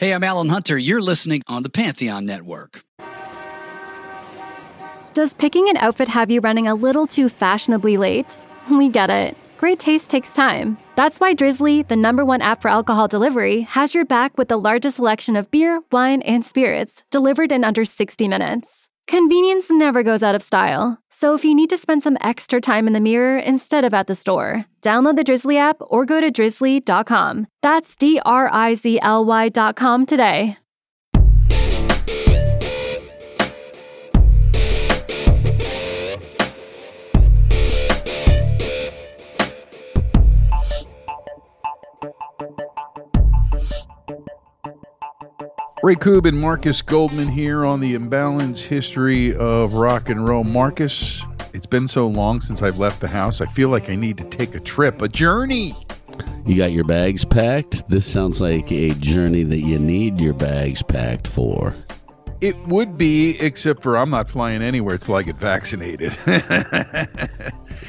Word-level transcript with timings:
Hey, 0.00 0.14
I'm 0.14 0.24
Alan 0.24 0.48
Hunter. 0.48 0.78
You're 0.78 1.02
listening 1.02 1.42
on 1.46 1.62
the 1.62 1.68
Pantheon 1.68 2.24
Network. 2.24 2.84
Does 5.12 5.34
picking 5.34 5.68
an 5.68 5.76
outfit 5.76 6.08
have 6.08 6.30
you 6.30 6.40
running 6.40 6.66
a 6.66 6.74
little 6.74 7.06
too 7.06 7.28
fashionably 7.28 7.98
late? 7.98 8.34
We 8.70 8.88
get 8.88 9.10
it. 9.10 9.36
Great 9.58 9.78
taste 9.78 10.08
takes 10.08 10.32
time. 10.32 10.78
That's 10.96 11.20
why 11.20 11.34
Drizly, 11.34 11.86
the 11.86 11.96
number 11.96 12.24
one 12.24 12.40
app 12.40 12.62
for 12.62 12.68
alcohol 12.68 13.08
delivery, 13.08 13.60
has 13.60 13.92
your 13.92 14.06
back 14.06 14.38
with 14.38 14.48
the 14.48 14.56
largest 14.56 14.96
selection 14.96 15.36
of 15.36 15.50
beer, 15.50 15.82
wine, 15.92 16.22
and 16.22 16.46
spirits 16.46 17.04
delivered 17.10 17.52
in 17.52 17.62
under 17.62 17.84
60 17.84 18.26
minutes. 18.26 18.88
Convenience 19.06 19.66
never 19.70 20.02
goes 20.02 20.22
out 20.22 20.34
of 20.34 20.42
style. 20.42 20.99
So 21.20 21.34
if 21.34 21.44
you 21.44 21.54
need 21.54 21.68
to 21.68 21.76
spend 21.76 22.02
some 22.02 22.16
extra 22.22 22.62
time 22.62 22.86
in 22.86 22.94
the 22.94 22.98
mirror 22.98 23.36
instead 23.38 23.84
of 23.84 23.92
at 23.92 24.06
the 24.06 24.14
store, 24.14 24.64
download 24.80 25.16
the 25.16 25.22
Drizly 25.22 25.58
app 25.58 25.76
or 25.80 26.06
go 26.06 26.18
to 26.18 26.32
drizly.com. 26.32 27.46
That's 27.60 27.94
D 27.94 28.18
R 28.24 28.48
I 28.50 28.74
Z 28.74 29.00
L 29.02 29.26
Y.com 29.26 30.06
today. 30.06 30.56
Ray 45.82 45.94
Koob 45.94 46.26
and 46.26 46.38
Marcus 46.38 46.82
Goldman 46.82 47.28
here 47.28 47.64
on 47.64 47.80
the 47.80 47.94
Imbalance 47.94 48.60
History 48.60 49.34
of 49.36 49.72
Rock 49.72 50.10
and 50.10 50.28
Roll. 50.28 50.44
Marcus, 50.44 51.24
it's 51.54 51.64
been 51.64 51.88
so 51.88 52.06
long 52.06 52.42
since 52.42 52.60
I've 52.60 52.76
left 52.76 53.00
the 53.00 53.08
house. 53.08 53.40
I 53.40 53.46
feel 53.46 53.70
like 53.70 53.88
I 53.88 53.96
need 53.96 54.18
to 54.18 54.24
take 54.24 54.54
a 54.54 54.60
trip, 54.60 55.00
a 55.00 55.08
journey. 55.08 55.74
You 56.44 56.58
got 56.58 56.72
your 56.72 56.84
bags 56.84 57.24
packed? 57.24 57.88
This 57.88 58.06
sounds 58.06 58.42
like 58.42 58.70
a 58.70 58.90
journey 58.90 59.42
that 59.44 59.60
you 59.60 59.78
need 59.78 60.20
your 60.20 60.34
bags 60.34 60.82
packed 60.82 61.26
for. 61.26 61.74
It 62.42 62.58
would 62.66 62.98
be, 62.98 63.38
except 63.40 63.82
for 63.82 63.96
I'm 63.96 64.10
not 64.10 64.30
flying 64.30 64.60
anywhere 64.60 64.98
till 64.98 65.14
I 65.14 65.22
get 65.22 65.36
vaccinated. 65.36 66.18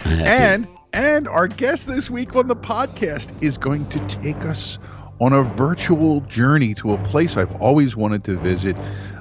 and 0.05 0.65
and 0.93 1.27
our 1.27 1.47
guest 1.47 1.87
this 1.87 2.09
week 2.09 2.37
on 2.37 2.47
the 2.47 2.55
podcast 2.55 3.33
is 3.43 3.57
going 3.57 3.89
to 3.89 3.99
take 4.07 4.45
us 4.45 4.79
on 5.21 5.33
a 5.33 5.43
virtual 5.43 6.21
journey 6.21 6.73
to 6.73 6.93
a 6.93 6.97
place 7.03 7.37
I've 7.37 7.55
always 7.61 7.95
wanted 7.95 8.23
to 8.23 8.37
visit, 8.39 8.75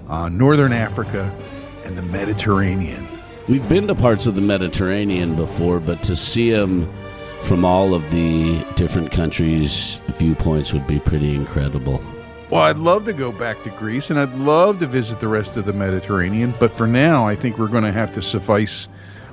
uh, 0.08 0.30
Northern 0.30 0.72
Africa 0.72 1.30
and 1.84 1.96
the 1.96 2.02
Mediterranean. 2.02 3.06
We've 3.48 3.68
been 3.68 3.86
to 3.86 3.94
parts 3.94 4.26
of 4.26 4.34
the 4.34 4.40
Mediterranean 4.40 5.36
before, 5.36 5.78
but 5.78 6.02
to 6.04 6.16
see 6.16 6.50
them 6.50 6.90
from 7.42 7.66
all 7.66 7.94
of 7.94 8.10
the 8.10 8.64
different 8.76 9.12
countries' 9.12 10.00
viewpoints 10.08 10.72
would 10.72 10.86
be 10.86 11.00
pretty 11.00 11.34
incredible. 11.34 12.02
Well, 12.48 12.62
I'd 12.62 12.78
love 12.78 13.04
to 13.04 13.12
go 13.12 13.30
back 13.30 13.62
to 13.64 13.70
Greece 13.70 14.08
and 14.08 14.18
I'd 14.18 14.34
love 14.34 14.78
to 14.78 14.86
visit 14.86 15.20
the 15.20 15.28
rest 15.28 15.58
of 15.58 15.66
the 15.66 15.72
Mediterranean, 15.74 16.54
but 16.58 16.76
for 16.76 16.86
now, 16.86 17.26
I 17.28 17.36
think 17.36 17.58
we're 17.58 17.68
going 17.68 17.84
to 17.84 17.92
have 17.92 18.10
to 18.12 18.22
suffice 18.22 18.88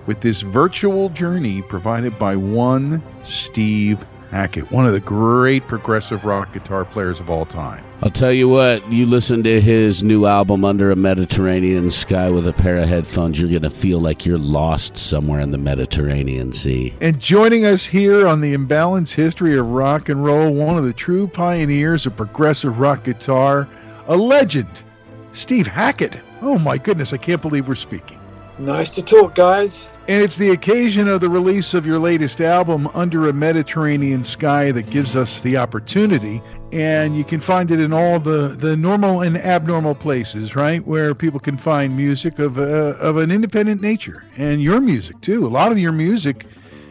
with 0.06 0.20
this 0.20 0.42
virtual 0.42 1.09
journey 1.09 1.62
provided 1.62 2.20
by 2.20 2.36
one 2.36 3.02
Steve 3.24 4.06
Hackett, 4.31 4.72
one 4.72 4.86
of 4.86 4.94
the 4.94 5.00
great 5.00 5.67
progressive 5.67 6.25
rock 6.25 6.53
guitar 6.53 6.86
players 6.86 7.20
of 7.20 7.30
all 7.30 7.45
time. 7.45 7.83
I'll 8.02 8.11
tell 8.11 8.31
you 8.31 8.47
what, 8.47 8.88
you 8.92 9.06
listen 9.06 9.44
to 9.44 9.59
his 9.59 10.03
new 10.03 10.25
album, 10.25 10.64
Under 10.64 10.92
a 10.92 10.95
Mediterranean 10.95 11.89
Sky, 11.89 12.30
with 12.30 12.47
a 12.47 12.53
pair 12.53 12.78
of 12.78 12.88
headphones, 12.88 13.39
you're 13.39 13.50
going 13.50 13.64
to 13.64 13.69
feel 13.69 14.00
like 14.00 14.25
you're 14.25 14.38
lost 14.38 14.97
somewhere 14.97 15.39
in 15.39 15.52
the 15.52 15.58
Mediterranean 15.58 16.52
Sea. 16.52 16.94
And 17.02 17.19
joining 17.19 17.66
us 17.66 17.86
here 17.86 18.28
on 18.28 18.42
the 18.42 18.53
Imbalance 18.53 19.11
History 19.11 19.58
of 19.58 19.72
Rock 19.72 20.09
and 20.09 20.23
Roll, 20.23 20.53
one 20.53 20.78
of 20.78 20.84
the 20.84 20.94
true 20.94 21.28
pioneers 21.28 22.06
of 22.06 22.16
progressive 22.16 22.80
rock 22.80 23.03
guitar, 23.03 23.67
a 24.08 24.16
legend, 24.16 24.84
Steve 25.31 25.67
Hackett. 25.67 26.17
Oh 26.41 26.59
my 26.59 26.78
goodness, 26.78 27.14
I 27.14 27.17
can't 27.17 27.41
believe 27.41 27.67
we're 27.67 27.75
speaking. 27.75 28.19
Nice 28.59 28.95
to 28.95 29.03
talk, 29.03 29.36
guys. 29.36 29.88
And 30.08 30.23
it's 30.23 30.36
the 30.36 30.50
occasion 30.50 31.08
of 31.08 31.22
the 31.22 31.30
release 31.30 31.75
of 31.75 31.85
your 31.85 32.00
latest 32.00 32.41
album, 32.41 32.90
Under 32.95 33.29
a 33.29 33.34
Mediterranean 33.34 34.23
Sky, 34.23 34.72
that 34.72 34.90
gives 34.90 35.16
us 35.16 35.41
the 35.41 35.57
opportunity. 35.57 36.41
And 36.72 37.16
you 37.16 37.23
can 37.23 37.40
find 37.40 37.69
it 37.69 37.79
in 37.79 37.94
all 37.94 38.19
the, 38.19 38.56
the 38.59 38.75
normal 38.75 39.22
and 39.22 39.38
abnormal 39.38 39.94
places, 39.94 40.56
right? 40.56 40.85
Where 40.88 41.13
people 41.13 41.40
can 41.40 41.56
find 41.56 41.96
music 41.96 42.40
of, 42.40 42.57
uh, 42.57 42.96
of 43.00 43.17
an 43.17 43.29
independent 43.29 43.79
nature. 43.79 44.23
And 44.38 44.59
your 44.59 44.81
music, 44.81 45.22
too. 45.22 45.46
A 45.46 45.50
lot 45.50 45.72
of 45.72 45.78
your 45.78 45.91
music 45.91 46.46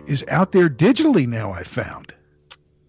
is 0.06 0.24
out 0.28 0.52
there 0.52 0.68
digitally 0.68 1.26
now, 1.26 1.50
I 1.50 1.64
found. 1.64 2.14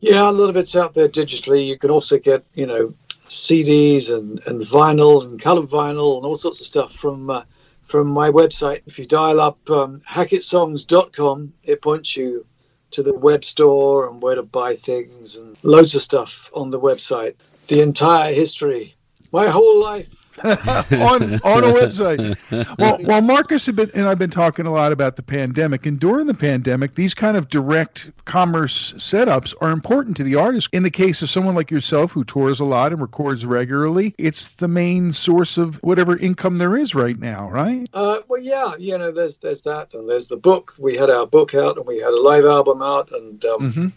Yeah, 0.02 0.30
a 0.30 0.32
lot 0.32 0.52
of 0.52 0.56
it's 0.56 0.76
out 0.76 0.94
there 0.94 1.10
digitally. 1.10 1.66
You 1.66 1.80
can 1.80 1.90
also 1.90 2.20
get, 2.20 2.46
you 2.54 2.68
know, 2.68 2.94
CDs 3.22 4.14
and, 4.14 4.40
and 4.46 4.62
vinyl 4.62 5.24
and 5.24 5.42
colored 5.42 5.66
vinyl 5.66 6.18
and 6.18 6.28
all 6.28 6.36
sorts 6.36 6.62
of 6.62 6.68
stuff 6.68 6.94
from. 6.94 7.32
Uh, 7.32 7.42
from 7.88 8.08
my 8.08 8.30
website. 8.30 8.82
If 8.86 9.00
you 9.00 9.06
dial 9.06 9.40
up 9.40 9.58
um, 9.70 10.02
hackettsongs.com, 10.02 11.54
it 11.64 11.82
points 11.82 12.18
you 12.18 12.46
to 12.92 13.02
the 13.02 13.14
web 13.14 13.44
store 13.44 14.10
and 14.10 14.22
where 14.22 14.36
to 14.36 14.44
buy 14.44 14.76
things 14.76 15.38
and 15.38 15.58
loads 15.64 15.96
of 15.96 16.02
stuff 16.02 16.52
on 16.54 16.70
the 16.70 16.80
website. 16.80 17.36
The 17.68 17.82
entire 17.82 18.34
history, 18.34 18.96
my 19.32 19.48
whole 19.48 19.82
life 19.82 20.27
on 20.44 21.34
on 21.42 21.64
a 21.64 21.74
website. 21.74 22.38
Well, 22.78 22.98
well, 23.02 23.22
Marcus 23.22 23.68
been, 23.72 23.90
and 23.96 24.08
I've 24.08 24.20
been 24.20 24.30
talking 24.30 24.66
a 24.66 24.72
lot 24.72 24.92
about 24.92 25.16
the 25.16 25.24
pandemic, 25.24 25.86
and 25.86 26.00
during 26.00 26.28
the 26.28 26.34
pandemic, 26.34 26.96
these 26.96 27.14
kind 27.14 27.38
of 27.38 27.50
direct 27.50 28.12
commerce 28.26 28.94
setups 28.94 29.56
are 29.62 29.72
important 29.72 30.16
to 30.18 30.24
the 30.24 30.36
artist. 30.36 30.70
In 30.74 30.84
the 30.84 30.92
case 30.92 31.22
of 31.22 31.30
someone 31.30 31.56
like 31.56 31.72
yourself 31.72 32.12
who 32.12 32.24
tours 32.24 32.60
a 32.60 32.66
lot 32.66 32.92
and 32.92 33.02
records 33.02 33.46
regularly, 33.46 34.14
it's 34.18 34.50
the 34.50 34.68
main 34.68 35.12
source 35.12 35.58
of 35.58 35.78
whatever 35.84 36.18
income 36.18 36.60
there 36.60 36.78
is 36.78 36.94
right 36.94 37.20
now, 37.20 37.50
right? 37.50 37.90
Uh, 37.94 38.20
well, 38.28 38.42
yeah, 38.42 38.74
you 38.78 38.96
know, 38.98 39.12
there's 39.12 39.38
there's 39.38 39.64
that, 39.64 39.94
and 39.94 40.08
there's 40.08 40.28
the 40.28 40.38
book. 40.38 40.74
We 40.80 40.96
had 40.96 41.10
our 41.10 41.26
book 41.26 41.56
out, 41.56 41.78
and 41.78 41.86
we 41.88 42.00
had 42.00 42.14
a 42.14 42.22
live 42.22 42.46
album 42.46 42.84
out, 42.84 43.12
and 43.12 43.44
um, 43.46 43.72
mm-hmm. 43.72 43.88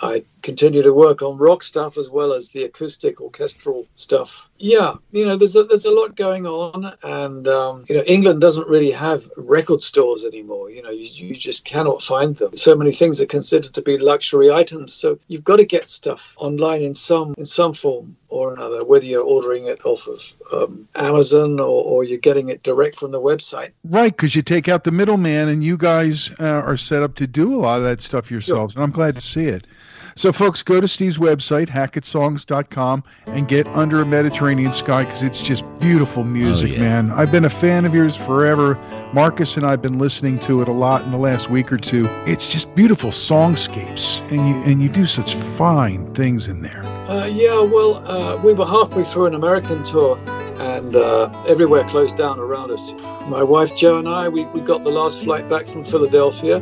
I 0.00 0.24
continue 0.42 0.82
to 0.82 0.92
work 0.92 1.22
on 1.22 1.36
rock 1.38 1.62
stuff 1.62 1.96
as 1.96 2.10
well 2.10 2.32
as 2.32 2.50
the 2.50 2.64
acoustic 2.64 3.20
orchestral 3.20 3.86
stuff. 3.94 4.48
Yeah, 4.58 4.94
you 5.12 5.26
know, 5.26 5.36
there's 5.36 5.56
a, 5.56 5.64
there's 5.64 5.84
a 5.84 5.94
lot 5.94 6.16
going 6.16 6.46
on, 6.46 6.92
and 7.02 7.48
um, 7.48 7.84
you 7.88 7.96
know, 7.96 8.02
England 8.06 8.40
doesn't 8.40 8.68
really 8.68 8.90
have 8.90 9.24
record 9.36 9.82
stores 9.82 10.24
anymore. 10.24 10.70
You 10.70 10.82
know, 10.82 10.90
you, 10.90 11.28
you 11.28 11.34
just 11.34 11.64
cannot 11.64 12.02
find 12.02 12.36
them. 12.36 12.54
So 12.54 12.74
many 12.74 12.92
things 12.92 13.20
are 13.20 13.26
considered 13.26 13.74
to 13.74 13.82
be 13.82 13.98
luxury 13.98 14.50
items, 14.50 14.92
so 14.92 15.18
you've 15.28 15.44
got 15.44 15.56
to 15.56 15.64
get 15.64 15.88
stuff 15.88 16.36
online 16.38 16.82
in 16.82 16.94
some 16.94 17.34
in 17.38 17.44
some 17.44 17.72
form 17.72 18.16
or 18.32 18.54
another, 18.54 18.82
whether 18.82 19.04
you're 19.04 19.22
ordering 19.22 19.66
it 19.66 19.84
off 19.84 20.08
of 20.08 20.34
um, 20.54 20.88
Amazon 20.96 21.60
or, 21.60 21.84
or, 21.84 22.02
you're 22.02 22.16
getting 22.16 22.48
it 22.48 22.62
direct 22.62 22.96
from 22.96 23.10
the 23.10 23.20
website. 23.20 23.72
Right, 23.84 24.16
because 24.16 24.34
you 24.34 24.40
take 24.40 24.68
out 24.68 24.84
the 24.84 24.90
middleman, 24.90 25.48
and 25.48 25.62
you 25.62 25.76
guys 25.76 26.30
uh, 26.40 26.44
are 26.44 26.78
set 26.78 27.02
up 27.02 27.14
to 27.16 27.26
do 27.26 27.54
a 27.54 27.56
lot 27.56 27.78
of 27.78 27.84
that 27.84 28.00
stuff 28.00 28.30
yourselves, 28.30 28.72
sure. 28.72 28.82
and 28.82 28.88
I'm 28.88 28.94
glad 28.94 29.14
to 29.16 29.20
see 29.20 29.46
it. 29.46 29.66
So, 30.14 30.32
folks, 30.32 30.62
go 30.62 30.80
to 30.80 30.88
Steve's 30.88 31.18
website, 31.18 31.68
hackettsongs.com, 31.68 33.04
and 33.26 33.48
get 33.48 33.66
Under 33.68 34.02
a 34.02 34.06
Mediterranean 34.06 34.72
Sky 34.72 35.04
because 35.04 35.22
it's 35.22 35.42
just 35.42 35.64
beautiful 35.80 36.24
music, 36.24 36.72
oh, 36.72 36.74
yeah. 36.74 36.80
man. 36.80 37.10
I've 37.12 37.32
been 37.32 37.44
a 37.44 37.50
fan 37.50 37.84
of 37.84 37.94
yours 37.94 38.16
forever. 38.16 38.78
Marcus 39.14 39.56
and 39.56 39.64
I 39.64 39.70
have 39.70 39.82
been 39.82 39.98
listening 39.98 40.38
to 40.40 40.60
it 40.60 40.68
a 40.68 40.72
lot 40.72 41.02
in 41.02 41.10
the 41.10 41.18
last 41.18 41.50
week 41.50 41.72
or 41.72 41.78
two. 41.78 42.06
It's 42.26 42.50
just 42.50 42.74
beautiful 42.74 43.10
songscapes, 43.10 44.20
and 44.30 44.48
you 44.48 44.72
and 44.72 44.82
you 44.82 44.88
do 44.88 45.06
such 45.06 45.34
fine 45.34 46.12
things 46.14 46.48
in 46.48 46.60
there. 46.62 46.82
Uh, 46.84 47.28
yeah, 47.32 47.62
well, 47.62 48.02
uh, 48.06 48.36
we 48.42 48.52
were 48.52 48.66
halfway 48.66 49.04
through 49.04 49.26
an 49.26 49.34
American 49.34 49.82
tour, 49.82 50.18
and 50.58 50.94
uh, 50.94 51.30
everywhere 51.48 51.84
closed 51.84 52.16
down 52.16 52.38
around 52.38 52.70
us. 52.70 52.94
My 53.28 53.42
wife 53.42 53.74
Jo 53.76 53.98
and 53.98 54.08
I, 54.08 54.28
we, 54.28 54.44
we 54.46 54.60
got 54.60 54.82
the 54.82 54.90
last 54.90 55.24
flight 55.24 55.48
back 55.48 55.68
from 55.68 55.84
Philadelphia 55.84 56.60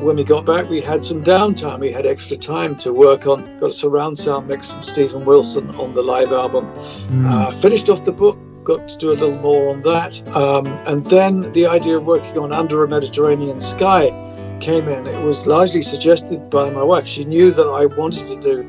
when 0.00 0.16
we 0.16 0.24
got 0.24 0.46
back, 0.46 0.68
we 0.68 0.80
had 0.80 1.04
some 1.04 1.22
downtime. 1.22 1.80
We 1.80 1.92
had 1.92 2.06
extra 2.06 2.36
time 2.36 2.76
to 2.76 2.92
work 2.92 3.26
on. 3.26 3.58
Got 3.58 3.70
a 3.70 3.72
surround 3.72 4.18
sound 4.18 4.48
mix 4.48 4.70
from 4.70 4.82
Steven 4.82 5.24
Wilson 5.24 5.70
on 5.76 5.92
the 5.92 6.02
live 6.02 6.32
album. 6.32 6.66
Mm. 6.72 7.26
Uh, 7.26 7.50
finished 7.50 7.88
off 7.88 8.04
the 8.04 8.12
book. 8.12 8.38
Got 8.64 8.88
to 8.88 8.98
do 8.98 9.12
a 9.12 9.14
little 9.14 9.38
more 9.38 9.70
on 9.70 9.82
that. 9.82 10.36
Um, 10.36 10.66
and 10.86 11.04
then 11.06 11.52
the 11.52 11.66
idea 11.66 11.96
of 11.96 12.04
working 12.04 12.38
on 12.38 12.52
Under 12.52 12.82
a 12.84 12.88
Mediterranean 12.88 13.60
Sky 13.60 14.10
came 14.60 14.88
in. 14.88 15.06
It 15.06 15.24
was 15.24 15.46
largely 15.46 15.82
suggested 15.82 16.50
by 16.50 16.70
my 16.70 16.82
wife. 16.82 17.06
She 17.06 17.24
knew 17.24 17.50
that 17.52 17.66
I 17.66 17.86
wanted 17.86 18.26
to 18.28 18.40
do 18.40 18.60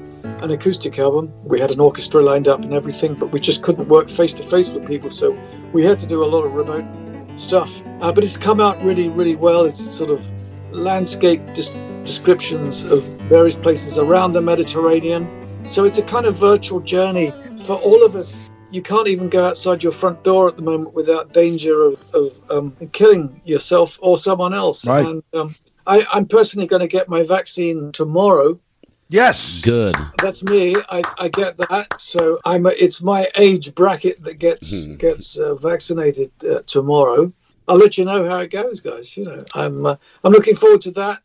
an 0.42 0.52
acoustic 0.52 0.98
album. 0.98 1.32
We 1.44 1.60
had 1.60 1.72
an 1.72 1.80
orchestra 1.80 2.22
lined 2.22 2.48
up 2.48 2.62
and 2.64 2.74
everything, 2.74 3.16
but 3.16 3.32
we 3.32 3.40
just 3.40 3.64
couldn't 3.64 3.88
work 3.90 4.10
face 4.10 4.34
to 4.36 4.44
face 4.44 4.70
with 4.70 4.88
people. 4.88 5.12
So 5.12 5.38
we 5.74 5.84
had 5.84 6.00
to 6.00 6.08
do 6.08 6.24
a 6.24 6.26
lot 6.26 6.46
of 6.46 6.54
remote 6.54 6.86
stuff. 7.38 7.82
Uh, 8.02 8.12
but 8.12 8.24
it's 8.24 8.38
come 8.38 8.60
out 8.60 8.82
really, 8.82 9.10
really 9.10 9.36
well. 9.36 9.66
It's 9.66 9.94
sort 9.94 10.10
of 10.10 10.32
landscape 10.74 11.42
descriptions 12.04 12.84
of 12.86 13.04
various 13.30 13.58
places 13.58 13.98
around 13.98 14.32
the 14.32 14.42
Mediterranean. 14.42 15.28
So 15.64 15.86
it's 15.86 16.00
a 16.00 16.04
kind 16.04 16.26
of 16.26 16.36
virtual 16.36 16.80
journey 16.80 17.34
for 17.66 17.76
all 17.78 18.04
of 18.06 18.16
us. 18.16 18.42
You 18.72 18.82
can't 18.82 19.08
even 19.08 19.30
go 19.30 19.46
outside 19.46 19.84
your 19.84 19.92
front 19.92 20.24
door 20.24 20.48
at 20.48 20.56
the 20.56 20.64
moment 20.64 20.94
without 20.94 21.34
danger 21.34 21.84
of, 21.84 22.08
of 22.14 22.42
um, 22.50 22.76
killing 22.94 23.42
yourself 23.46 24.00
or 24.02 24.18
someone 24.18 24.54
else. 24.54 24.88
Right. 24.88 25.06
And 25.06 25.24
um, 25.34 25.56
I, 25.86 26.04
am 26.14 26.26
personally 26.26 26.68
going 26.68 26.82
to 26.82 26.88
get 26.88 27.10
my 27.10 27.24
vaccine 27.24 27.92
tomorrow. 27.92 28.60
Yes. 29.10 29.60
Good. 29.62 29.96
That's 30.22 30.42
me. 30.42 30.76
I, 30.90 31.02
I 31.20 31.28
get 31.28 31.58
that. 31.58 32.00
So 32.00 32.40
I'm. 32.46 32.66
A, 32.66 32.70
it's 32.70 33.04
my 33.04 33.28
age 33.38 33.76
bracket 33.76 34.24
that 34.24 34.40
gets 34.40 34.88
Mhm. 34.88 34.98
gets 35.00 35.38
uh, 35.38 35.56
vaccinated 35.56 36.32
uh, 36.50 36.62
tomorrow. 36.66 37.32
I'll 37.72 37.78
let 37.78 37.98
you 37.98 38.04
know 38.04 38.28
how 38.28 38.40
it 38.40 38.52
goes, 38.52 38.82
guys. 38.82 39.16
You 39.16 39.24
know, 39.24 39.40
I'm 39.56 39.86
uh, 39.86 39.96
I'm 40.26 40.34
looking 40.34 40.56
forward 40.56 40.82
to 40.82 40.92
that. 40.92 41.22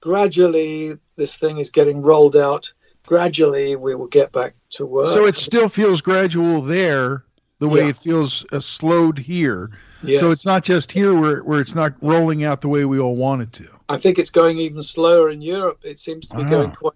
Gradually, 0.00 0.94
this 1.16 1.38
thing 1.38 1.58
is 1.58 1.70
getting 1.70 2.02
rolled 2.02 2.34
out. 2.34 2.72
Gradually, 3.06 3.76
we 3.76 3.94
will 3.94 4.08
get 4.08 4.32
back 4.32 4.56
to 4.70 4.86
work. 4.86 5.06
So 5.06 5.26
it 5.26 5.36
still 5.36 5.68
feels 5.68 6.00
gradual 6.00 6.62
there, 6.62 7.22
the 7.60 7.68
way 7.68 7.82
Yeah. 7.82 7.90
it 7.90 7.96
feels 7.96 8.44
uh, 8.50 8.58
slowed 8.58 9.18
here. 9.18 9.70
yes. 10.02 10.20
So 10.20 10.30
it's 10.30 10.44
not 10.44 10.64
just 10.64 10.90
here 10.90 11.14
where, 11.14 11.44
where 11.44 11.60
it's 11.60 11.76
not 11.76 11.94
rolling 12.02 12.42
out 12.42 12.60
the 12.60 12.68
way 12.68 12.84
we 12.84 12.98
all 12.98 13.14
want 13.14 13.42
it 13.42 13.52
to. 13.54 13.68
I 13.88 13.98
think 13.98 14.18
it's 14.18 14.30
going 14.30 14.58
even 14.58 14.82
slower 14.82 15.30
in 15.30 15.40
Europe. 15.40 15.78
It 15.84 16.00
seems 16.00 16.26
to 16.28 16.36
be 16.36 16.42
Wow. 16.42 16.50
going 16.50 16.70
quite 16.72 16.92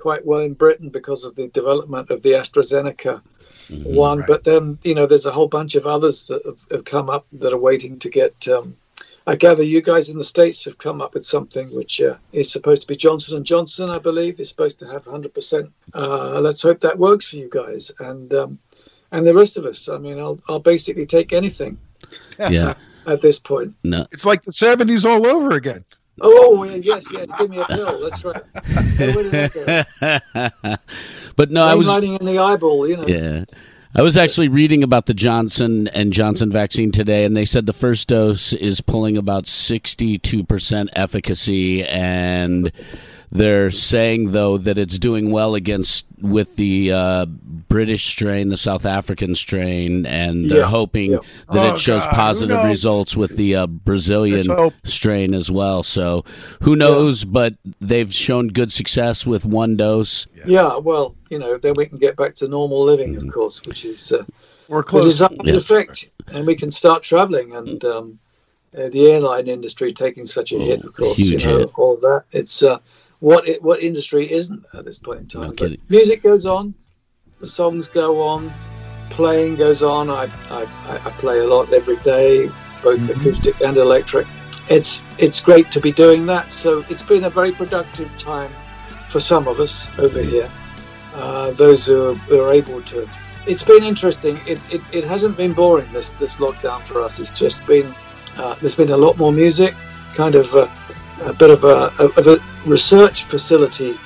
quite 0.00 0.26
well 0.26 0.40
in 0.40 0.54
Britain 0.54 0.88
because 0.88 1.24
of 1.24 1.36
the 1.36 1.46
development 1.48 2.10
of 2.10 2.22
the 2.22 2.30
AstraZeneca 2.30 3.22
Mhm. 3.70 3.84
one. 3.94 4.18
Right. 4.20 4.28
But 4.28 4.44
then 4.44 4.78
you 4.84 4.94
know, 4.94 5.06
there's 5.06 5.26
a 5.26 5.32
whole 5.32 5.48
bunch 5.48 5.74
of 5.74 5.86
others 5.86 6.24
that 6.24 6.44
have, 6.44 6.60
have 6.70 6.84
come 6.84 7.10
up 7.10 7.26
that 7.32 7.52
are 7.52 7.58
waiting 7.58 7.98
to 8.00 8.08
get. 8.10 8.48
Um, 8.48 8.76
I 9.28 9.34
gather 9.34 9.64
you 9.64 9.82
guys 9.82 10.08
in 10.08 10.18
the 10.18 10.24
states 10.24 10.64
have 10.66 10.78
come 10.78 11.00
up 11.00 11.14
with 11.14 11.24
something 11.24 11.66
which 11.74 12.00
uh, 12.00 12.14
is 12.32 12.48
supposed 12.52 12.82
to 12.82 12.88
be 12.88 12.94
Johnson 12.94 13.36
and 13.36 13.44
Johnson, 13.44 13.90
I 13.90 13.98
believe, 13.98 14.38
is 14.38 14.48
supposed 14.48 14.78
to 14.78 14.86
have 14.86 15.02
100%. 15.04 15.68
Uh, 15.94 16.38
let's 16.40 16.62
hope 16.62 16.78
that 16.80 16.96
works 16.96 17.30
for 17.30 17.36
you 17.36 17.48
guys 17.50 17.90
and 17.98 18.32
um, 18.34 18.58
and 19.10 19.26
the 19.26 19.34
rest 19.34 19.56
of 19.56 19.64
us. 19.64 19.88
I 19.88 19.98
mean, 19.98 20.18
I'll 20.18 20.38
I'll 20.48 20.60
basically 20.60 21.06
take 21.06 21.32
anything 21.32 21.76
Yeah. 22.38 22.74
at 23.08 23.20
this 23.20 23.40
point. 23.40 23.74
No. 23.82 24.06
It's 24.12 24.24
like 24.26 24.42
the 24.42 24.52
70s 24.52 25.04
all 25.04 25.26
over 25.26 25.52
again. 25.56 25.84
Oh 26.20 26.64
yes, 26.64 27.12
yes, 27.12 27.26
give 27.38 27.50
me 27.50 27.58
a 27.58 27.64
pill. 27.64 28.02
That's 28.02 28.24
right. 28.24 28.36
Where 28.98 29.12
did 29.12 29.32
that 29.32 29.86
go? 30.32 30.76
but 31.36 31.50
no, 31.50 31.64
I 31.64 31.74
was. 31.74 31.86
Mainlining 31.86 32.20
in 32.20 32.26
the 32.26 32.38
eyeball, 32.38 32.88
you 32.88 32.96
know. 32.96 33.06
Yeah. 33.06 33.44
I 33.94 34.02
was 34.02 34.18
actually 34.18 34.48
reading 34.48 34.82
about 34.82 35.06
the 35.06 35.14
Johnson 35.14 35.88
and 35.88 36.12
Johnson 36.12 36.52
vaccine 36.52 36.92
today, 36.92 37.24
and 37.24 37.34
they 37.34 37.46
said 37.46 37.64
the 37.64 37.72
first 37.72 38.08
dose 38.08 38.52
is 38.52 38.82
pulling 38.82 39.16
about 39.16 39.44
62% 39.44 40.88
efficacy, 40.92 41.82
and 41.82 42.70
they're 43.32 43.70
saying 43.70 44.32
though 44.32 44.58
that 44.58 44.76
it's 44.76 44.98
doing 44.98 45.30
well 45.30 45.54
against 45.54 46.04
with 46.20 46.56
the 46.56 46.92
uh, 46.92 47.26
British 47.76 48.06
strain, 48.06 48.48
the 48.48 48.56
South 48.56 48.86
African 48.86 49.34
strain, 49.34 50.06
and 50.06 50.48
they're 50.50 50.60
Yeah, 50.60 50.64
hoping 50.64 51.12
yeah. 51.12 51.18
that 51.52 51.72
Oh, 51.72 51.74
it 51.74 51.78
shows 51.78 52.02
God, 52.04 52.14
positive 52.14 52.64
results 52.64 53.14
with 53.16 53.36
the 53.36 53.54
uh, 53.56 53.66
Brazilian 53.66 54.42
strain 54.84 55.34
as 55.34 55.50
well. 55.50 55.82
So 55.82 56.24
who 56.62 56.74
knows? 56.74 57.24
But 57.24 57.52
they've 57.82 58.12
shown 58.12 58.48
good 58.48 58.72
success 58.72 59.26
with 59.26 59.44
one 59.44 59.76
dose. 59.76 60.26
Yeah, 60.46 60.78
well, 60.78 61.14
you 61.28 61.38
know, 61.38 61.58
then 61.58 61.74
we 61.76 61.84
can 61.84 61.98
get 61.98 62.16
back 62.16 62.34
to 62.36 62.48
normal 62.48 62.82
living, 62.82 63.16
of 63.16 63.28
course, 63.30 63.62
which 63.66 63.84
is 63.84 64.10
uh, 64.12 64.24
We're 64.68 64.80
the 64.80 64.88
close. 64.88 65.04
desired 65.04 65.32
Yeah. 65.44 65.56
effect, 65.56 66.10
and 66.32 66.46
we 66.46 66.54
can 66.54 66.70
start 66.70 67.02
traveling. 67.02 67.54
And 67.54 67.84
um, 67.84 68.18
uh, 68.78 68.88
the 68.88 69.12
airline 69.12 69.48
industry 69.48 69.92
taking 69.92 70.24
such 70.24 70.52
a 70.52 70.58
hit, 70.58 70.82
of 70.82 70.94
course, 70.94 71.18
you 71.18 71.38
know, 71.38 71.58
hit. 71.58 71.70
all 71.78 71.94
of 71.94 72.00
that. 72.00 72.24
It's 72.32 72.62
uh, 72.62 72.78
what 73.20 73.46
it, 73.46 73.62
what 73.62 73.82
industry 73.82 74.30
isn't 74.32 74.64
at 74.72 74.84
this 74.86 74.98
point 74.98 75.20
in 75.20 75.26
time. 75.28 75.50
No 75.50 75.54
But 75.68 75.72
music 75.90 76.22
goes 76.22 76.46
on, 76.46 76.74
the 77.38 77.46
songs 77.46 77.88
go 77.88 78.22
on, 78.26 78.50
playing 79.10 79.56
goes 79.56 79.82
on. 79.82 80.10
I 80.10 80.24
I, 80.50 80.66
I 81.04 81.10
play 81.18 81.40
a 81.40 81.46
lot 81.46 81.72
every 81.72 81.96
day, 81.98 82.48
both 82.82 83.00
Mhm. 83.00 83.16
acoustic 83.20 83.60
and 83.62 83.76
electric. 83.76 84.26
It's 84.68 85.02
it's 85.18 85.40
great 85.40 85.70
to 85.72 85.80
be 85.80 85.92
doing 85.92 86.26
that. 86.26 86.50
So 86.52 86.84
it's 86.88 87.02
been 87.02 87.24
a 87.24 87.30
very 87.30 87.52
productive 87.52 88.10
time 88.16 88.52
for 89.08 89.20
some 89.20 89.46
of 89.48 89.60
us 89.60 89.88
over 89.98 90.20
here. 90.20 90.50
Uh, 91.14 91.50
those 91.52 91.86
who 91.86 92.10
are, 92.10 92.14
who 92.28 92.40
are 92.42 92.52
able 92.52 92.82
to. 92.82 93.08
It's 93.46 93.62
been 93.62 93.84
interesting. 93.84 94.36
It, 94.46 94.58
it, 94.74 94.82
it 94.92 95.04
hasn't 95.04 95.36
been 95.36 95.52
boring 95.52 95.90
this 95.92 96.10
this 96.10 96.36
lockdown 96.36 96.82
for 96.84 97.00
us. 97.02 97.20
It's 97.20 97.30
just 97.30 97.64
been 97.66 97.94
uh, 98.38 98.54
there's 98.60 98.76
been 98.76 98.90
a 98.90 98.96
lot 98.96 99.16
more 99.16 99.32
music, 99.32 99.74
kind 100.14 100.34
of 100.34 100.52
a, 100.54 100.70
a 101.24 101.32
bit 101.32 101.50
of 101.50 101.64
a, 101.64 101.90
of 102.00 102.26
a 102.26 102.36
research 102.66 103.24
facility 103.24 103.96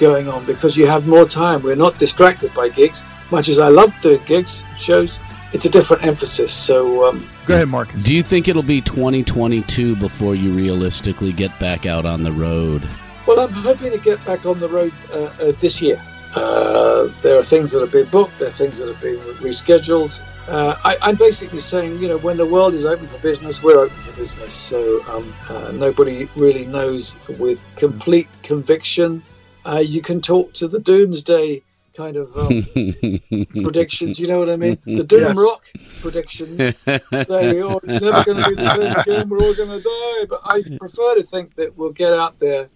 going 0.00 0.28
on 0.28 0.44
because 0.46 0.76
you 0.76 0.86
have 0.86 1.06
more 1.06 1.26
time. 1.26 1.62
We're 1.62 1.76
not 1.76 1.98
distracted 1.98 2.52
by 2.54 2.70
gigs. 2.70 3.04
Much 3.30 3.48
as 3.48 3.58
I 3.58 3.68
love 3.68 3.94
doing 4.00 4.20
gigs 4.24 4.64
shows, 4.78 5.20
it's 5.52 5.66
a 5.66 5.70
different 5.70 6.04
emphasis. 6.04 6.52
So 6.52 7.06
um, 7.06 7.28
Go 7.46 7.54
ahead, 7.54 7.68
Marcus. 7.68 8.02
Do 8.02 8.14
you 8.14 8.22
think 8.22 8.48
it'll 8.48 8.62
be 8.62 8.80
2022 8.80 9.96
before 9.96 10.34
you 10.34 10.52
realistically 10.52 11.32
get 11.32 11.56
back 11.60 11.86
out 11.86 12.06
on 12.06 12.22
the 12.22 12.32
road? 12.32 12.88
Well, 13.26 13.40
I'm 13.40 13.52
hoping 13.52 13.92
to 13.92 13.98
get 13.98 14.24
back 14.24 14.46
on 14.46 14.58
the 14.58 14.68
road 14.68 14.92
uh, 15.12 15.30
uh, 15.42 15.52
this 15.60 15.80
year. 15.80 16.02
Uh, 16.36 17.08
there 17.22 17.38
are 17.38 17.42
things 17.42 17.72
that 17.72 17.80
have 17.80 17.90
been 17.90 18.08
booked, 18.08 18.38
there 18.38 18.48
are 18.48 18.52
things 18.52 18.78
that 18.78 18.88
have 18.88 19.00
been 19.00 19.18
rescheduled. 19.38 20.20
Uh, 20.48 20.74
I, 20.84 20.96
I'm 21.02 21.16
basically 21.16 21.58
saying, 21.58 22.00
you 22.00 22.08
know, 22.08 22.18
when 22.18 22.36
the 22.36 22.46
world 22.46 22.74
is 22.74 22.86
open 22.86 23.06
for 23.06 23.18
business, 23.18 23.62
we're 23.62 23.78
open 23.78 23.96
for 23.98 24.12
business. 24.12 24.54
So 24.54 25.04
um, 25.08 25.34
uh, 25.48 25.72
nobody 25.72 26.28
really 26.36 26.66
knows 26.66 27.18
with 27.38 27.66
complete 27.76 28.28
conviction. 28.42 29.22
Uh, 29.64 29.82
you 29.84 30.00
can 30.00 30.20
talk 30.20 30.52
to 30.54 30.68
the 30.68 30.80
doomsday 30.80 31.62
kind 31.96 32.16
of 32.16 32.28
um, 32.36 32.64
predictions, 33.62 34.18
you 34.18 34.28
know 34.28 34.38
what 34.38 34.48
I 34.48 34.56
mean? 34.56 34.78
The 34.86 35.04
doom 35.04 35.20
Yes. 35.20 35.38
rock 35.38 35.62
predictions 36.00 36.58
say, 36.58 37.62
oh, 37.62 37.78
it's 37.82 38.00
never 38.00 38.22
going 38.24 38.38
to 38.38 38.50
be 38.50 38.56
the 38.56 38.70
same 38.70 38.94
again, 39.00 39.28
we're 39.28 39.40
all 39.40 39.54
going 39.54 39.68
to 39.68 39.80
die. 39.80 40.26
But 40.28 40.40
I 40.44 40.62
prefer 40.78 41.16
to 41.16 41.22
think 41.22 41.54
that 41.56 41.76
we'll 41.76 41.92
get 41.92 42.12
out 42.14 42.38
there 42.38 42.70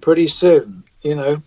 pretty 0.00 0.26
soon, 0.26 0.84
you 1.02 1.14
know. 1.14 1.42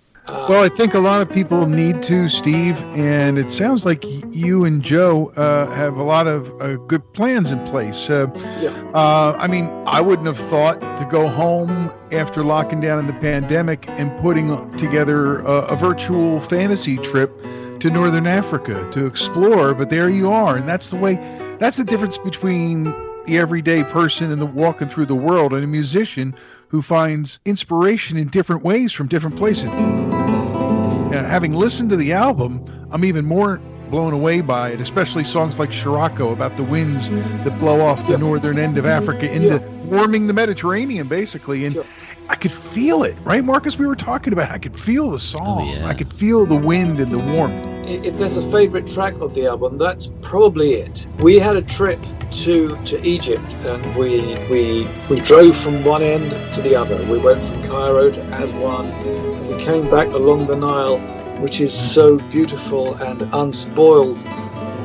Well, 0.48 0.64
I 0.64 0.70
think 0.70 0.94
a 0.94 1.00
lot 1.00 1.22
of 1.22 1.30
people 1.30 1.68
need 1.68 2.02
to, 2.04 2.28
Steve, 2.28 2.81
and 2.96 3.38
it 3.38 3.52
sounds 3.52 3.86
like 3.86 4.04
you 4.36 4.64
and 4.66 4.81
Jo 4.81 5.31
uh, 5.36 5.68
have 5.72 5.98
a 5.98 6.04
lot 6.04 6.28
of 6.28 6.52
uh, 6.62 6.76
good 6.76 7.14
plans 7.14 7.52
in 7.52 7.64
place. 7.66 8.10
Uh, 8.10 8.28
Yeah. 8.60 8.70
uh, 8.94 9.36
I 9.40 9.48
mean, 9.48 9.70
I 9.88 10.02
wouldn't 10.02 10.28
have 10.28 10.38
thought 10.38 10.80
to 10.98 11.06
go 11.06 11.28
home 11.28 11.92
after 12.12 12.44
locking 12.44 12.80
down 12.81 13.00
in 13.00 13.08
the 13.08 13.14
pandemic 13.14 13.88
and 13.90 14.12
putting 14.22 14.48
together 14.78 15.40
a, 15.42 15.68
a 15.68 15.76
virtual 15.76 16.40
fantasy 16.42 16.98
trip 16.98 17.31
to 17.80 17.90
Northern 17.90 18.28
Africa 18.28 18.88
to 18.92 19.06
explore, 19.06 19.74
but 19.74 19.90
there 19.90 20.10
you 20.10 20.31
are, 20.31 20.58
and 20.58 20.68
that's 20.68 20.90
the 20.90 20.98
way. 20.98 21.16
That's 21.60 21.78
the 21.78 21.86
difference 21.86 22.18
between 22.18 22.86
the 23.26 23.38
everyday 23.38 23.84
person 23.84 24.31
and 24.31 24.42
the 24.42 24.46
walking 24.46 24.88
through 24.90 25.06
the 25.06 25.16
world 25.16 25.54
and 25.54 25.64
a 25.64 25.68
musician 25.68 26.36
who 26.69 26.81
finds 26.81 27.39
inspiration 27.45 28.18
in 28.18 28.27
different 28.30 28.63
ways 28.63 28.92
from 28.94 29.07
different 29.07 29.36
places. 29.36 29.71
Uh, 29.74 31.24
having 31.27 31.51
listened 31.51 31.89
to 31.89 31.95
the 31.98 32.13
album, 32.13 32.63
I'm 32.92 33.04
even 33.04 33.25
more 33.25 33.60
blown 33.89 34.13
away 34.13 34.39
by 34.42 34.69
it, 34.69 34.80
especially 34.80 35.24
songs 35.24 35.57
like 35.57 35.74
Sirocco 35.74 36.31
about 36.31 36.56
the 36.57 36.63
winds 36.63 37.09
that 37.09 37.57
blow 37.59 37.81
off 37.81 38.06
the 38.06 38.11
Yeah. 38.14 38.18
northern 38.19 38.59
end 38.59 38.78
of 38.78 38.85
Africa 38.85 39.31
into 39.33 39.47
Yeah. 39.47 39.59
warming 39.90 40.28
the 40.28 40.33
Mediterranean, 40.33 41.07
basically. 41.07 41.66
And 41.66 41.73
Sure. 41.73 41.85
I 42.30 42.35
could 42.35 42.52
feel 42.52 43.02
it, 43.02 43.18
right, 43.23 43.44
Marcus? 43.44 43.80
We 43.80 43.88
were 43.88 43.95
talking 43.95 44.31
about. 44.31 44.52
I 44.52 44.59
could 44.59 44.78
feel 44.78 45.09
the 45.09 45.18
song. 45.18 45.68
Oh, 45.68 45.73
yeah. 45.80 45.88
I 45.88 45.95
could 45.95 46.07
feel 46.14 46.45
the 46.45 46.56
wind 46.56 46.99
and 46.99 47.11
the 47.11 47.18
warmth. 47.18 47.66
if 47.92 48.19
there's 48.19 48.38
a 48.38 48.44
favorite 48.44 48.85
track 48.85 49.16
of 49.19 49.33
the 49.33 49.47
album, 49.47 49.80
that's 49.80 50.11
probably 50.21 50.73
it. 50.73 51.07
We 51.21 51.40
had 51.40 51.56
a 51.56 51.61
trip 51.64 51.99
to 52.31 52.76
to 52.86 53.02
Egypt, 53.04 53.54
and 53.66 53.95
we 53.95 54.36
we 54.50 54.88
we 55.09 55.19
drove 55.19 55.56
from 55.56 55.83
one 55.83 56.02
end 56.02 56.31
to 56.54 56.62
the 56.62 56.76
other. 56.76 56.98
We 57.07 57.18
went 57.18 57.44
from 57.44 57.64
Cairo 57.64 58.12
to 58.12 58.21
Aswan. 58.33 58.88
And 58.88 59.48
we 59.48 59.64
came 59.64 59.90
back 59.90 60.07
along 60.07 60.48
the 60.48 60.56
Nile, 60.56 61.00
which 61.40 61.59
is 61.62 61.74
so 61.74 62.18
beautiful 62.30 62.95
and 62.95 63.21
unspoiled. 63.33 64.24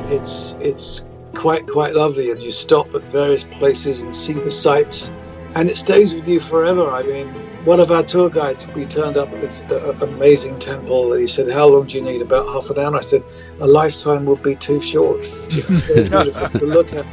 It's 0.05 0.53
it's 0.59 1.05
quite 1.33 1.67
quite 1.67 1.95
lovely, 1.95 2.31
and 2.31 2.41
you 2.41 2.51
stop 2.51 2.93
at 2.95 3.03
various 3.03 3.43
places 3.43 4.03
and 4.03 4.15
see 4.15 4.33
the 4.33 4.51
sights, 4.51 5.13
and 5.55 5.69
it 5.69 5.77
stays 5.77 6.13
with 6.13 6.27
you 6.27 6.39
forever. 6.39 6.89
I 6.91 7.03
mean. 7.03 7.33
One 7.65 7.79
of 7.79 7.89
our 7.89 8.03
tour 8.03 8.29
guides, 8.29 8.67
we 8.75 8.85
turned 8.85 9.17
up 9.17 9.33
at 9.33 9.41
this 9.41 9.63
uh, 9.63 9.97
amazing 10.03 10.59
temple. 10.59 11.13
And 11.13 11.21
he 11.21 11.25
said, 11.25 11.49
"How 11.49 11.67
long 11.67 11.87
do 11.87 11.97
you 11.97 12.03
need?" 12.03 12.21
About 12.21 12.45
half 12.53 12.69
an 12.69 12.77
hour. 12.77 12.95
I 12.95 12.99
said, 12.99 13.23
"A 13.59 13.65
lifetime 13.65 14.25
would 14.25 14.43
be 14.43 14.53
too 14.53 14.79
short. 14.79 15.21
It's 15.21 15.85
so 15.85 15.95
beautiful 15.95 16.59
to 16.59 16.65
look 16.67 16.93
at." 16.93 17.07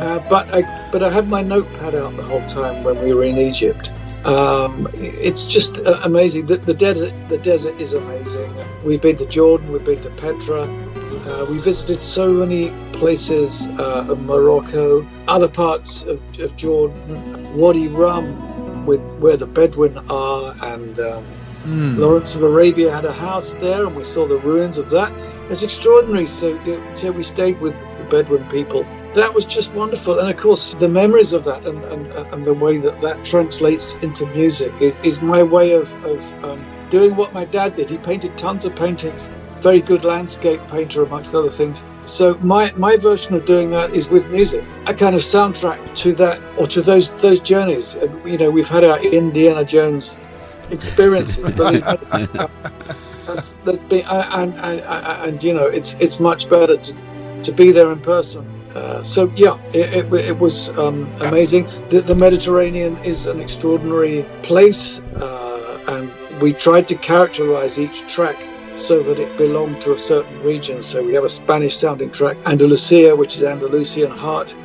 Uh, 0.00 0.18
but 0.30 0.48
I, 0.54 0.88
but 0.90 1.02
I 1.02 1.10
had 1.10 1.28
my 1.28 1.42
notepad 1.42 1.94
out 1.94 2.16
the 2.16 2.22
whole 2.22 2.46
time 2.46 2.84
when 2.84 3.04
we 3.04 3.12
were 3.12 3.24
in 3.24 3.36
Egypt. 3.36 3.92
Um, 4.24 4.88
it's 4.94 5.44
just 5.44 5.76
uh, 5.76 6.00
amazing. 6.06 6.46
The, 6.46 6.56
the 6.56 6.72
desert, 6.72 7.12
the 7.28 7.36
desert 7.36 7.78
is 7.78 7.92
amazing. 7.92 8.50
We've 8.84 9.02
been 9.02 9.18
to 9.18 9.26
Jordan. 9.26 9.72
We've 9.72 9.84
been 9.84 10.00
to 10.00 10.10
Petra. 10.12 10.62
Uh, 11.26 11.46
we 11.48 11.58
visited 11.58 12.00
so 12.00 12.32
many 12.32 12.70
places 12.92 13.68
uh, 13.78 14.06
of 14.08 14.20
Morocco, 14.22 15.06
other 15.28 15.48
parts 15.48 16.02
of, 16.02 16.20
of 16.40 16.56
Jordan, 16.56 17.56
Wadi 17.56 17.88
Rum, 17.88 18.86
with 18.86 19.00
where 19.18 19.36
the 19.36 19.46
Bedouin 19.46 19.98
are, 20.10 20.54
and 20.62 20.98
um, 21.00 21.26
Mm. 21.66 21.96
Lawrence 21.96 22.34
of 22.34 22.42
Arabia 22.42 22.90
had 22.90 23.04
a 23.04 23.12
house 23.12 23.52
there, 23.54 23.86
and 23.86 23.94
we 23.94 24.02
saw 24.02 24.26
the 24.26 24.38
ruins 24.38 24.78
of 24.78 24.90
that. 24.90 25.12
It's 25.48 25.62
extraordinary. 25.62 26.26
So, 26.26 26.58
so 26.94 27.12
we 27.12 27.22
stayed 27.22 27.60
with 27.60 27.74
the 27.98 28.04
Bedouin 28.10 28.44
people. 28.48 28.84
That 29.14 29.32
was 29.32 29.44
just 29.44 29.72
wonderful, 29.74 30.18
and 30.18 30.28
of 30.28 30.36
course, 30.36 30.74
the 30.74 30.88
memories 30.88 31.32
of 31.32 31.44
that 31.44 31.64
and, 31.66 31.84
and, 31.84 32.06
and 32.32 32.44
the 32.44 32.54
way 32.54 32.78
that 32.78 33.00
that 33.00 33.24
translates 33.24 33.94
into 34.02 34.26
music 34.26 34.72
is, 34.80 34.96
is 35.04 35.22
my 35.22 35.42
way 35.42 35.74
of, 35.74 35.92
of 36.04 36.44
um, 36.44 36.64
doing 36.90 37.14
what 37.14 37.32
my 37.32 37.44
dad 37.44 37.76
did. 37.76 37.90
He 37.90 37.98
painted 37.98 38.36
tons 38.36 38.64
of 38.64 38.74
paintings. 38.74 39.30
Very 39.62 39.80
good 39.80 40.04
landscape 40.04 40.60
painter, 40.68 41.02
amongst 41.04 41.34
other 41.34 41.50
things. 41.50 41.84
So 42.00 42.34
my 42.38 42.72
my 42.76 42.96
version 42.96 43.36
of 43.36 43.44
doing 43.44 43.70
that 43.70 43.90
is 43.92 44.08
with 44.08 44.28
music, 44.28 44.64
a 44.88 44.94
kind 44.94 45.14
of 45.14 45.20
soundtrack 45.20 45.94
to 46.02 46.12
that 46.14 46.42
or 46.58 46.66
to 46.66 46.82
those 46.82 47.12
those 47.22 47.40
journeys. 47.40 47.96
You 48.24 48.38
know, 48.38 48.50
we've 48.50 48.68
had 48.68 48.84
our 48.84 49.00
Indiana 49.04 49.64
Jones 49.64 50.18
experiences, 50.70 51.52
but 51.52 51.80
that's, 53.26 53.54
that's 53.64 53.78
been, 53.84 54.04
and, 54.10 54.54
and, 54.54 54.80
and, 54.80 55.28
and 55.28 55.44
you 55.44 55.54
know, 55.54 55.66
it's 55.66 55.94
it's 55.94 56.18
much 56.18 56.50
better 56.50 56.76
to 56.76 56.96
to 57.44 57.52
be 57.52 57.70
there 57.70 57.92
in 57.92 58.00
person. 58.00 58.44
Uh, 58.74 59.02
so 59.02 59.30
yeah, 59.36 59.58
it, 59.68 60.04
it, 60.04 60.30
it 60.30 60.38
was 60.38 60.70
um, 60.78 61.04
amazing. 61.20 61.64
The, 61.88 62.02
the, 62.06 62.14
Mediterranean 62.14 62.96
is 62.98 63.26
an 63.26 63.38
extraordinary 63.38 64.24
place, 64.42 65.00
uh, 65.20 65.78
and 65.88 66.10
we 66.40 66.54
tried 66.54 66.88
to 66.88 66.94
characterize 66.94 67.78
each 67.78 68.06
track 68.12 68.36
so 68.76 69.02
that 69.02 69.18
it 69.18 69.36
belonged 69.36 69.80
to 69.82 69.94
a 69.94 69.98
certain 69.98 70.42
region. 70.42 70.82
So 70.82 71.04
we 71.04 71.14
have 71.14 71.24
a 71.24 71.28
Spanish-sounding 71.28 72.10
track, 72.10 72.36
Andalusia, 72.46 73.14
which 73.14 73.36
is 73.36 73.42
Andalusian 73.42 74.10
heart, 74.10 74.56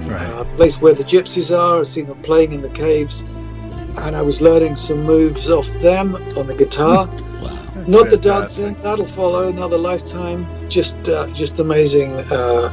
right. 0.00 0.20
uh, 0.20 0.44
place 0.56 0.80
where 0.80 0.94
the 0.94 1.04
gypsies 1.04 1.56
are. 1.56 1.80
I've 1.80 1.86
seen 1.86 2.06
them 2.06 2.20
playing 2.22 2.52
in 2.52 2.62
the 2.62 2.70
caves, 2.70 3.22
and 3.98 4.16
I 4.16 4.22
was 4.22 4.40
learning 4.40 4.76
some 4.76 5.02
moves 5.02 5.50
off 5.50 5.68
them 5.80 6.16
on 6.36 6.46
the 6.46 6.54
guitar. 6.54 7.06
wow. 7.42 7.84
Not 7.86 8.10
the 8.10 8.16
dancing 8.16 8.74
that'll 8.82 9.06
follow 9.06 9.48
another 9.48 9.78
lifetime. 9.78 10.46
Just, 10.68 11.08
uh, 11.08 11.28
just 11.28 11.60
amazing, 11.60 12.12
uh, 12.32 12.72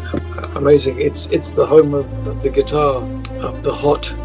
amazing. 0.56 1.00
It's 1.00 1.28
it's 1.28 1.52
the 1.52 1.66
home 1.66 1.94
of, 1.94 2.12
of 2.28 2.42
the 2.42 2.50
guitar, 2.50 3.04
of 3.42 3.62
the 3.64 3.74
hot 3.74 4.16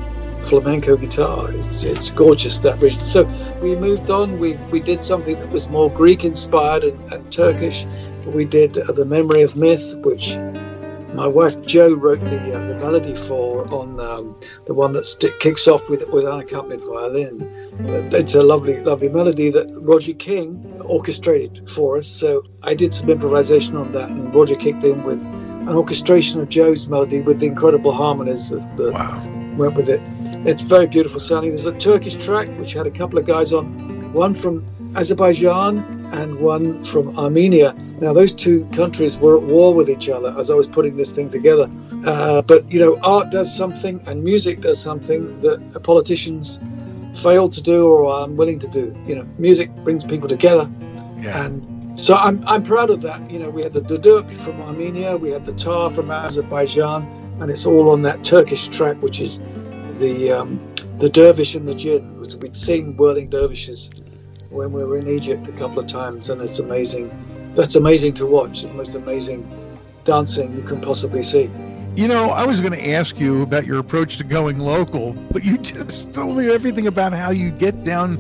flamenco 0.48 0.96
guitar. 0.96 1.52
It's 1.52 1.84
it's 1.84 2.10
gorgeous 2.10 2.58
that 2.60 2.80
region. 2.80 3.00
So 3.00 3.24
we 3.62 3.76
moved 3.76 4.10
on. 4.10 4.38
We 4.38 4.54
we 4.72 4.80
did 4.80 5.04
something 5.04 5.38
that 5.38 5.50
was 5.50 5.68
more 5.68 5.90
Greek 5.90 6.24
inspired 6.24 6.84
and, 6.84 7.12
and 7.12 7.32
Turkish. 7.32 7.86
We 8.26 8.44
did 8.44 8.78
uh, 8.78 8.92
the 8.92 9.04
Memory 9.04 9.42
of 9.42 9.56
Myth, 9.56 9.96
which 9.98 10.36
my 11.14 11.26
wife 11.26 11.60
Jo 11.62 11.94
wrote 11.94 12.20
the 12.20 12.40
uh, 12.54 12.66
the 12.66 12.74
melody 12.74 13.14
for 13.16 13.64
on 13.72 13.98
um, 14.00 14.38
the 14.66 14.74
one 14.74 14.92
that 14.92 15.04
st- 15.04 15.38
kicks 15.40 15.66
off 15.66 15.88
with 15.88 16.06
with 16.08 16.24
unaccompanied 16.24 16.80
violin. 16.80 17.50
It's 18.12 18.34
a 18.34 18.42
lovely 18.42 18.78
lovely 18.84 19.08
melody 19.08 19.50
that 19.50 19.66
Roger 19.82 20.12
King 20.12 20.46
orchestrated 20.84 21.68
for 21.68 21.98
us. 21.98 22.06
So 22.06 22.44
I 22.62 22.74
did 22.74 22.94
some 22.94 23.10
improvisation 23.10 23.76
on 23.76 23.92
that, 23.92 24.08
and 24.08 24.34
Roger 24.34 24.56
kicked 24.56 24.84
in 24.84 25.02
with 25.02 25.20
an 25.68 25.74
orchestration 25.76 26.40
of 26.40 26.48
Jo's 26.48 26.88
melody 26.88 27.20
with 27.20 27.40
the 27.40 27.46
incredible 27.46 27.92
harmonies 27.92 28.50
that, 28.50 28.76
that 28.76 28.92
wow. 28.92 29.22
went 29.56 29.74
with 29.74 29.88
it. 29.90 30.00
It's 30.48 30.62
very 30.62 30.86
beautiful 30.86 31.20
sounding. 31.20 31.50
There's 31.50 31.66
a 31.66 31.76
Turkish 31.76 32.14
track 32.14 32.48
which 32.58 32.72
had 32.72 32.86
a 32.86 32.90
couple 32.90 33.18
of 33.18 33.26
guys 33.26 33.52
on, 33.52 34.14
one 34.14 34.32
from 34.32 34.64
Azerbaijan 34.96 35.78
and 36.14 36.40
one 36.40 36.82
from 36.84 37.18
Armenia. 37.18 37.74
Now, 38.00 38.14
those 38.14 38.32
two 38.32 38.66
countries 38.72 39.18
were 39.18 39.36
at 39.36 39.42
war 39.42 39.74
with 39.74 39.90
each 39.90 40.08
other 40.08 40.34
as 40.38 40.50
I 40.50 40.54
was 40.54 40.66
putting 40.66 40.96
this 40.96 41.12
thing 41.12 41.28
together. 41.28 41.70
Uh, 42.06 42.40
but, 42.40 42.66
you 42.72 42.80
know, 42.80 42.98
art 43.02 43.30
does 43.30 43.54
something 43.54 44.00
and 44.06 44.24
music 44.24 44.62
does 44.62 44.80
something 44.80 45.38
that 45.42 45.82
politicians 45.82 46.60
fail 47.14 47.50
to 47.50 47.62
do 47.62 47.86
or 47.86 48.10
are 48.10 48.24
unwilling 48.24 48.58
to 48.60 48.68
do. 48.68 48.96
You 49.06 49.16
know, 49.16 49.28
music 49.36 49.70
brings 49.84 50.02
people 50.02 50.30
together. 50.30 50.66
Yeah. 51.18 51.44
And 51.44 52.00
so 52.00 52.14
I'm, 52.14 52.42
I'm 52.46 52.62
proud 52.62 52.88
of 52.88 53.02
that. 53.02 53.30
You 53.30 53.38
know, 53.38 53.50
we 53.50 53.62
had 53.62 53.74
the 53.74 53.82
duduk 53.82 54.32
from 54.32 54.62
Armenia, 54.62 55.14
we 55.18 55.28
had 55.28 55.44
the 55.44 55.52
tar 55.52 55.90
from 55.90 56.10
Azerbaijan, 56.10 57.02
and 57.38 57.50
it's 57.50 57.66
all 57.66 57.90
on 57.90 58.00
that 58.02 58.24
Turkish 58.24 58.68
track, 58.68 58.96
which 59.02 59.20
is 59.20 59.42
the 59.98 60.32
um, 60.32 60.60
the 60.98 61.08
dervish 61.08 61.54
and 61.54 61.68
the 61.68 61.74
jinn. 61.74 62.18
We'd 62.18 62.56
seen 62.56 62.96
whirling 62.96 63.30
dervishes 63.30 63.90
when 64.50 64.72
we 64.72 64.84
were 64.84 64.98
in 64.98 65.08
Egypt 65.08 65.46
a 65.48 65.52
couple 65.52 65.78
of 65.78 65.86
times, 65.86 66.30
and 66.30 66.40
it's 66.40 66.58
amazing. 66.58 67.10
That's 67.54 67.76
amazing 67.76 68.14
to 68.14 68.26
watch. 68.26 68.62
the 68.62 68.72
most 68.72 68.94
amazing 68.94 69.48
dancing 70.04 70.54
you 70.54 70.62
can 70.62 70.80
possibly 70.80 71.22
see. 71.22 71.50
You 71.96 72.06
know, 72.06 72.30
I 72.30 72.46
was 72.46 72.60
going 72.60 72.72
to 72.72 72.90
ask 72.90 73.18
you 73.18 73.42
about 73.42 73.66
your 73.66 73.80
approach 73.80 74.18
to 74.18 74.24
going 74.24 74.60
local, 74.60 75.14
but 75.32 75.44
you 75.44 75.58
just 75.74 76.14
told 76.14 76.36
me 76.36 76.48
everything 76.50 76.86
about 76.86 77.12
how 77.12 77.30
you 77.30 77.50
get 77.50 77.82
down 77.84 78.18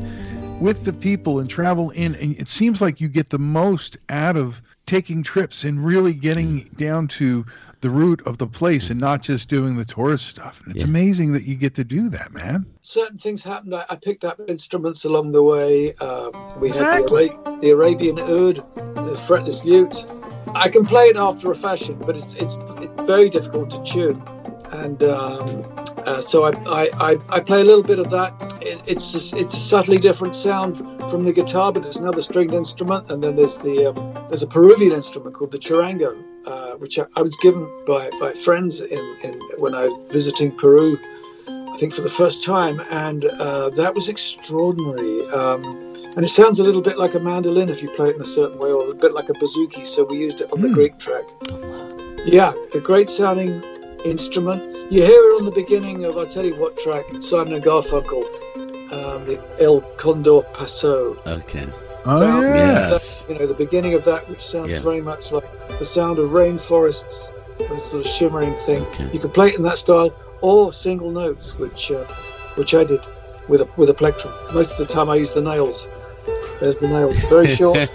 with 0.60 0.84
the 0.84 0.92
people 0.92 1.38
and 1.38 1.48
travel 1.48 1.90
in. 1.90 2.16
And 2.16 2.36
it 2.38 2.48
seems 2.48 2.82
like 2.82 3.00
you 3.00 3.08
get 3.08 3.30
the 3.30 3.38
most 3.38 3.96
out 4.08 4.36
of 4.36 4.60
taking 4.86 5.22
trips 5.22 5.64
and 5.64 5.84
really 5.84 6.12
getting 6.12 6.64
down 6.76 7.06
to 7.08 7.44
the 7.80 7.90
root 7.90 8.20
of 8.26 8.38
the 8.38 8.46
place 8.46 8.90
and 8.90 9.00
not 9.00 9.22
just 9.22 9.48
doing 9.48 9.76
the 9.76 9.84
tourist 9.84 10.26
stuff. 10.26 10.60
And 10.62 10.74
it's 10.74 10.82
yeah. 10.82 10.88
amazing 10.88 11.32
that 11.32 11.44
you 11.44 11.54
get 11.54 11.74
to 11.76 11.84
do 11.84 12.08
that, 12.10 12.32
man. 12.32 12.66
Certain 12.82 13.18
things 13.18 13.42
happened. 13.42 13.74
I, 13.74 13.84
I 13.90 13.96
picked 13.96 14.24
up 14.24 14.40
instruments 14.48 15.04
along 15.04 15.32
the 15.32 15.42
way. 15.42 15.94
Um, 15.94 16.32
we 16.60 16.68
exactly. 16.68 17.28
had 17.28 17.36
the, 17.36 17.50
Ara- 17.50 17.60
the, 17.60 17.70
Arabian 17.70 18.18
oud, 18.18 18.56
the 18.56 19.16
fretless 19.16 19.64
lute. 19.64 20.06
I 20.54 20.68
can 20.68 20.84
play 20.84 21.04
it 21.04 21.16
after 21.16 21.50
a 21.50 21.54
fashion, 21.54 21.98
but 21.98 22.16
it's 22.16 22.34
it's, 22.34 22.56
it's 22.78 23.02
very 23.02 23.28
difficult 23.28 23.70
to 23.70 23.82
tune. 23.82 24.22
And 24.72 25.02
um, 25.02 25.64
uh, 26.08 26.20
so 26.20 26.44
I, 26.44 26.52
I, 26.66 27.16
I, 27.28 27.40
play 27.40 27.60
a 27.60 27.64
little 27.64 27.82
bit 27.82 27.98
of 27.98 28.10
that. 28.10 28.32
It, 28.60 28.88
it's 28.88 29.14
a, 29.14 29.36
it's 29.36 29.56
a 29.56 29.60
subtly 29.60 29.98
different 29.98 30.34
sound 30.34 30.78
from 31.10 31.24
the 31.24 31.32
guitar, 31.32 31.72
but 31.72 31.86
it's 31.86 31.98
another 31.98 32.22
stringed 32.22 32.54
instrument. 32.54 33.10
And 33.10 33.22
then 33.22 33.36
there's 33.36 33.58
the 33.58 33.86
um, 33.86 34.28
there's 34.28 34.42
a 34.42 34.46
Peruvian 34.46 34.92
instrument 34.92 35.34
called 35.34 35.52
the 35.52 35.58
charango, 35.58 36.22
uh, 36.46 36.57
which 36.78 36.98
I, 36.98 37.06
I, 37.16 37.22
was 37.22 37.36
given 37.36 37.64
by, 37.86 38.08
by 38.20 38.32
friends 38.32 38.80
in, 38.80 39.16
in 39.24 39.32
when 39.58 39.74
I 39.74 39.86
was 39.86 40.12
visiting 40.12 40.50
Peru, 40.52 40.98
I 41.48 41.76
think 41.78 41.94
for 41.94 42.02
the 42.02 42.10
first 42.10 42.44
time, 42.44 42.80
and 42.90 43.24
uh, 43.24 43.70
that 43.70 43.94
was 43.94 44.08
extraordinary. 44.08 45.24
Um, 45.30 45.62
and 46.16 46.24
it 46.24 46.30
sounds 46.30 46.58
a 46.58 46.64
little 46.64 46.82
bit 46.82 46.98
like 46.98 47.14
a 47.14 47.20
mandolin 47.20 47.68
if 47.68 47.82
you 47.82 47.88
play 47.90 48.08
it 48.08 48.16
in 48.16 48.22
a 48.22 48.24
certain 48.24 48.58
way, 48.58 48.70
or 48.70 48.90
a 48.90 48.94
bit 48.94 49.12
like 49.12 49.28
a 49.28 49.34
bouzouki. 49.34 49.86
So 49.86 50.04
we 50.04 50.18
used 50.18 50.40
it 50.40 50.50
on 50.52 50.58
mm. 50.58 50.62
the 50.62 50.68
hmm. 50.68 50.74
Greek 50.74 50.98
track. 50.98 51.24
Yeah, 52.24 52.52
a 52.74 52.80
great 52.80 53.08
sounding 53.08 53.62
instrument. 54.04 54.60
You 54.90 55.02
hear 55.02 55.10
it 55.10 55.38
on 55.38 55.44
the 55.44 55.52
beginning 55.52 56.04
of, 56.04 56.16
I'll 56.16 56.26
tell 56.26 56.44
you 56.44 56.58
what 56.60 56.76
track, 56.78 57.04
Simon 57.20 57.54
and 57.54 57.62
Garfunkel, 57.62 58.24
um, 58.92 59.24
the 59.26 59.40
El 59.60 59.80
Condor 59.96 60.42
Paso. 60.54 61.16
Okay. 61.26 61.66
Oh, 62.06 62.40
yes. 62.40 63.22
That, 63.22 63.32
you 63.32 63.38
know, 63.38 63.46
the 63.46 63.54
beginning 63.54 63.94
of 63.94 64.04
that, 64.04 64.28
which 64.28 64.40
sounds 64.40 64.70
yeah. 64.70 64.80
very 64.80 65.00
much 65.00 65.32
like 65.32 65.44
the 65.78 65.84
sound 65.84 66.18
of 66.18 66.30
rainforests, 66.30 67.32
a 67.60 67.80
sort 67.80 68.06
of 68.06 68.12
shimmering 68.12 68.54
thing. 68.54 68.82
Okay. 68.82 69.10
You 69.12 69.18
can 69.18 69.30
play 69.30 69.48
it 69.48 69.56
in 69.56 69.62
that 69.64 69.78
style 69.78 70.14
or 70.40 70.72
single 70.72 71.10
notes, 71.10 71.58
which 71.58 71.90
uh, 71.90 72.04
which 72.54 72.74
I 72.74 72.84
did 72.84 73.00
with 73.48 73.62
a 73.62 73.68
with 73.76 73.90
a 73.90 73.94
plectrum. 73.94 74.32
Most 74.54 74.72
of 74.72 74.78
the 74.78 74.86
time, 74.86 75.10
I 75.10 75.16
use 75.16 75.32
the 75.32 75.42
nails. 75.42 75.88
There's 76.60 76.78
the 76.78 76.88
nails, 76.88 77.18
very 77.28 77.48
short. 77.60 77.88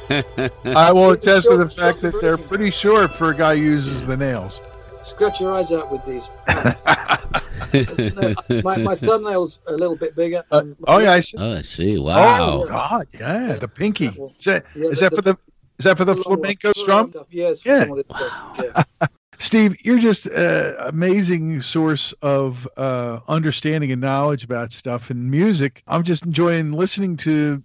I 0.65 0.91
will 0.91 1.11
attest 1.11 1.49
to 1.49 1.57
the 1.57 1.69
fact 1.69 2.01
that 2.01 2.19
they're 2.21 2.37
pretty 2.37 2.71
short 2.71 3.11
for 3.11 3.31
a 3.31 3.35
guy 3.35 3.55
who 3.57 3.63
uses 3.63 4.05
the 4.05 4.15
nails 4.15 4.61
scratch 5.03 5.39
your 5.39 5.53
eyes 5.53 5.71
out 5.71 5.91
with 5.91 6.05
these. 6.05 6.31
uh, 7.73 8.61
my, 8.63 8.77
my 8.77 8.95
thumbnail's 8.95 9.59
a 9.67 9.73
little 9.73 9.95
bit 9.95 10.15
bigger. 10.15 10.43
Uh, 10.51 10.63
oh 10.87 10.99
yeah, 10.99 11.13
I 11.13 11.19
see. 11.19 11.37
Oh, 11.39 11.57
I 11.57 11.61
see. 11.61 11.97
Wow. 11.99 12.61
Oh 12.63 12.67
God, 12.67 13.05
yeah, 13.19 13.53
the 13.53 13.67
pinky. 13.67 14.05
Is 14.05 14.43
that, 14.45 14.65
yeah, 14.75 14.89
is 14.89 14.99
that 14.99 15.09
the, 15.11 15.15
for 15.15 15.21
the 15.21 15.37
is 15.79 15.85
that 15.85 15.97
for 15.97 16.05
the 16.05 16.15
flamenco 16.15 16.71
strum? 16.73 17.13
Yes. 17.29 17.65
Yeah. 17.65 17.87
wow. 17.87 18.53
yeah. 18.59 19.07
Steve, 19.43 19.75
you're 19.85 19.99
just 19.99 20.25
an 20.27 20.73
amazing 20.79 21.61
source 21.61 22.13
of 22.21 22.65
uh, 22.77 23.19
understanding 23.27 23.91
and 23.91 23.99
knowledge 23.99 24.45
about 24.45 24.71
stuff 24.71 25.09
and 25.09 25.29
music. 25.29 25.83
I'm 25.85 26.03
just 26.03 26.25
enjoying 26.25 26.71
listening 26.71 27.17
to 27.17 27.61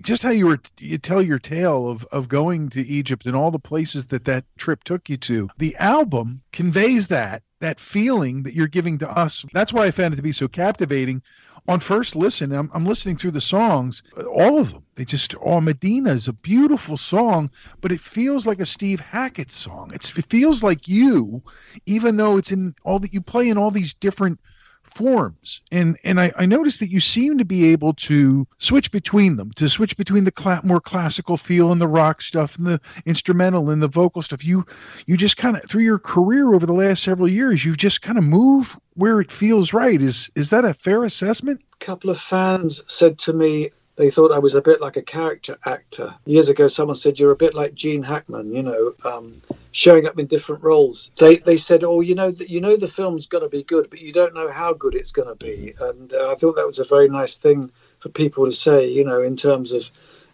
just 0.00 0.22
how 0.22 0.30
you 0.30 0.46
were 0.46 0.60
you 0.78 0.98
tell 0.98 1.20
your 1.20 1.40
tale 1.40 1.88
of 1.88 2.04
of 2.12 2.28
going 2.28 2.68
to 2.70 2.86
Egypt 2.86 3.26
and 3.26 3.34
all 3.34 3.50
the 3.50 3.58
places 3.58 4.06
that 4.06 4.24
that 4.26 4.44
trip 4.56 4.84
took 4.84 5.10
you 5.10 5.16
to. 5.16 5.48
The 5.58 5.74
album 5.76 6.42
conveys 6.52 7.08
that 7.08 7.42
that 7.58 7.80
feeling 7.80 8.44
that 8.44 8.54
you're 8.54 8.68
giving 8.68 8.98
to 8.98 9.10
us. 9.10 9.44
That's 9.52 9.72
why 9.72 9.86
I 9.86 9.90
found 9.90 10.14
it 10.14 10.18
to 10.18 10.22
be 10.22 10.30
so 10.30 10.46
captivating. 10.46 11.22
On 11.68 11.80
first 11.80 12.14
listen, 12.14 12.52
I'm, 12.52 12.70
I'm 12.72 12.86
listening 12.86 13.16
through 13.16 13.32
the 13.32 13.40
songs, 13.40 14.02
all 14.30 14.60
of 14.60 14.72
them. 14.72 14.84
They 14.94 15.04
just, 15.04 15.34
oh, 15.36 15.60
Mdina 15.60 16.10
is 16.10 16.28
a 16.28 16.32
beautiful 16.32 16.96
song, 16.96 17.50
but 17.80 17.90
it 17.92 18.00
feels 18.00 18.46
like 18.46 18.60
a 18.60 18.66
Steve 18.66 19.00
Hackett 19.00 19.50
song. 19.50 19.90
It's, 19.92 20.16
it 20.16 20.26
feels 20.30 20.62
like 20.62 20.86
you, 20.86 21.42
even 21.86 22.16
though 22.16 22.36
it's 22.36 22.52
in 22.52 22.74
all 22.84 22.98
that 23.00 23.12
you 23.12 23.20
play 23.20 23.48
in 23.48 23.58
all 23.58 23.70
these 23.70 23.94
different 23.94 24.38
forms. 24.86 25.60
And 25.70 25.98
and 26.04 26.20
I, 26.20 26.32
I 26.36 26.46
noticed 26.46 26.80
that 26.80 26.90
you 26.90 27.00
seem 27.00 27.38
to 27.38 27.44
be 27.44 27.66
able 27.66 27.94
to 27.94 28.46
switch 28.58 28.90
between 28.90 29.36
them 29.36 29.50
to 29.56 29.68
switch 29.68 29.96
between 29.96 30.24
the 30.24 30.32
cl- 30.36 30.60
more 30.64 30.80
classical 30.80 31.36
feel 31.36 31.72
and 31.72 31.80
the 31.80 31.88
rock 31.88 32.22
stuff 32.22 32.56
and 32.56 32.66
the 32.66 32.80
instrumental 33.04 33.70
and 33.70 33.82
the 33.82 33.88
vocal 33.88 34.22
stuff. 34.22 34.44
You 34.44 34.64
you 35.06 35.16
just 35.16 35.36
kind 35.36 35.56
of 35.56 35.64
through 35.64 35.84
your 35.84 35.98
career 35.98 36.54
over 36.54 36.66
the 36.66 36.72
last 36.72 37.02
several 37.02 37.28
years 37.28 37.64
you've 37.64 37.76
just 37.76 38.02
kind 38.02 38.18
of 38.18 38.24
move 38.24 38.78
where 38.94 39.20
it 39.20 39.30
feels 39.30 39.72
right. 39.72 40.00
Is 40.00 40.30
is 40.34 40.50
that 40.50 40.64
a 40.64 40.74
fair 40.74 41.04
assessment? 41.04 41.60
A 41.80 41.84
couple 41.84 42.10
of 42.10 42.18
fans 42.18 42.82
said 42.88 43.18
to 43.20 43.32
me 43.32 43.70
they 43.96 44.10
thought 44.10 44.32
I 44.32 44.38
was 44.38 44.54
a 44.54 44.62
bit 44.62 44.80
like 44.80 44.96
a 44.96 45.02
character 45.02 45.56
actor. 45.64 46.14
Years 46.26 46.48
ago, 46.48 46.68
someone 46.68 46.96
said 46.96 47.18
you're 47.18 47.30
a 47.32 47.36
bit 47.36 47.54
like 47.54 47.74
Gene 47.74 48.02
Hackman, 48.02 48.52
you 48.52 48.62
know, 48.62 48.94
um, 49.04 49.34
showing 49.72 50.06
up 50.06 50.18
in 50.18 50.26
different 50.26 50.62
roles. 50.62 51.10
They 51.18 51.36
they 51.36 51.56
said, 51.56 51.84
oh, 51.84 52.00
you 52.00 52.14
know 52.14 52.32
you 52.46 52.60
know 52.60 52.76
the 52.76 52.88
film's 52.88 53.26
going 53.26 53.44
to 53.44 53.50
be 53.50 53.62
good, 53.62 53.90
but 53.90 54.00
you 54.00 54.12
don't 54.12 54.34
know 54.34 54.50
how 54.50 54.72
good 54.72 54.94
it's 54.94 55.12
going 55.12 55.28
to 55.28 55.34
be. 55.34 55.72
And 55.80 56.12
uh, 56.12 56.32
I 56.32 56.34
thought 56.34 56.56
that 56.56 56.66
was 56.66 56.78
a 56.78 56.84
very 56.84 57.08
nice 57.08 57.36
thing 57.36 57.70
for 57.98 58.08
people 58.10 58.44
to 58.44 58.52
say, 58.52 58.86
you 58.88 59.04
know, 59.04 59.22
in 59.22 59.36
terms 59.36 59.72
of 59.72 59.90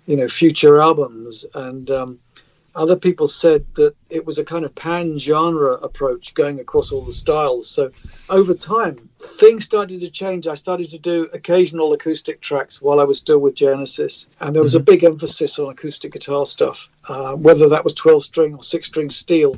you 0.06 0.16
know, 0.16 0.28
future 0.28 0.80
albums. 0.80 1.46
And 1.54 1.90
um, 1.90 2.18
other 2.74 2.96
people 2.96 3.28
said 3.28 3.64
that 3.74 3.94
it 4.10 4.24
was 4.24 4.38
a 4.38 4.44
kind 4.44 4.64
of 4.64 4.74
pan 4.74 5.18
genre 5.18 5.74
approach 5.74 6.34
going 6.34 6.58
across 6.60 6.90
all 6.90 7.02
the 7.02 7.12
styles. 7.12 7.68
So 7.68 7.90
over 8.30 8.54
time, 8.54 9.08
things 9.18 9.64
started 9.64 10.00
to 10.00 10.10
change. 10.10 10.46
I 10.46 10.54
started 10.54 10.90
to 10.90 10.98
do 10.98 11.28
occasional 11.34 11.92
acoustic 11.92 12.40
tracks 12.40 12.80
while 12.80 13.00
I 13.00 13.04
was 13.04 13.18
still 13.18 13.38
with 13.38 13.54
Genesis, 13.54 14.30
and 14.40 14.54
there 14.54 14.62
was 14.62 14.74
a 14.74 14.78
mm-hmm. 14.78 14.86
big 14.86 15.04
emphasis 15.04 15.58
on 15.58 15.70
acoustic 15.70 16.12
guitar 16.12 16.46
stuff, 16.46 16.88
uh, 17.08 17.34
whether 17.34 17.68
that 17.68 17.84
was 17.84 17.94
12 17.94 18.24
string 18.24 18.54
or 18.54 18.62
6 18.62 18.86
string 18.86 19.10
steel. 19.10 19.56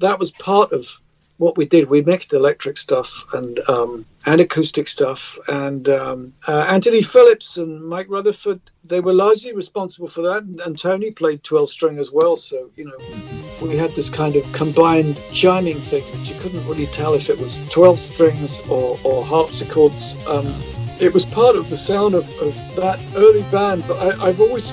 That 0.00 0.18
was 0.18 0.32
part 0.32 0.72
of 0.72 1.00
what 1.38 1.56
we 1.56 1.66
did, 1.66 1.88
we 1.88 2.02
mixed 2.02 2.32
electric 2.32 2.78
stuff 2.78 3.24
and 3.34 3.60
um, 3.68 4.06
and 4.26 4.40
acoustic 4.40 4.88
stuff. 4.88 5.38
And 5.48 5.88
um, 5.88 6.34
uh, 6.48 6.66
Anthony 6.68 7.00
Phillips 7.00 7.56
and 7.56 7.82
Mike 7.86 8.08
Rutherford, 8.08 8.60
they 8.84 9.00
were 9.00 9.14
largely 9.14 9.54
responsible 9.54 10.08
for 10.08 10.22
that. 10.22 10.42
And, 10.42 10.60
and, 10.62 10.76
Tony 10.76 11.12
played 11.12 11.44
12 11.44 11.70
string 11.70 11.98
as 11.98 12.12
well. 12.12 12.36
So, 12.36 12.70
you 12.74 12.84
know, 12.84 13.66
we 13.66 13.76
had 13.76 13.94
this 13.94 14.10
kind 14.10 14.34
of 14.36 14.52
combined 14.52 15.22
chiming 15.32 15.80
thing 15.80 16.04
that 16.12 16.28
you 16.28 16.38
couldn't 16.40 16.66
really 16.66 16.86
tell 16.86 17.14
if 17.14 17.30
it 17.30 17.38
was 17.38 17.60
12 17.70 17.98
strings 17.98 18.60
or, 18.68 18.98
or 19.04 19.24
harpsichords. 19.24 20.16
Um, 20.26 20.60
it 21.00 21.14
was 21.14 21.24
part 21.24 21.56
of 21.56 21.70
the 21.70 21.76
sound 21.76 22.14
of, 22.14 22.28
of 22.40 22.54
that 22.76 22.98
early 23.14 23.42
band, 23.52 23.84
but 23.86 23.98
I, 23.98 24.28
I've 24.28 24.40
always 24.40 24.72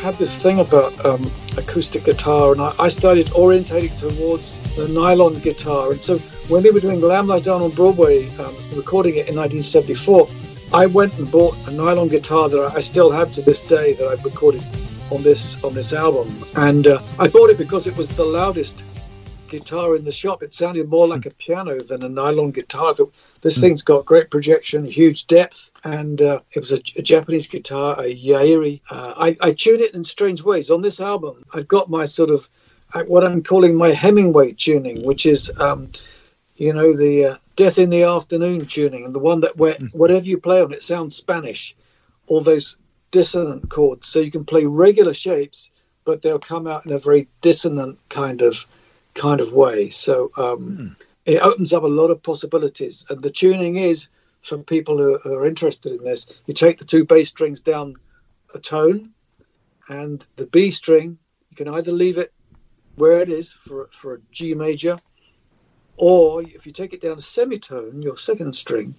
had 0.00 0.16
this 0.16 0.38
thing 0.38 0.60
about 0.60 1.04
um, 1.04 1.30
acoustic 1.58 2.04
guitar, 2.04 2.52
and 2.52 2.60
I, 2.60 2.72
I, 2.78 2.88
started 2.88 3.26
orientating 3.28 3.94
towards 3.98 4.76
the 4.76 4.88
nylon 4.88 5.34
guitar. 5.40 5.92
And 5.92 6.02
so 6.02 6.18
when 6.48 6.62
we 6.62 6.70
were 6.70 6.80
doing 6.80 7.00
Lamb 7.02 7.26
Lies 7.26 7.42
Down 7.42 7.60
on 7.60 7.70
Broadway, 7.70 8.26
um, 8.38 8.54
recording 8.74 9.16
it 9.16 9.28
in 9.28 9.36
1974, 9.36 10.26
I 10.72 10.86
went 10.86 11.18
and 11.18 11.30
bought 11.30 11.54
a 11.68 11.72
nylon 11.72 12.08
guitar 12.08 12.48
that 12.48 12.72
I 12.74 12.80
still 12.80 13.10
have 13.10 13.30
to 13.32 13.42
this 13.42 13.60
day 13.60 13.92
that 13.94 14.08
I've 14.08 14.24
recorded 14.24 14.64
on 15.10 15.22
this 15.22 15.62
on 15.62 15.74
this 15.74 15.92
album. 15.92 16.28
And 16.56 16.86
uh, 16.86 17.00
I 17.18 17.28
bought 17.28 17.50
it 17.50 17.58
because 17.58 17.86
it 17.86 17.96
was 17.96 18.08
the 18.08 18.24
loudest 18.24 18.82
guitar 19.50 19.96
in 19.96 20.04
the 20.04 20.12
shop. 20.12 20.42
It 20.42 20.54
sounded 20.54 20.88
more 20.88 21.06
like 21.06 21.26
a 21.26 21.30
piano 21.30 21.82
than 21.82 22.02
a 22.02 22.08
nylon 22.08 22.52
guitar. 22.52 22.94
This 23.42 23.58
mm. 23.58 23.60
thing's 23.60 23.82
got 23.82 24.06
great 24.06 24.30
projection, 24.30 24.84
huge 24.84 25.26
depth, 25.26 25.70
and 25.84 26.22
uh, 26.22 26.40
it 26.52 26.60
was 26.60 26.72
a, 26.72 26.78
a, 26.96 27.02
Japanese 27.02 27.46
guitar, 27.46 28.00
a 28.00 28.14
Yairi. 28.14 28.80
Uh, 28.90 29.12
I, 29.16 29.36
I, 29.42 29.52
tune 29.52 29.80
it 29.80 29.94
in 29.94 30.04
strange 30.04 30.42
ways. 30.42 30.70
On 30.70 30.80
this 30.80 31.00
album, 31.00 31.44
I've 31.52 31.68
got 31.68 31.90
my 31.90 32.04
sort 32.06 32.30
of 32.30 32.48
uh, 32.94 33.02
what 33.04 33.24
I'm 33.24 33.42
calling 33.42 33.74
my 33.74 33.90
Hemingway 33.90 34.52
tuning, 34.52 35.04
which 35.04 35.26
is, 35.26 35.52
um, 35.58 35.90
you 36.56 36.72
know, 36.72 36.96
the 36.96 37.24
uh, 37.24 37.36
Death 37.56 37.78
in 37.78 37.90
the 37.90 38.04
Afternoon 38.04 38.64
tuning, 38.66 39.04
and 39.04 39.14
the 39.14 39.18
one 39.18 39.40
that 39.40 39.56
where 39.56 39.74
mm. 39.74 39.92
whatever 39.92 40.24
you 40.24 40.38
play 40.38 40.62
on 40.62 40.72
it 40.72 40.82
sounds 40.82 41.16
Spanish. 41.16 41.76
All 42.28 42.40
those 42.40 42.78
dissonant 43.10 43.68
chords, 43.68 44.06
so 44.06 44.20
you 44.20 44.30
can 44.30 44.44
play 44.44 44.64
regular 44.64 45.12
shapes, 45.12 45.72
but 46.04 46.22
they'll 46.22 46.38
come 46.38 46.66
out 46.68 46.86
in 46.86 46.92
a 46.92 46.98
very 46.98 47.26
dissonant 47.40 47.98
kind 48.08 48.40
of 48.40 48.66
kind 49.14 49.40
of 49.40 49.52
way. 49.52 49.90
So 49.90 50.30
um, 50.36 50.96
mm. 50.96 50.96
it 51.26 51.42
opens 51.42 51.72
up 51.72 51.82
a 51.82 51.88
lot 51.88 52.10
of 52.10 52.22
possibilities. 52.22 53.06
And 53.10 53.20
the 53.22 53.30
tuning 53.30 53.76
is 53.76 54.08
for 54.42 54.58
people 54.58 54.96
who, 54.98 55.18
who 55.18 55.34
are 55.34 55.46
interested 55.46 55.92
in 55.92 56.04
this. 56.04 56.42
You 56.46 56.54
take 56.54 56.78
the 56.78 56.84
two 56.84 57.04
bass 57.04 57.28
strings 57.28 57.60
down 57.60 57.96
a 58.54 58.58
tone, 58.58 59.10
and 59.88 60.26
the 60.36 60.46
B 60.46 60.70
string 60.70 61.18
you 61.50 61.56
can 61.56 61.68
either 61.68 61.92
leave 61.92 62.18
it 62.18 62.32
where 62.96 63.20
it 63.20 63.28
is 63.28 63.52
for 63.52 63.88
for 63.92 64.14
a 64.14 64.20
G 64.32 64.54
major, 64.54 64.98
or 65.96 66.42
if 66.42 66.66
you 66.66 66.72
take 66.72 66.92
it 66.92 67.00
down 67.00 67.18
a 67.18 67.22
semitone, 67.22 68.02
your 68.02 68.16
second 68.16 68.54
string, 68.54 68.94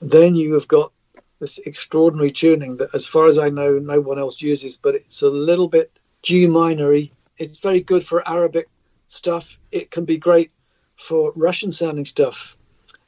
then 0.00 0.34
you 0.34 0.54
have 0.54 0.68
got 0.68 0.92
this 1.38 1.58
extraordinary 1.58 2.30
tuning 2.30 2.76
that, 2.76 2.94
as 2.94 3.06
far 3.06 3.26
as 3.26 3.38
I 3.38 3.48
know, 3.48 3.78
no 3.78 4.00
one 4.00 4.18
else 4.18 4.40
uses. 4.40 4.76
But 4.76 4.94
it's 4.94 5.22
a 5.22 5.30
little 5.30 5.68
bit 5.68 5.90
G 6.22 6.46
minory. 6.46 7.10
It's 7.38 7.58
very 7.58 7.80
good 7.80 8.04
for 8.04 8.26
Arabic 8.28 8.68
stuff. 9.12 9.58
It 9.70 9.90
can 9.90 10.04
be 10.04 10.16
great 10.16 10.50
for 10.98 11.32
Russian 11.36 11.70
sounding 11.70 12.04
stuff. 12.04 12.56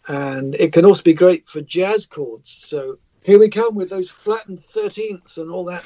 And 0.06 0.54
it 0.56 0.73
can 0.73 0.84
also 0.84 1.02
be 1.02 1.14
great 1.14 1.48
for 1.48 1.62
jazz 1.62 2.07
chords. 2.07 2.50
So 2.50 2.98
here 3.22 3.38
we 3.38 3.48
come 3.48 3.74
with 3.74 3.90
those 3.90 4.11
flattened 4.11 4.59
13ths 4.59 5.38
and 5.38 5.50
all 5.50 5.64
that 5.64 5.85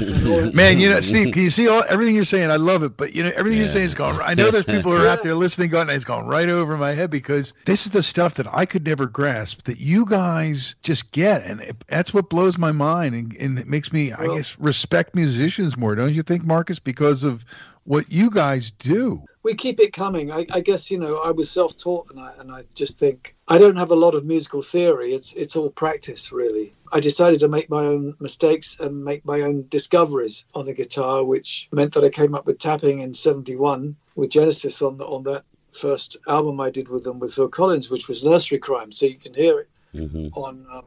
Man, 0.00 0.80
you 0.80 0.88
know, 0.88 1.00
Steve, 1.00 1.34
can 1.34 1.42
you 1.42 1.50
see 1.50 1.68
all 1.68 1.84
everything 1.88 2.14
you're 2.14 2.24
saying? 2.24 2.50
I 2.50 2.56
love 2.56 2.82
it, 2.82 2.96
but 2.96 3.14
you 3.14 3.22
know, 3.22 3.30
everything 3.36 3.58
yeah. 3.58 3.64
you're 3.64 3.72
saying 3.72 3.86
is 3.86 3.94
going. 3.94 4.18
I 4.20 4.34
know 4.34 4.50
there's 4.50 4.64
people 4.64 4.90
who 4.90 5.04
are 5.04 5.06
out 5.06 5.22
there 5.22 5.34
listening, 5.34 5.68
going, 5.68 5.90
"It's 5.90 6.04
going 6.04 6.26
right 6.26 6.48
over 6.48 6.78
my 6.78 6.92
head," 6.92 7.10
because 7.10 7.52
this 7.66 7.84
is 7.84 7.92
the 7.92 8.02
stuff 8.02 8.34
that 8.34 8.46
I 8.52 8.64
could 8.64 8.86
never 8.86 9.06
grasp 9.06 9.64
that 9.64 9.80
you 9.80 10.06
guys 10.06 10.74
just 10.82 11.12
get, 11.12 11.42
and 11.44 11.60
it, 11.60 11.84
that's 11.88 12.14
what 12.14 12.30
blows 12.30 12.56
my 12.56 12.72
mind, 12.72 13.14
and, 13.14 13.36
and 13.36 13.58
it 13.58 13.68
makes 13.68 13.92
me, 13.92 14.12
well, 14.18 14.32
I 14.32 14.36
guess, 14.36 14.58
respect 14.58 15.14
musicians 15.14 15.76
more. 15.76 15.94
Don't 15.94 16.14
you 16.14 16.22
think, 16.22 16.44
Marcus? 16.44 16.78
Because 16.78 17.22
of 17.22 17.44
what 17.84 18.10
you 18.10 18.30
guys 18.30 18.70
do 18.72 19.22
we 19.42 19.54
keep 19.54 19.80
it 19.80 19.92
coming. 19.92 20.30
I, 20.30 20.46
I, 20.52 20.60
guess 20.60 20.90
you 20.90 20.98
know 20.98 21.18
I 21.18 21.30
was 21.30 21.50
self-taught, 21.50 22.10
and 22.10 22.20
I 22.20 22.32
and 22.38 22.52
I 22.52 22.64
just 22.74 22.98
think 22.98 23.34
I 23.48 23.58
don't 23.58 23.76
have 23.76 23.90
a 23.90 23.96
lot 23.96 24.14
of 24.14 24.24
musical 24.24 24.62
theory. 24.62 25.12
It's 25.12 25.34
it's 25.34 25.56
all 25.56 25.70
practice, 25.70 26.30
really. 26.32 26.72
I 26.92 27.00
decided 27.00 27.40
to 27.40 27.48
make 27.48 27.68
my 27.68 27.84
own 27.84 28.14
mistakes 28.20 28.78
and 28.78 29.04
make 29.04 29.24
my 29.24 29.40
own 29.40 29.66
discoveries 29.68 30.46
on 30.54 30.66
the 30.66 30.74
guitar, 30.74 31.24
which 31.24 31.68
meant 31.72 31.94
that 31.94 32.04
I 32.04 32.10
came 32.10 32.34
up 32.34 32.46
with 32.46 32.58
tapping 32.58 33.00
in 33.00 33.14
'71 33.14 33.96
with 34.14 34.30
Genesis 34.30 34.80
on 34.80 35.00
on 35.00 35.24
that 35.24 35.44
first 35.72 36.16
album 36.28 36.60
I 36.60 36.70
did 36.70 36.88
with 36.88 37.04
them 37.04 37.18
with 37.18 37.34
Phil 37.34 37.48
Collins, 37.48 37.90
which 37.90 38.08
was 38.08 38.24
Nursery 38.24 38.58
Cryme. 38.58 38.92
So 38.92 39.06
you 39.06 39.16
can 39.16 39.34
hear 39.34 39.58
it 39.60 39.68
mm-hmm. 39.94 40.28
on 40.34 40.66
um, 40.72 40.84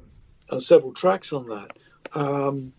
on 0.49 0.59
several 0.61 0.93
tracks 0.93 1.33
on 1.33 1.47
that. 1.49 1.71
Um, 2.13 2.71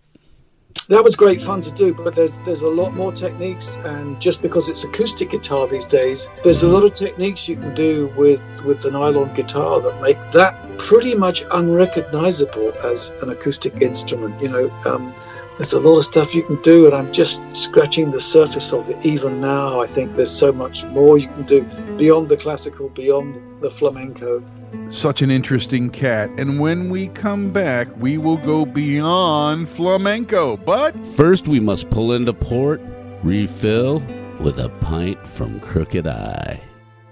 that 0.89 1.03
was 1.03 1.17
great 1.17 1.41
fun 1.41 1.61
to 1.63 1.73
do, 1.73 1.95
but 1.95 2.15
there's 2.15 2.39
there's 2.41 2.63
a 2.63 2.69
lot 2.69 2.95
more 2.95 3.13
techniques, 3.13 3.77
and 3.85 4.21
just 4.21 4.43
because 4.43 4.69
it's 4.69 4.85
acoustic 4.85 5.31
guitar 5.31 5.67
these 5.67 5.87
days, 5.87 6.31
there's 6.45 6.63
a 6.63 6.69
lot 6.69 6.85
of 6.85 6.93
techniques 6.93 7.49
you 7.49 7.57
can 7.57 7.75
do 7.75 8.07
with 8.17 8.41
with 8.65 8.83
the 8.83 8.91
nylon 8.91 9.35
guitar 9.35 9.81
that 9.81 10.01
make 10.01 10.19
that 10.33 10.55
pretty 10.79 11.15
much 11.15 11.43
unrecognizable 11.53 12.73
as 12.85 13.11
an 13.23 13.31
acoustic 13.31 13.81
instrument. 13.83 14.41
You 14.41 14.49
know, 14.49 14.71
um, 14.87 15.15
there's 15.57 15.73
a 15.73 15.81
lot 15.81 15.97
of 15.97 16.05
stuff 16.05 16.35
you 16.35 16.43
can 16.43 16.61
do, 16.63 16.85
and 16.85 16.95
I'm 16.95 17.13
just 17.13 17.43
scratching 17.57 18.11
the 18.11 18.21
surface 18.21 18.73
of 18.73 18.91
it 18.91 19.07
even 19.07 19.41
now. 19.41 19.81
I 19.81 19.87
think 19.87 20.15
there's 20.17 20.31
so 20.31 20.53
much 20.53 20.85
more 20.87 21.17
you 21.17 21.29
can 21.29 21.45
do 21.45 21.63
beyond 21.97 22.29
the 22.29 22.37
classical, 22.37 22.91
beyond 22.91 23.41
the 23.63 23.71
flamenco. 23.71 24.45
Such 24.91 25.23
an 25.23 25.31
interesting 25.31 25.89
cat. 25.89 26.29
And 26.39 26.61
when 26.61 26.91
we 26.91 27.09
come 27.09 27.51
back, 27.51 27.89
we 27.97 28.19
will 28.19 28.37
go 28.37 28.67
beyond 28.67 29.69
flamenco. 29.69 30.59
But 30.59 30.95
first, 31.15 31.49
we 31.49 31.59
must 31.59 31.89
pull 31.89 32.13
into 32.13 32.35
port, 32.35 32.83
refill 33.23 34.01
with 34.41 34.61
a 34.61 34.69
pint 34.81 35.27
from 35.27 35.59
Crooked 35.61 36.07
Eye. 36.07 36.61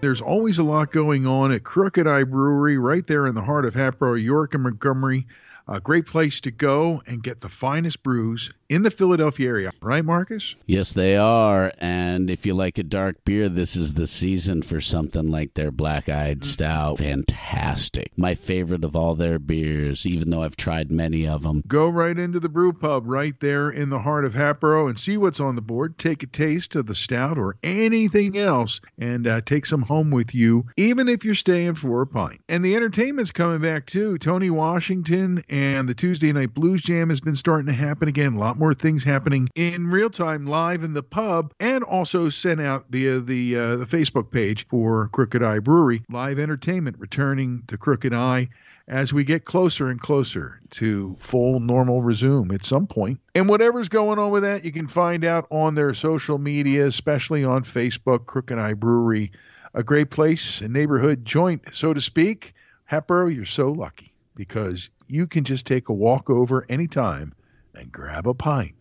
There's 0.02 0.20
always 0.20 0.58
a 0.58 0.64
lot 0.64 0.90
going 0.90 1.26
on 1.26 1.50
at 1.50 1.64
Crooked 1.64 2.06
Eye 2.06 2.24
Brewery, 2.24 2.76
right 2.76 3.06
there 3.06 3.26
in 3.26 3.34
the 3.34 3.42
heart 3.42 3.64
of 3.64 3.72
Hatboro, 3.72 4.14
York, 4.14 4.52
and 4.52 4.64
Montgomery. 4.64 5.26
A 5.66 5.80
great 5.80 6.04
place 6.06 6.42
to 6.42 6.50
go 6.50 7.02
and 7.06 7.22
get 7.22 7.40
the 7.40 7.48
finest 7.48 8.02
brews 8.02 8.52
in 8.68 8.82
the 8.82 8.90
Philadelphia 8.90 9.48
area, 9.48 9.70
right, 9.82 10.04
Marcus? 10.04 10.54
Yes, 10.66 10.92
they 10.92 11.16
are. 11.16 11.72
And 11.78 12.30
if 12.30 12.46
you 12.46 12.54
like 12.54 12.78
a 12.78 12.82
dark 12.82 13.24
beer, 13.24 13.48
this 13.48 13.76
is 13.76 13.94
the 13.94 14.06
season 14.06 14.62
for 14.62 14.80
something 14.80 15.28
like 15.28 15.54
their 15.54 15.70
Black 15.70 16.08
Eyed 16.08 16.40
mm-hmm. 16.40 16.50
Stout. 16.50 16.98
Fantastic. 16.98 18.12
My 18.16 18.34
favorite 18.34 18.84
of 18.84 18.96
all 18.96 19.14
their 19.14 19.38
beers, 19.38 20.06
even 20.06 20.30
though 20.30 20.42
I've 20.42 20.56
tried 20.56 20.90
many 20.90 21.26
of 21.26 21.42
them. 21.42 21.62
Go 21.66 21.88
right 21.88 22.18
into 22.18 22.40
the 22.40 22.48
brew 22.48 22.72
pub 22.72 23.04
right 23.06 23.38
there 23.40 23.70
in 23.70 23.88
the 23.90 23.98
heart 23.98 24.24
of 24.24 24.34
Hatboro 24.34 24.88
and 24.88 24.98
see 24.98 25.16
what's 25.16 25.40
on 25.40 25.56
the 25.56 25.62
board. 25.62 25.98
Take 25.98 26.22
a 26.22 26.26
taste 26.26 26.74
of 26.76 26.86
the 26.86 26.94
stout 26.94 27.38
or 27.38 27.56
anything 27.62 28.38
else 28.38 28.80
and 28.98 29.26
uh, 29.26 29.40
take 29.42 29.66
some 29.66 29.82
home 29.82 30.10
with 30.10 30.34
you, 30.34 30.66
even 30.76 31.08
if 31.08 31.24
you're 31.24 31.34
staying 31.34 31.74
for 31.74 32.02
a 32.02 32.06
pint. 32.06 32.40
And 32.48 32.64
the 32.64 32.76
entertainment's 32.76 33.32
coming 33.32 33.60
back 33.60 33.86
too. 33.86 34.18
Tony 34.18 34.50
Washington 34.50 35.44
and 35.48 35.88
the 35.88 35.94
Tuesday 35.94 36.32
Night 36.32 36.54
Blues 36.54 36.82
Jam 36.82 37.10
has 37.10 37.20
been 37.20 37.34
starting 37.34 37.66
to 37.66 37.72
happen 37.72 38.08
again. 38.08 38.34
A 38.34 38.38
lot 38.38 38.58
more 38.58 38.63
more 38.64 38.72
things 38.72 39.04
happening 39.04 39.46
in 39.56 39.88
real 39.88 40.08
time 40.08 40.46
live 40.46 40.82
in 40.84 40.94
the 40.94 41.02
pub 41.02 41.52
and 41.60 41.84
also 41.84 42.30
sent 42.30 42.62
out 42.62 42.86
via 42.88 43.20
the 43.20 43.54
uh, 43.54 43.76
the 43.76 43.84
Facebook 43.84 44.30
page 44.30 44.66
for 44.68 45.08
Crooked 45.08 45.42
Eye 45.42 45.58
Brewery. 45.58 46.02
Live 46.08 46.38
entertainment 46.38 46.98
returning 46.98 47.62
to 47.66 47.76
Crooked 47.76 48.14
Eye 48.14 48.48
as 48.88 49.12
we 49.12 49.22
get 49.22 49.44
closer 49.44 49.90
and 49.90 50.00
closer 50.00 50.62
to 50.70 51.14
full 51.18 51.60
normal 51.60 52.00
resume 52.00 52.54
at 52.54 52.64
some 52.64 52.86
point. 52.86 53.20
And 53.34 53.50
whatever's 53.50 53.90
going 53.90 54.18
on 54.18 54.30
with 54.30 54.44
that, 54.44 54.64
you 54.64 54.72
can 54.72 54.88
find 54.88 55.26
out 55.26 55.46
on 55.50 55.74
their 55.74 55.92
social 55.92 56.38
media, 56.38 56.86
especially 56.86 57.44
on 57.44 57.64
Facebook, 57.64 58.24
Crooked 58.24 58.58
Eye 58.58 58.72
Brewery. 58.72 59.30
A 59.74 59.82
great 59.82 60.08
place, 60.08 60.62
a 60.62 60.68
neighborhood 60.68 61.26
joint, 61.26 61.64
so 61.70 61.92
to 61.92 62.00
speak. 62.00 62.54
Hatboro, 62.86 63.28
you're 63.28 63.44
so 63.44 63.72
lucky 63.72 64.14
because 64.34 64.88
you 65.06 65.26
can 65.26 65.44
just 65.44 65.66
take 65.66 65.90
a 65.90 65.92
walk 65.92 66.30
over 66.30 66.64
anytime 66.70 67.34
and 67.76 67.90
grab 67.92 68.26
a 68.26 68.34
pint 68.34 68.74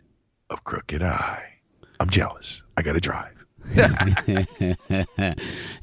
of 0.49 0.63
Crooked 0.63 1.01
Eye. 1.01 1.43
I'm 1.99 2.09
jealous. 2.09 2.63
I 2.77 2.81
got 2.81 2.93
to 2.93 2.99
drive. 2.99 3.43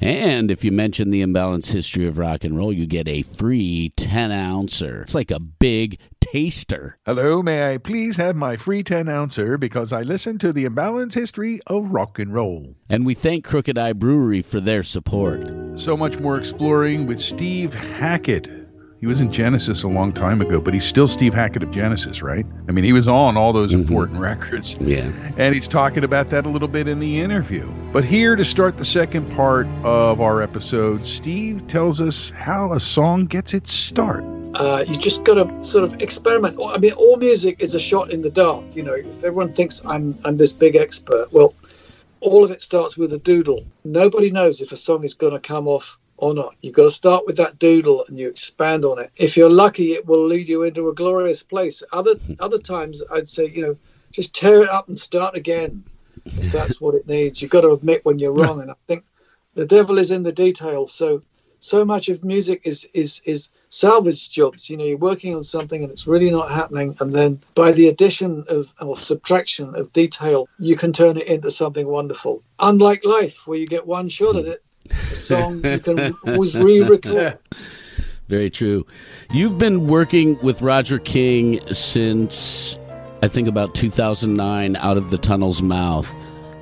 and 0.01 0.51
if 0.51 0.63
you 0.63 0.71
mention 0.71 1.09
the 1.09 1.23
imbalanced 1.23 1.71
history 1.71 2.05
of 2.05 2.17
rock 2.19 2.43
and 2.43 2.55
roll, 2.57 2.71
you 2.71 2.85
get 2.85 3.07
a 3.07 3.23
free 3.23 3.91
10 3.95 4.31
ouncer. 4.31 5.01
It's 5.01 5.15
like 5.15 5.31
a 5.31 5.39
big 5.39 5.97
taster. 6.19 6.97
Hello, 7.05 7.41
may 7.41 7.73
I 7.73 7.77
please 7.77 8.15
have 8.17 8.35
my 8.35 8.55
free 8.55 8.83
10 8.83 9.09
ouncer 9.09 9.57
because 9.57 9.91
I 9.91 10.03
listen 10.03 10.37
to 10.39 10.53
the 10.53 10.65
imbalanced 10.65 11.15
history 11.15 11.59
of 11.67 11.91
rock 11.91 12.19
and 12.19 12.33
roll. 12.33 12.75
And 12.89 13.05
we 13.05 13.15
thank 13.15 13.43
Crooked 13.45 13.77
Eye 13.77 13.93
Brewery 13.93 14.41
for 14.41 14.59
their 14.59 14.83
support. 14.83 15.51
So 15.75 15.97
much 15.97 16.19
more 16.19 16.37
exploring 16.37 17.07
with 17.07 17.19
Steve 17.19 17.73
Hackett. 17.73 18.60
He 19.01 19.07
was 19.07 19.19
in 19.19 19.31
Genesis 19.31 19.81
a 19.81 19.87
long 19.87 20.13
time 20.13 20.41
ago, 20.41 20.61
but 20.61 20.75
he's 20.75 20.85
still 20.85 21.07
Steve 21.07 21.33
Hackett 21.33 21.63
of 21.63 21.71
Genesis, 21.71 22.21
right? 22.21 22.45
I 22.69 22.71
mean, 22.71 22.83
he 22.83 22.93
was 22.93 23.07
on 23.07 23.35
all 23.35 23.51
those 23.51 23.73
important 23.73 24.19
records. 24.19 24.77
Yeah. 24.79 25.11
And 25.37 25.55
he's 25.55 25.67
talking 25.67 26.03
about 26.03 26.29
that 26.29 26.45
a 26.45 26.49
little 26.49 26.67
bit 26.67 26.87
in 26.87 26.99
the 26.99 27.19
interview. 27.19 27.67
But 27.91 28.05
here 28.05 28.35
to 28.35 28.45
start 28.45 28.77
the 28.77 28.85
second 28.85 29.31
part 29.31 29.65
of 29.83 30.21
our 30.21 30.39
episode, 30.43 31.07
Steve 31.07 31.65
tells 31.65 31.99
us 31.99 32.29
how 32.29 32.73
a 32.73 32.79
song 32.79 33.25
gets 33.25 33.55
its 33.55 33.73
start. 33.73 34.23
Uh, 34.53 34.85
you 34.87 34.95
just 34.95 35.23
got 35.23 35.33
to 35.33 35.63
sort 35.63 35.83
of 35.83 35.99
experiment. 35.99 36.59
I 36.63 36.77
mean, 36.77 36.91
all 36.91 37.17
music 37.17 37.59
is 37.59 37.73
a 37.73 37.79
shot 37.79 38.11
in 38.11 38.21
the 38.21 38.29
dark. 38.29 38.63
You 38.75 38.83
know, 38.83 38.93
if 38.93 39.23
everyone 39.23 39.51
thinks 39.51 39.83
I'm 39.83 40.15
I'm 40.25 40.37
this 40.37 40.53
big 40.53 40.75
expert, 40.75 41.29
well, 41.31 41.55
all 42.19 42.43
of 42.43 42.51
it 42.51 42.61
starts 42.61 42.99
with 42.99 43.11
a 43.13 43.17
doodle. 43.17 43.65
Nobody 43.83 44.29
knows 44.29 44.61
if 44.61 44.71
a 44.71 44.77
song 44.77 45.03
is 45.03 45.15
going 45.15 45.33
to 45.33 45.39
come 45.39 45.67
off 45.67 45.97
or 46.21 46.33
not. 46.35 46.55
You've 46.61 46.75
got 46.75 46.83
to 46.83 46.91
start 46.91 47.25
with 47.25 47.35
that 47.37 47.59
doodle 47.59 48.05
and 48.07 48.17
you 48.17 48.29
expand 48.29 48.85
on 48.85 48.99
it. 48.99 49.11
If 49.17 49.35
you're 49.35 49.49
lucky, 49.49 49.93
it 49.93 50.05
will 50.05 50.25
lead 50.25 50.47
you 50.47 50.63
into 50.63 50.87
a 50.87 50.93
glorious 50.93 51.43
place. 51.43 51.83
Other 51.91 52.15
other 52.39 52.59
times, 52.59 53.03
I'd 53.11 53.27
say, 53.27 53.47
you 53.47 53.63
know, 53.63 53.77
just 54.11 54.35
tear 54.35 54.61
it 54.61 54.69
up 54.69 54.87
and 54.87 54.97
start 54.97 55.35
again. 55.35 55.83
If 56.25 56.51
that's 56.51 56.79
what 56.79 56.93
it 56.93 57.07
needs, 57.07 57.41
you've 57.41 57.51
got 57.51 57.61
to 57.61 57.71
admit 57.71 58.05
when 58.05 58.19
you're 58.19 58.31
wrong. 58.31 58.61
And 58.61 58.69
I 58.69 58.75
think 58.87 59.03
the 59.55 59.65
devil 59.65 59.97
is 59.97 60.11
in 60.11 60.21
the 60.21 60.31
details. 60.31 60.93
So 60.93 61.23
so 61.59 61.83
much 61.83 62.09
of 62.09 62.23
music 62.23 62.61
is 62.65 62.87
is 62.93 63.21
is 63.25 63.49
salvage 63.69 64.29
jobs. 64.29 64.69
You 64.69 64.77
know, 64.77 64.85
you're 64.85 64.97
working 64.97 65.35
on 65.35 65.43
something 65.43 65.81
and 65.81 65.91
it's 65.91 66.07
really 66.07 66.29
not 66.29 66.51
happening, 66.51 66.95
and 66.99 67.11
then 67.11 67.39
by 67.55 67.71
the 67.71 67.87
addition 67.87 68.43
of 68.47 68.73
or 68.79 68.95
subtraction 68.95 69.75
of 69.75 69.91
detail, 69.93 70.47
you 70.59 70.75
can 70.75 70.93
turn 70.93 71.17
it 71.17 71.27
into 71.27 71.49
something 71.49 71.87
wonderful. 71.87 72.43
Unlike 72.59 73.05
life, 73.05 73.47
where 73.47 73.57
you 73.57 73.65
get 73.65 73.87
one 73.87 74.07
shot 74.07 74.35
at 74.35 74.45
hmm. 74.45 74.51
it, 74.51 74.63
song 75.13 75.63
you 75.63 75.79
can 75.79 76.13
always 76.27 76.57
re-record. 76.57 77.37
Very 78.29 78.49
true. 78.49 78.85
You've 79.31 79.57
been 79.57 79.87
working 79.87 80.37
with 80.41 80.61
Roger 80.61 80.99
King 80.99 81.59
since 81.73 82.77
I 83.21 83.27
think 83.27 83.47
about 83.47 83.75
2009 83.75 84.77
out 84.77 84.95
of 84.95 85.09
the 85.09 85.17
tunnel's 85.17 85.61
mouth. 85.61 86.09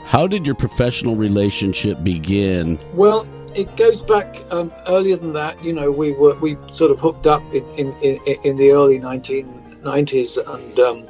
How 0.04 0.26
did 0.26 0.48
your 0.48 0.56
professional 0.56 1.16
relationship 1.16 2.04
begin? 2.04 2.80
Well, 2.96 3.28
it 3.56 3.76
goes 3.78 4.02
back 4.02 4.38
um, 4.52 4.72
earlier 4.88 5.16
than 5.16 5.34
that. 5.34 5.64
You 5.64 5.74
know, 5.74 5.92
we 5.92 6.14
were 6.14 6.36
we 6.40 6.58
sort 6.72 6.90
of 6.90 7.00
hooked 7.00 7.28
up 7.28 7.44
in 7.54 7.64
in, 7.76 7.94
in, 8.04 8.18
in 8.44 8.56
the 8.56 8.72
early 8.72 9.00
1990s 9.00 10.38
and 10.54 10.80
um, 10.80 11.08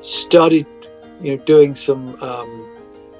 started, 0.00 0.66
you 1.22 1.36
know, 1.36 1.44
doing 1.44 1.76
some 1.76 2.20
um, 2.22 2.68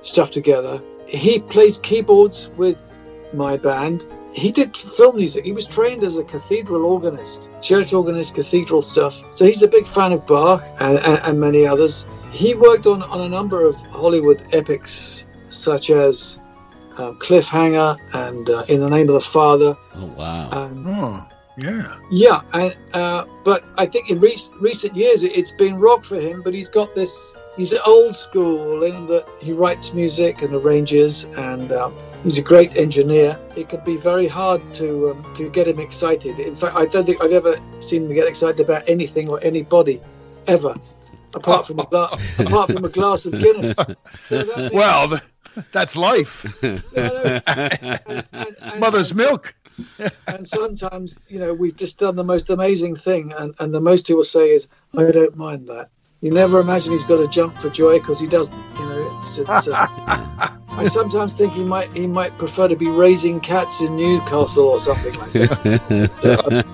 stuff 0.00 0.32
together. 0.32 0.82
He 1.06 1.38
plays 1.38 1.78
keyboards 1.78 2.50
with 2.56 2.92
my 3.36 3.56
band. 3.56 4.06
He 4.34 4.52
did 4.52 4.76
film 4.76 5.16
music. 5.16 5.44
He 5.44 5.52
was 5.52 5.66
trained 5.66 6.02
as 6.02 6.18
a 6.18 6.24
cathedral 6.24 6.84
organist, 6.84 7.50
church 7.62 7.92
organist, 7.92 8.34
cathedral 8.34 8.82
stuff. 8.82 9.22
So 9.34 9.46
he's 9.46 9.62
a 9.62 9.68
big 9.68 9.86
fan 9.86 10.12
of 10.12 10.26
Bach 10.26 10.62
and, 10.80 10.98
and, 10.98 11.20
and 11.24 11.40
many 11.40 11.66
others. 11.66 12.06
He 12.32 12.54
worked 12.54 12.86
on, 12.86 13.02
on 13.04 13.20
a 13.22 13.28
number 13.28 13.66
of 13.66 13.76
Hollywood 13.88 14.42
epics, 14.52 15.28
such 15.48 15.90
as 15.90 16.38
um, 16.98 17.18
Cliffhanger 17.18 17.96
and 18.14 18.48
uh, 18.50 18.64
In 18.68 18.80
the 18.80 18.90
Name 18.90 19.08
of 19.08 19.14
the 19.14 19.20
Father. 19.20 19.76
Oh 19.94 20.06
wow! 20.16 20.48
And, 20.52 20.86
Oh, 20.88 21.26
yeah. 21.58 21.96
yeah, 22.10 22.40
and, 22.52 22.76
uh, 22.92 23.24
but 23.42 23.64
I 23.78 23.86
think 23.86 24.10
in 24.10 24.20
re- 24.20 24.36
recent 24.60 24.94
years 24.94 25.22
it, 25.22 25.34
it's 25.34 25.52
been 25.52 25.78
rock 25.78 26.04
for 26.04 26.16
him. 26.16 26.42
But 26.42 26.52
he's 26.52 26.68
got 26.68 26.94
this. 26.94 27.36
He's 27.56 27.72
old 27.86 28.14
school 28.14 28.82
in 28.82 29.06
that 29.06 29.26
he 29.40 29.52
writes 29.54 29.94
music 29.94 30.42
and 30.42 30.52
arranges, 30.54 31.24
and 31.24 31.72
um, 31.72 31.94
he's 32.26 32.38
a 32.38 32.42
great 32.42 32.76
engineer. 32.76 33.38
It 33.56 33.68
can 33.68 33.80
be 33.84 33.96
very 33.96 34.26
hard 34.26 34.60
to 34.74 35.10
um, 35.10 35.34
to 35.34 35.48
get 35.48 35.68
him 35.68 35.78
excited. 35.78 36.40
In 36.40 36.54
fact, 36.54 36.74
I 36.76 36.84
don't 36.86 37.04
think 37.06 37.22
I've 37.22 37.30
ever 37.42 37.54
seen 37.80 38.04
him 38.06 38.14
get 38.14 38.26
excited 38.28 38.60
about 38.60 38.88
anything 38.88 39.28
or 39.28 39.38
anybody, 39.44 40.00
ever, 40.48 40.74
apart 41.34 41.66
from 41.68 41.78
a 41.78 41.84
gla- 41.86 42.18
apart 42.38 42.72
from 42.72 42.84
a 42.84 42.88
glass 42.88 43.26
of 43.26 43.32
Guinness. 43.44 43.76
You 44.30 44.38
know, 44.38 44.44
that 44.44 44.58
means- 44.58 44.72
Well, 44.72 45.08
th- 45.10 45.22
that's 45.72 45.94
life. 45.96 46.34
you 46.62 46.82
know, 46.96 47.40
and- 47.46 48.24
and- 48.32 48.56
and- 48.60 48.80
Mother's 48.80 49.10
and- 49.12 49.18
milk. 49.18 49.54
and 50.26 50.48
sometimes 50.48 51.18
you 51.28 51.38
know 51.38 51.52
we've 51.52 51.76
just 51.76 51.98
done 51.98 52.14
the 52.16 52.24
most 52.24 52.48
amazing 52.48 52.96
thing 52.96 53.30
and, 53.38 53.54
and 53.60 53.74
the 53.74 53.80
most 53.90 54.08
he 54.08 54.14
will 54.14 54.24
say 54.24 54.46
is 54.56 54.70
i 54.96 55.10
don't 55.18 55.36
mind 55.36 55.68
that 55.68 55.90
you 56.22 56.30
never 56.32 56.60
imagine 56.60 56.92
he's 56.92 57.04
got 57.04 57.18
to 57.18 57.28
jump 57.28 57.52
for 57.58 57.68
joy 57.68 57.98
because 57.98 58.18
he 58.18 58.26
doesn't 58.26 58.56
you 58.80 58.85
it's 59.18 59.68
uh, 59.68 59.86
i 60.70 60.84
sometimes 60.84 61.34
think 61.34 61.52
he 61.52 61.64
might 61.64 61.88
he 61.96 62.06
might 62.06 62.36
prefer 62.38 62.68
to 62.68 62.76
be 62.76 62.88
raising 62.88 63.40
cats 63.40 63.80
in 63.80 63.96
newcastle 63.96 64.64
or 64.66 64.78
something 64.78 65.14
like 65.14 65.32
that 65.32 66.64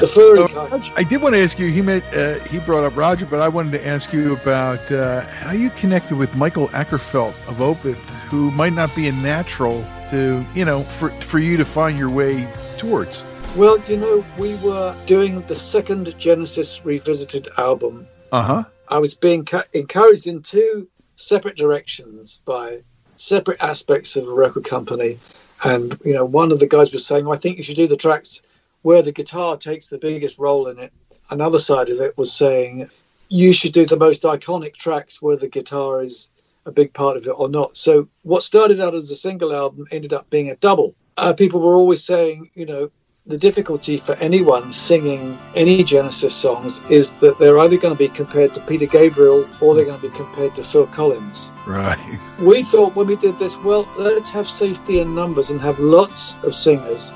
the 0.00 0.10
furry 0.12 0.48
kind 0.48 0.90
I 0.96 1.02
did 1.04 1.22
want 1.22 1.34
to 1.34 1.42
ask 1.42 1.58
you. 1.58 1.68
He 1.68 1.82
met. 1.82 2.02
Uh, 2.14 2.38
he 2.44 2.58
brought 2.60 2.84
up 2.84 2.96
Roger, 2.96 3.26
but 3.26 3.40
I 3.40 3.48
wanted 3.48 3.72
to 3.72 3.86
ask 3.86 4.12
you 4.12 4.34
about 4.34 4.90
uh, 4.90 5.22
how 5.22 5.52
you 5.52 5.70
connected 5.70 6.16
with 6.18 6.34
Mikael 6.34 6.68
Åkerfeldt 6.68 7.34
of 7.48 7.56
Opeth, 7.58 7.96
who 8.30 8.50
might 8.50 8.72
not 8.72 8.94
be 8.94 9.08
a 9.08 9.12
natural 9.12 9.84
to 10.10 10.44
you 10.54 10.64
know 10.64 10.82
for 10.82 11.10
for 11.10 11.38
you 11.38 11.56
to 11.56 11.64
find 11.64 11.98
your 11.98 12.10
way 12.10 12.46
towards. 12.78 13.22
well 13.56 13.78
you 13.88 13.96
know 13.96 14.24
we 14.38 14.54
were 14.56 14.94
doing 15.06 15.42
the 15.42 15.54
second 15.54 16.16
genesis 16.18 16.84
revisited 16.84 17.48
album 17.58 18.06
Uh 18.32 18.42
huh. 18.42 18.62
I 18.88 18.98
was 18.98 19.14
being 19.14 19.46
encouraged 19.72 20.26
in 20.26 20.42
two 20.42 20.88
separate 21.22 21.56
directions 21.56 22.42
by 22.44 22.82
separate 23.16 23.62
aspects 23.62 24.16
of 24.16 24.26
a 24.26 24.32
record 24.32 24.64
company. 24.64 25.18
And, 25.64 25.96
you 26.04 26.12
know, 26.12 26.24
one 26.24 26.50
of 26.50 26.58
the 26.58 26.66
guys 26.66 26.92
was 26.92 27.06
saying, 27.06 27.24
well, 27.24 27.34
I 27.34 27.40
think 27.40 27.56
you 27.56 27.62
should 27.62 27.76
do 27.76 27.86
the 27.86 27.96
tracks 27.96 28.42
where 28.82 29.02
the 29.02 29.12
guitar 29.12 29.56
takes 29.56 29.88
the 29.88 29.98
biggest 29.98 30.38
role 30.38 30.66
in 30.66 30.78
it. 30.78 30.92
Another 31.30 31.58
side 31.58 31.88
of 31.88 32.00
it 32.00 32.18
was 32.18 32.32
saying, 32.32 32.90
you 33.28 33.52
should 33.52 33.72
do 33.72 33.86
the 33.86 33.96
most 33.96 34.24
iconic 34.24 34.74
tracks 34.74 35.22
where 35.22 35.36
the 35.36 35.48
guitar 35.48 36.02
is 36.02 36.30
a 36.66 36.72
big 36.72 36.92
part 36.92 37.16
of 37.16 37.26
it 37.26 37.30
or 37.30 37.48
not. 37.48 37.76
So 37.76 38.08
what 38.22 38.42
started 38.42 38.80
out 38.80 38.94
as 38.94 39.10
a 39.10 39.16
single 39.16 39.52
album 39.54 39.86
ended 39.90 40.12
up 40.12 40.28
being 40.30 40.50
a 40.50 40.56
double. 40.56 40.94
Uh, 41.16 41.32
people 41.32 41.60
were 41.60 41.76
always 41.76 42.04
saying, 42.04 42.50
you 42.54 42.66
know, 42.66 42.90
the 43.24 43.38
difficulty 43.38 43.96
for 43.96 44.16
anyone 44.16 44.72
singing 44.72 45.38
any 45.54 45.84
Genesis 45.84 46.34
songs 46.34 46.82
is 46.90 47.12
that 47.12 47.38
they're 47.38 47.60
either 47.60 47.76
going 47.76 47.94
to 47.94 47.98
be 47.98 48.08
compared 48.08 48.52
to 48.52 48.60
Peter 48.62 48.86
Gabriel 48.86 49.48
or 49.60 49.76
they're 49.76 49.84
going 49.84 50.00
to 50.00 50.10
be 50.10 50.16
compared 50.16 50.56
to 50.56 50.64
Phil 50.64 50.88
Collins. 50.88 51.52
Right. 51.64 51.98
We 52.40 52.64
thought 52.64 52.96
when 52.96 53.06
we 53.06 53.14
did 53.14 53.38
this, 53.38 53.56
well, 53.58 53.88
let's 53.96 54.32
have 54.32 54.48
safety 54.48 54.98
in 54.98 55.14
numbers 55.14 55.50
and 55.50 55.60
have 55.60 55.78
lots 55.78 56.36
of 56.42 56.52
singers 56.52 57.14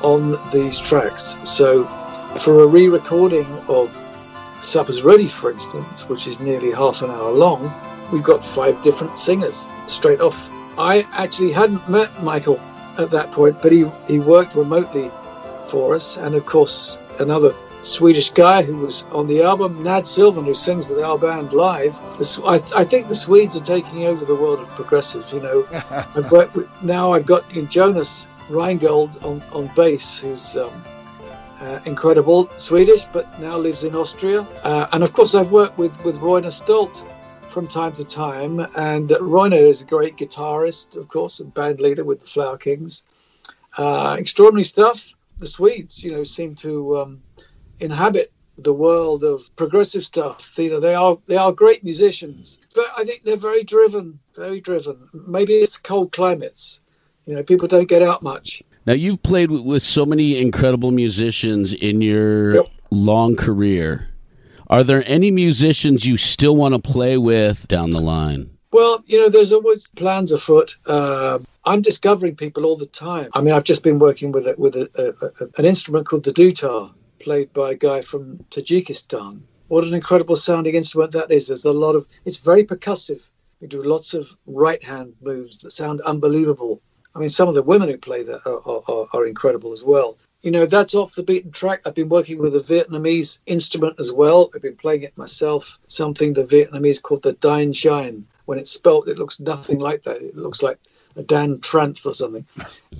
on 0.00 0.36
these 0.52 0.78
tracks. 0.78 1.36
So 1.44 1.84
for 2.38 2.62
a 2.62 2.66
re 2.66 2.88
recording 2.88 3.46
of 3.68 4.00
Supper's 4.62 5.02
Ready, 5.02 5.28
for 5.28 5.50
instance, 5.50 6.08
which 6.08 6.26
is 6.26 6.40
nearly 6.40 6.72
half 6.72 7.02
an 7.02 7.10
hour 7.10 7.30
long, 7.30 7.70
we've 8.10 8.22
got 8.22 8.42
five 8.42 8.82
different 8.82 9.18
singers 9.18 9.68
straight 9.84 10.22
off. 10.22 10.50
I 10.78 11.06
actually 11.12 11.52
hadn't 11.52 11.86
met 11.90 12.22
Mikael 12.22 12.58
at 12.96 13.10
that 13.10 13.32
point, 13.32 13.60
but 13.60 13.70
he, 13.72 13.90
he 14.08 14.18
worked 14.18 14.54
remotely 14.54 15.10
for 15.66 15.94
us. 15.94 16.16
And 16.16 16.34
of 16.34 16.46
course, 16.46 16.98
another 17.20 17.54
Swedish 17.82 18.30
guy 18.30 18.62
who 18.62 18.76
was 18.78 19.04
on 19.12 19.26
the 19.26 19.42
album, 19.42 19.82
Nad 19.82 20.06
Sylvan, 20.06 20.44
who 20.44 20.54
sings 20.54 20.86
with 20.86 21.00
our 21.00 21.18
band 21.18 21.52
live. 21.52 21.98
I, 22.00 22.20
S- 22.20 22.40
I, 22.44 22.54
I 22.80 22.84
think 22.84 23.08
the 23.08 23.14
Swedes 23.14 23.56
are 23.56 23.64
taking 23.64 24.04
over 24.04 24.24
the 24.24 24.36
world 24.36 24.60
of 24.60 24.68
progressives. 24.70 25.32
You 25.32 25.40
know, 25.40 25.66
I've 26.14 26.30
worked 26.30 26.54
with, 26.54 26.68
now 26.82 27.12
I've 27.12 27.26
got 27.26 27.48
Jonas 27.68 28.28
Reingold 28.48 29.22
on, 29.24 29.42
on 29.52 29.70
bass, 29.74 30.18
who's 30.18 30.56
um, 30.56 30.84
uh, 31.60 31.80
incredible 31.86 32.48
Swedish, 32.56 33.06
but 33.06 33.40
now 33.40 33.56
lives 33.56 33.84
in 33.84 33.94
Austria. 33.94 34.46
Uh, 34.62 34.86
and 34.92 35.02
of 35.02 35.12
course, 35.12 35.34
I've 35.34 35.50
worked 35.50 35.78
with, 35.78 36.02
with 36.04 36.16
Roine 36.16 36.50
Stolt 36.50 37.04
from 37.50 37.66
time 37.66 37.92
to 37.94 38.04
time. 38.04 38.66
And 38.76 39.12
Roine 39.20 39.52
is 39.52 39.82
a 39.82 39.86
great 39.86 40.16
guitarist, 40.16 40.96
of 40.96 41.08
course, 41.08 41.40
and 41.40 41.52
band 41.52 41.80
leader 41.80 42.04
with 42.04 42.20
the 42.20 42.26
Flower 42.26 42.56
Kings. 42.56 43.04
Uh, 43.76 44.16
extraordinary 44.18 44.64
stuff. 44.64 45.14
The 45.42 45.48
Swedes, 45.48 46.04
you 46.04 46.12
know, 46.12 46.22
seem 46.22 46.54
to 46.66 46.98
um, 46.98 47.20
inhabit 47.80 48.32
the 48.58 48.72
world 48.72 49.24
of 49.24 49.50
progressive 49.56 50.04
stuff. 50.06 50.56
You 50.56 50.70
know, 50.70 50.78
they 50.78 50.94
are 50.94 51.18
they 51.26 51.36
are 51.36 51.50
great 51.50 51.82
musicians. 51.82 52.60
But 52.76 52.86
I 52.96 53.02
think 53.02 53.24
they're 53.24 53.36
very 53.36 53.64
driven, 53.64 54.20
very 54.36 54.60
driven. 54.60 55.08
Maybe 55.12 55.54
it's 55.54 55.76
cold 55.76 56.12
climates. 56.12 56.82
You 57.26 57.34
know, 57.34 57.42
people 57.42 57.66
don't 57.66 57.88
get 57.88 58.02
out 58.02 58.22
much. 58.22 58.62
Now 58.86 58.92
you've 58.92 59.24
played 59.24 59.50
with, 59.50 59.62
with 59.62 59.82
so 59.82 60.06
many 60.06 60.38
incredible 60.38 60.92
musicians 60.92 61.72
in 61.72 62.00
your 62.02 62.54
Yep. 62.54 62.66
long 62.92 63.34
career. 63.34 64.10
Are 64.68 64.84
there 64.84 65.02
any 65.08 65.32
musicians 65.32 66.06
you 66.06 66.16
still 66.16 66.54
want 66.54 66.74
to 66.74 66.78
play 66.78 67.18
with 67.18 67.66
down 67.66 67.90
the 67.90 68.00
line? 68.00 68.51
Well, 68.72 69.02
you 69.06 69.20
know, 69.20 69.28
there's 69.28 69.52
always 69.52 69.88
plans 69.88 70.32
afoot. 70.32 70.78
Uh, 70.86 71.38
I'm 71.64 71.82
discovering 71.82 72.36
people 72.36 72.64
all 72.64 72.76
the 72.76 72.86
time. 72.86 73.28
I 73.34 73.42
mean, 73.42 73.52
I've 73.54 73.64
just 73.64 73.84
been 73.84 73.98
working 73.98 74.32
with 74.32 74.46
a, 74.46 74.54
with 74.56 74.74
a, 74.76 74.88
a, 75.40 75.60
an 75.60 75.66
instrument 75.66 76.06
called 76.06 76.24
the 76.24 76.32
dutar. 76.32 76.90
played 77.18 77.52
by 77.52 77.72
a 77.72 77.74
guy 77.76 78.00
from 78.00 78.38
Tajikistan. 78.50 79.40
What 79.68 79.84
an 79.84 79.94
incredible 79.94 80.36
sounding 80.36 80.74
instrument 80.74 81.12
that 81.12 81.30
is. 81.30 81.48
There's 81.48 81.64
a 81.64 81.72
lot 81.72 81.94
of, 81.94 82.08
it's 82.24 82.38
very 82.38 82.64
percussive. 82.64 83.30
We 83.60 83.68
do 83.68 83.82
lots 83.82 84.12
of 84.12 84.28
right 84.46 84.82
hand 84.82 85.14
moves 85.22 85.60
that 85.60 85.70
sound 85.70 86.00
unbelievable. 86.02 86.80
I 87.14 87.18
mean, 87.18 87.28
some 87.28 87.48
of 87.48 87.54
the 87.54 87.62
women 87.62 87.88
who 87.88 87.98
play 87.98 88.24
that 88.24 88.40
are, 88.46 88.60
are, 88.66 89.06
are 89.12 89.26
incredible 89.26 89.72
as 89.72 89.84
well. 89.84 90.18
You 90.42 90.50
know, 90.50 90.66
that's 90.66 90.94
off 90.94 91.14
the 91.14 91.22
beaten 91.22 91.52
track. 91.52 91.82
I've 91.86 91.94
been 91.94 92.08
working 92.08 92.38
with 92.38 92.56
a 92.56 92.58
Vietnamese 92.58 93.38
instrument 93.46 93.96
as 94.00 94.12
well. 94.12 94.50
I've 94.54 94.62
been 94.62 94.76
playing 94.76 95.04
it 95.04 95.16
myself, 95.16 95.78
something 95.86 96.32
the 96.32 96.44
Vietnamese 96.44 97.00
called 97.00 97.22
the 97.22 97.34
Dine 97.34 97.72
Shine. 97.72 98.26
When 98.46 98.58
it's 98.58 98.70
spelt, 98.70 99.08
it 99.08 99.18
looks 99.18 99.40
nothing 99.40 99.78
like 99.78 100.02
that. 100.02 100.20
It 100.20 100.36
looks 100.36 100.62
like 100.62 100.78
a 101.16 101.22
Dan 101.22 101.58
Tranth 101.58 102.06
or 102.06 102.14
something. 102.14 102.46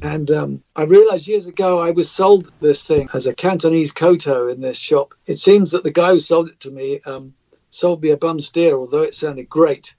And 0.02 0.30
um, 0.30 0.62
I 0.76 0.84
realized 0.84 1.28
years 1.28 1.46
ago 1.46 1.80
I 1.80 1.90
was 1.90 2.10
sold 2.10 2.52
this 2.60 2.84
thing 2.84 3.08
as 3.14 3.26
a 3.26 3.34
Cantonese 3.34 3.92
koto 3.92 4.48
in 4.48 4.60
this 4.60 4.78
shop. 4.78 5.14
It 5.26 5.36
seems 5.38 5.70
that 5.70 5.84
the 5.84 5.90
guy 5.90 6.12
who 6.12 6.20
sold 6.20 6.48
it 6.48 6.60
to 6.60 6.70
me 6.70 7.00
um, 7.06 7.34
sold 7.70 8.02
me 8.02 8.10
a 8.10 8.16
bum 8.16 8.40
steer, 8.40 8.76
although 8.76 9.02
it 9.02 9.14
sounded 9.14 9.48
great. 9.48 9.94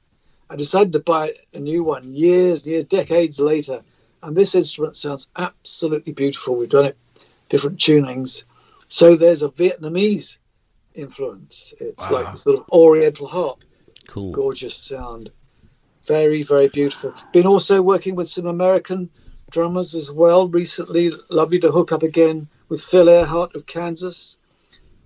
I 0.50 0.56
decided 0.56 0.94
to 0.94 1.00
buy 1.00 1.32
a 1.54 1.60
new 1.60 1.84
one 1.84 2.14
years, 2.14 2.68
years, 2.68 2.86
decades 2.86 3.40
later. 3.40 3.82
And 4.22 4.38
this 4.38 4.56
instrument 4.56 4.96
sounds 4.96 5.30
absolutely 5.36 6.14
beautiful. 6.14 6.56
We've 6.56 6.70
done 6.70 6.86
it 6.86 6.98
different 7.50 7.80
tunings. 7.80 8.46
So 8.88 9.16
there's 9.16 9.44
a 9.44 9.50
Vietnamese 9.50 10.38
influence. 10.94 11.74
It's 11.80 12.10
wow. 12.10 12.24
like 12.24 12.38
sort 12.38 12.60
of 12.60 12.70
oriental 12.70 13.28
harp. 13.28 13.64
Cool. 14.08 14.32
Gorgeous 14.32 14.76
sound. 14.76 15.32
Very, 16.06 16.44
very 16.44 16.68
beautiful. 16.68 17.14
Been 17.32 17.48
also 17.48 17.82
working 17.82 18.16
with 18.16 18.30
some 18.30 18.46
American 18.46 19.10
drummers 19.52 19.96
as 19.96 20.12
well 20.12 20.48
recently. 20.48 21.12
Lovely 21.30 21.60
to 21.60 21.72
hook 21.72 21.92
up 21.92 22.04
again 22.04 22.48
with 22.70 22.82
Phil 22.82 23.06
Ehart 23.06 23.56
of 23.56 23.66
Kansas. 23.66 24.38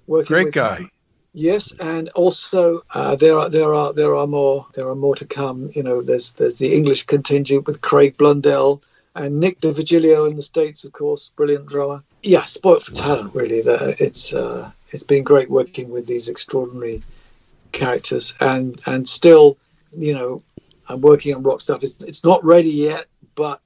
Working 0.08 0.34
Great 0.34 0.54
guy. 0.54 0.78
Him. 0.78 0.92
Yes, 1.34 1.72
and 1.80 2.10
also 2.10 2.82
uh, 2.96 3.16
there 3.16 3.38
are 3.38 3.48
there 3.48 3.74
are 3.76 3.94
there 3.94 4.16
are 4.16 4.26
more 4.26 4.66
there 4.74 4.90
are 4.90 4.96
more 4.96 5.14
to 5.16 5.26
come. 5.26 5.70
You 5.76 5.84
know, 5.84 6.02
there's 6.02 6.32
there's 6.32 6.56
the 6.56 6.74
English 6.74 7.04
contingent 7.04 7.68
with 7.68 7.82
Craig 7.82 8.18
Blundell 8.18 8.82
and 9.14 9.40
Nick 9.40 9.62
D'Virgilio 9.62 10.30
in 10.30 10.36
the 10.36 10.42
states, 10.42 10.84
of 10.84 10.94
course, 10.94 11.32
brilliant 11.36 11.68
drummer. 11.68 12.04
Yeah, 12.24 12.46
spoilt 12.46 12.84
for 12.84 12.94
talent, 12.94 13.36
really. 13.36 13.58
It's 14.00 14.34
uh, 14.34 14.72
it's 14.90 15.04
been 15.04 15.24
great 15.24 15.50
working 15.50 15.90
with 15.90 16.08
these 16.08 16.30
extraordinary 16.30 17.04
characters, 17.72 18.36
and 18.40 18.80
and 18.88 19.08
still, 19.08 19.58
you 19.92 20.14
know, 20.14 20.44
I'm 20.90 21.02
working 21.02 21.36
on 21.36 21.44
rock 21.44 21.62
stuff. 21.62 21.84
It's 21.84 22.04
it's 22.04 22.24
not 22.24 22.44
ready 22.44 22.70
yet, 22.70 23.06
but 23.36 23.62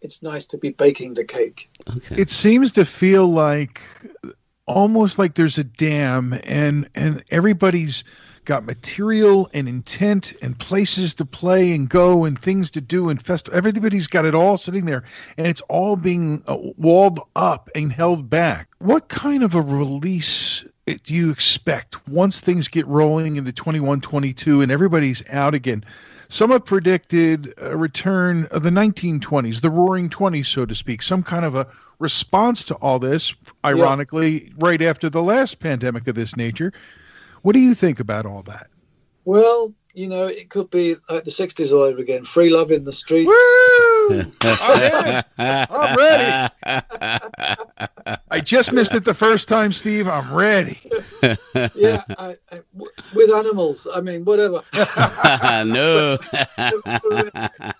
it's 0.00 0.22
nice 0.22 0.46
to 0.46 0.58
be 0.58 0.70
baking 0.70 1.14
the 1.14 1.24
cake. 1.24 1.70
Okay. 1.96 2.16
It 2.16 2.30
seems 2.30 2.72
to 2.72 2.84
feel 2.84 3.28
like 3.28 3.82
almost 4.66 5.18
like 5.18 5.34
there's 5.34 5.58
a 5.58 5.64
dam, 5.64 6.34
and 6.44 6.88
and 6.94 7.24
everybody's 7.30 8.04
got 8.44 8.64
material 8.64 9.48
and 9.54 9.68
intent 9.68 10.34
and 10.42 10.58
places 10.58 11.14
to 11.14 11.24
play 11.24 11.72
and 11.72 11.88
go 11.88 12.24
and 12.24 12.40
things 12.40 12.72
to 12.72 12.80
do 12.80 13.08
and 13.08 13.22
festival. 13.22 13.56
Everybody's 13.56 14.08
got 14.08 14.24
it 14.24 14.34
all 14.34 14.56
sitting 14.56 14.84
there, 14.84 15.04
and 15.36 15.46
it's 15.46 15.60
all 15.62 15.96
being 15.96 16.42
uh, 16.48 16.56
walled 16.76 17.20
up 17.36 17.70
and 17.74 17.92
held 17.92 18.28
back. 18.28 18.68
What 18.78 19.08
kind 19.08 19.42
of 19.42 19.54
a 19.54 19.62
release 19.62 20.64
do 20.86 21.14
you 21.14 21.30
expect 21.30 22.06
once 22.08 22.40
things 22.40 22.68
get 22.68 22.86
rolling 22.86 23.36
in 23.36 23.44
the 23.44 23.52
21 23.52 24.00
22 24.00 24.62
and 24.62 24.72
everybody's 24.72 25.22
out 25.30 25.54
again? 25.54 25.84
Some 26.28 26.50
have 26.50 26.64
predicted 26.64 27.52
a 27.58 27.76
return 27.76 28.46
of 28.52 28.62
the 28.62 28.70
1920s, 28.70 29.60
the 29.60 29.70
roaring 29.70 30.08
20s, 30.08 30.46
so 30.46 30.64
to 30.64 30.74
speak, 30.74 31.02
some 31.02 31.22
kind 31.22 31.44
of 31.44 31.54
a 31.54 31.66
response 31.98 32.64
to 32.64 32.74
all 32.76 32.98
this, 32.98 33.34
ironically, 33.64 34.46
yeah. 34.46 34.50
right 34.56 34.80
after 34.80 35.10
the 35.10 35.22
last 35.22 35.60
pandemic 35.60 36.08
of 36.08 36.14
this 36.14 36.36
nature. 36.36 36.72
What 37.42 37.52
do 37.52 37.60
you 37.60 37.74
think 37.74 38.00
about 38.00 38.24
all 38.24 38.42
that? 38.44 38.68
Well, 39.24 39.74
you 39.94 40.08
know, 40.08 40.26
it 40.26 40.48
could 40.48 40.70
be 40.70 40.96
like 41.10 41.24
the 41.24 41.30
60s 41.30 41.72
all 41.72 41.82
over 41.82 42.00
again. 42.00 42.24
Free 42.24 42.50
love 42.50 42.70
in 42.70 42.84
the 42.84 42.92
streets. 42.92 43.28
Woo! 43.28 43.91
I'm, 44.10 45.24
I'm 45.38 45.96
ready. 45.96 46.52
I 48.30 48.40
just 48.40 48.72
missed 48.72 48.94
it 48.94 49.04
the 49.04 49.14
first 49.14 49.48
time, 49.48 49.72
Steve. 49.72 50.08
I'm 50.08 50.32
ready. 50.32 50.80
yeah, 51.74 52.02
I, 52.18 52.34
I, 52.50 52.60
w- 52.74 52.92
with 53.14 53.30
animals. 53.30 53.86
I 53.92 54.00
mean, 54.00 54.24
whatever. 54.24 54.62
no. 54.72 56.18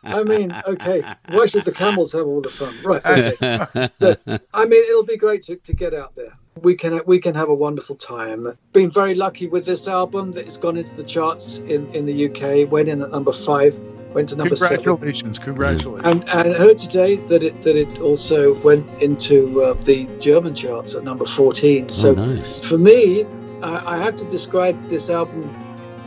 I 0.05 0.25
mean, 0.25 0.55
okay. 0.69 1.03
Why 1.29 1.47
should 1.47 1.65
the 1.65 1.73
camels 1.73 2.13
have 2.13 2.27
all 2.27 2.41
the 2.41 2.51
fun? 2.51 2.75
Right. 2.85 3.05
Okay. 3.05 3.89
So, 3.99 4.17
I 4.55 4.67
mean, 4.67 4.85
it'll 4.89 5.05
be 5.05 5.17
great 5.17 5.43
to, 5.45 5.57
to 5.57 5.73
get 5.73 5.95
out 5.95 6.15
there 6.17 6.37
we 6.61 6.75
can 6.75 7.01
we 7.07 7.19
can 7.19 7.35
have 7.35 7.49
a 7.49 7.55
wonderful 7.55 7.97
time. 7.97 8.47
Been 8.73 8.91
very 8.91 9.15
lucky 9.15 9.49
with 9.49 9.65
this 9.65 9.89
album 9.89 10.33
that 10.33 10.43
it's 10.43 10.59
gone 10.59 10.77
into 10.77 10.95
the 10.95 11.03
charts 11.03 11.59
in, 11.61 11.87
in 11.89 12.05
the 12.05 12.29
UK. 12.29 12.71
Went 12.71 12.89
in 12.89 13.03
at 13.03 13.11
number 13.11 13.33
five, 13.33 13.79
went 14.15 14.29
to 14.31 14.37
number 14.37 14.55
congratulations, 14.57 15.39
seven. 15.39 15.55
Congratulations, 15.55 16.07
And 16.07 16.29
and 16.31 16.55
I 16.55 16.59
heard 16.59 16.79
today 16.79 17.17
that 17.17 17.43
it 17.43 17.63
that 17.63 17.77
it 17.77 18.01
also 18.01 18.55
went 18.63 19.03
into 19.03 19.63
uh, 19.63 19.75
the 19.75 20.09
German 20.21 20.55
charts 20.55 20.95
at 20.95 21.05
number 21.05 21.25
fourteen. 21.25 21.91
So 21.91 22.11
oh, 22.11 22.15
nice. 22.15 22.67
for 22.67 22.79
me, 22.79 23.25
I, 23.63 23.95
I 23.95 23.99
have 23.99 24.17
to 24.17 24.25
describe 24.25 24.77
this 24.89 25.11
album 25.11 25.49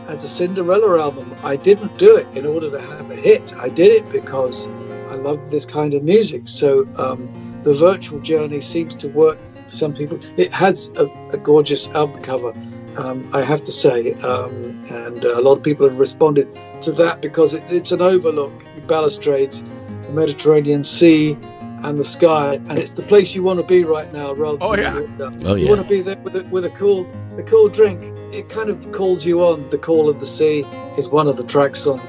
as 0.08 0.24
a 0.24 0.28
Cinderella 0.28 1.00
album. 1.00 1.34
I 1.42 1.56
didn't 1.56 1.98
do 1.98 2.16
it 2.16 2.36
in 2.36 2.46
order 2.46 2.70
to 2.70 2.80
have 2.80 3.10
a 3.10 3.16
hit. 3.16 3.54
I 3.58 3.68
did 3.68 3.90
it 3.92 4.10
because 4.12 4.68
I 5.10 5.16
love 5.16 5.50
this 5.50 5.64
kind 5.64 5.94
of 5.94 6.02
music. 6.02 6.48
So 6.48 6.86
um, 6.98 7.60
the 7.62 7.72
virtual 7.72 8.20
journey 8.20 8.60
seems 8.60 8.94
to 8.96 9.08
work 9.08 9.38
for 9.68 9.76
some 9.76 9.94
people. 9.94 10.18
It 10.36 10.52
has 10.52 10.92
a, 10.96 11.06
a 11.32 11.38
gorgeous 11.38 11.88
album 11.90 12.22
cover, 12.22 12.52
um, 12.98 13.28
I 13.32 13.42
have 13.42 13.64
to 13.64 13.72
say, 13.72 14.14
um, 14.14 14.82
and 14.90 15.24
uh, 15.24 15.38
a 15.38 15.42
lot 15.42 15.58
of 15.58 15.62
people 15.62 15.88
have 15.88 15.98
responded 15.98 16.48
to 16.82 16.92
that 16.92 17.22
because 17.22 17.54
it, 17.54 17.62
it's 17.68 17.92
an 17.92 18.02
overlook, 18.02 18.52
balustrades, 18.86 19.62
the 19.62 20.10
Mediterranean 20.12 20.84
Sea, 20.84 21.36
and 21.84 21.98
the 21.98 22.04
sky, 22.04 22.54
and 22.54 22.78
it's 22.78 22.94
the 22.94 23.02
place 23.02 23.34
you 23.34 23.42
want 23.42 23.60
to 23.60 23.66
be 23.66 23.84
right 23.84 24.12
now. 24.12 24.32
Rather, 24.32 24.58
oh 24.60 24.76
yeah, 24.76 25.00
oh, 25.20 25.54
you 25.54 25.64
yeah. 25.64 25.68
want 25.68 25.82
to 25.82 25.88
be 25.88 26.00
there 26.00 26.16
with 26.18 26.36
a, 26.36 26.44
with 26.44 26.64
a 26.64 26.70
cool, 26.70 27.06
a 27.38 27.42
cool 27.42 27.68
drink. 27.68 28.02
It 28.34 28.48
kind 28.48 28.70
of 28.70 28.92
calls 28.92 29.26
you 29.26 29.42
on. 29.42 29.68
The 29.70 29.78
Call 29.78 30.08
of 30.08 30.18
the 30.18 30.26
Sea 30.26 30.60
is 30.96 31.08
one 31.08 31.28
of 31.28 31.36
the 31.36 31.44
tracks 31.44 31.86
on 31.86 32.00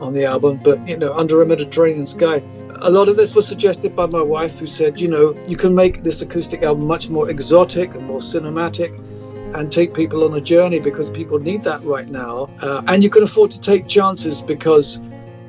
on 0.00 0.12
the 0.12 0.24
album, 0.24 0.60
but 0.62 0.88
you 0.88 0.96
know, 0.96 1.14
under 1.14 1.42
a 1.42 1.46
Mediterranean 1.46 2.06
sky 2.06 2.42
a 2.82 2.90
lot 2.90 3.08
of 3.08 3.16
this 3.16 3.34
was 3.34 3.48
suggested 3.48 3.96
by 3.96 4.06
my 4.06 4.22
wife, 4.22 4.58
who 4.58 4.66
said, 4.66 5.00
you 5.00 5.08
know, 5.08 5.34
you 5.46 5.56
can 5.56 5.74
make 5.74 6.02
this 6.02 6.20
acoustic 6.22 6.62
album 6.62 6.86
much 6.86 7.08
more 7.08 7.30
exotic 7.30 7.94
and 7.94 8.06
more 8.06 8.18
cinematic 8.18 8.94
and 9.56 9.70
take 9.70 9.94
people 9.94 10.24
on 10.24 10.34
a 10.34 10.40
journey 10.40 10.80
because 10.80 11.10
people 11.10 11.38
need 11.38 11.62
that 11.64 11.82
right 11.82 12.08
now. 12.08 12.48
Uh, 12.62 12.82
and 12.88 13.02
you 13.02 13.10
can 13.10 13.22
afford 13.22 13.50
to 13.52 13.60
take 13.60 13.88
chances 13.88 14.42
because, 14.42 15.00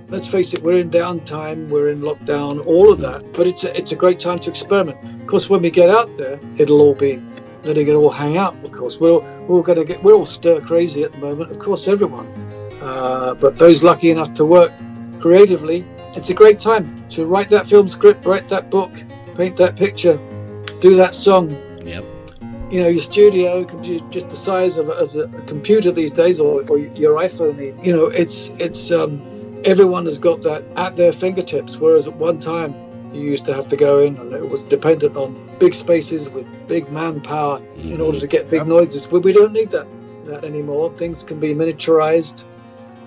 let's 0.09 0.27
face 0.27 0.53
it, 0.53 0.63
we're 0.63 0.79
in 0.79 0.89
downtime, 0.89 1.69
we're 1.69 1.89
in 1.89 2.01
lockdown, 2.01 2.65
all 2.65 2.91
of 2.91 2.99
that. 2.99 3.33
But 3.33 3.47
it's 3.47 3.63
a, 3.63 3.77
it's 3.77 3.91
a 3.91 3.95
great 3.95 4.19
time 4.19 4.39
to 4.39 4.49
experiment. 4.49 4.97
Of 5.21 5.27
course, 5.27 5.49
when 5.49 5.61
we 5.61 5.69
get 5.69 5.89
out 5.89 6.15
there, 6.17 6.39
it'll 6.57 6.81
all 6.81 6.95
be 6.95 7.21
letting 7.63 7.87
it 7.87 7.93
all 7.93 8.09
hang 8.09 8.37
out. 8.37 8.55
Of 8.63 8.71
course, 8.71 8.99
we're 8.99 9.19
we're 9.47 9.61
going 9.61 9.77
to 9.77 9.85
get 9.85 10.03
we're 10.03 10.13
all 10.13 10.25
stir 10.25 10.61
crazy 10.61 11.03
at 11.03 11.11
the 11.11 11.19
moment. 11.19 11.51
Of 11.51 11.59
course, 11.59 11.87
everyone. 11.87 12.27
Uh, 12.81 13.33
but 13.35 13.57
those 13.57 13.83
lucky 13.83 14.11
enough 14.11 14.33
to 14.35 14.45
work 14.45 14.71
creatively 15.19 15.83
it's 16.17 16.31
a 16.31 16.33
great 16.33 16.59
time 16.59 17.07
to 17.09 17.27
write 17.27 17.47
that 17.49 17.67
film 17.67 17.87
script, 17.87 18.25
write 18.25 18.49
that 18.49 18.71
book, 18.71 18.91
paint 19.35 19.55
that 19.57 19.75
picture, 19.75 20.17
do 20.79 20.95
that 20.95 21.13
song. 21.13 21.55
You 22.69 22.81
know, 22.81 22.87
your 22.89 23.01
studio 23.01 23.63
can 23.63 23.81
be 23.81 24.01
just 24.09 24.29
the 24.29 24.35
size 24.35 24.77
of, 24.77 24.89
of 24.89 25.15
a 25.15 25.41
computer 25.43 25.91
these 25.91 26.11
days, 26.11 26.39
or, 26.39 26.69
or 26.69 26.77
your 26.77 27.17
iPhone. 27.17 27.85
You 27.85 27.93
know, 27.95 28.07
it's 28.07 28.49
it's 28.59 28.91
um, 28.91 29.21
everyone 29.63 30.05
has 30.05 30.17
got 30.17 30.41
that 30.43 30.65
at 30.75 30.95
their 30.95 31.13
fingertips. 31.13 31.77
Whereas 31.77 32.07
at 32.07 32.15
one 32.17 32.39
time, 32.39 32.73
you 33.13 33.21
used 33.21 33.45
to 33.45 33.53
have 33.53 33.67
to 33.69 33.77
go 33.77 34.01
in, 34.01 34.17
and 34.17 34.33
it 34.33 34.49
was 34.49 34.65
dependent 34.65 35.15
on 35.15 35.49
big 35.59 35.73
spaces 35.73 36.29
with 36.29 36.45
big 36.67 36.91
manpower 36.91 37.59
mm-hmm. 37.59 37.91
in 37.93 38.01
order 38.01 38.19
to 38.19 38.27
get 38.27 38.49
big 38.49 38.67
noises. 38.67 39.07
But 39.07 39.21
we 39.21 39.31
don't 39.31 39.53
need 39.53 39.71
that 39.71 39.87
that 40.25 40.43
anymore. 40.43 40.93
Things 40.95 41.23
can 41.23 41.39
be 41.39 41.53
miniaturized. 41.53 42.45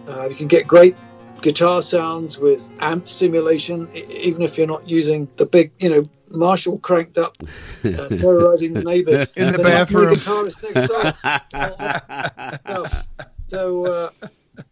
Uh, 0.08 0.28
you 0.28 0.34
can 0.34 0.48
get 0.48 0.66
great 0.66 0.96
guitar 1.40 1.82
sounds 1.82 2.38
with 2.38 2.60
amp 2.80 3.08
simulation, 3.08 3.88
even 3.94 4.42
if 4.42 4.58
you're 4.58 4.66
not 4.66 4.88
using 4.88 5.28
the 5.36 5.46
big, 5.46 5.70
you 5.78 5.88
know, 5.88 6.08
Marshall 6.30 6.78
cranked 6.78 7.18
up, 7.18 7.36
uh, 7.84 8.08
terrorizing 8.08 8.72
the 8.72 8.82
neighbors 8.82 9.32
in 9.36 9.52
the 9.52 9.58
bathroom. 9.58 10.14
guitarist 10.14 10.62
next 10.62 10.88
door. 12.72 12.84
so, 13.48 13.86
uh, 13.86 14.10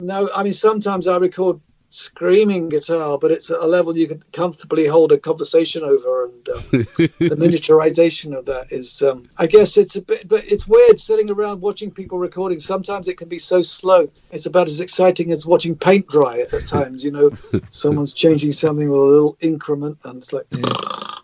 no, 0.00 0.28
I 0.34 0.42
mean, 0.42 0.52
sometimes 0.52 1.08
I 1.08 1.16
record 1.16 1.60
screaming 1.90 2.68
guitar, 2.68 3.18
but 3.18 3.30
it's 3.30 3.50
at 3.50 3.60
a 3.60 3.66
level 3.66 3.96
you 3.96 4.06
can 4.06 4.22
comfortably 4.32 4.86
hold 4.86 5.10
a 5.12 5.18
conversation 5.18 5.82
over. 5.82 6.26
And 6.26 6.48
uh, 6.48 6.60
the 6.70 7.08
miniaturization 7.20 8.36
of 8.36 8.44
that 8.46 8.70
is, 8.70 9.02
um, 9.02 9.28
I 9.38 9.46
guess, 9.46 9.76
it's 9.76 9.96
a 9.96 10.02
bit, 10.02 10.28
but 10.28 10.44
it's 10.44 10.68
weird 10.68 11.00
sitting 11.00 11.30
around 11.30 11.60
watching 11.60 11.90
people 11.90 12.18
recording. 12.18 12.58
Sometimes 12.58 13.08
it 13.08 13.16
can 13.16 13.28
be 13.28 13.38
so 13.38 13.62
slow. 13.62 14.10
It's 14.30 14.46
about 14.46 14.68
as 14.68 14.80
exciting 14.80 15.32
as 15.32 15.46
watching 15.46 15.74
paint 15.74 16.08
dry 16.08 16.40
at 16.40 16.66
times. 16.66 17.04
You 17.04 17.12
know, 17.12 17.30
someone's 17.70 18.12
changing 18.12 18.52
something 18.52 18.88
with 18.88 19.00
a 19.00 19.04
little 19.04 19.36
increment, 19.40 19.98
and 20.04 20.18
it's 20.18 20.32
like. 20.32 20.46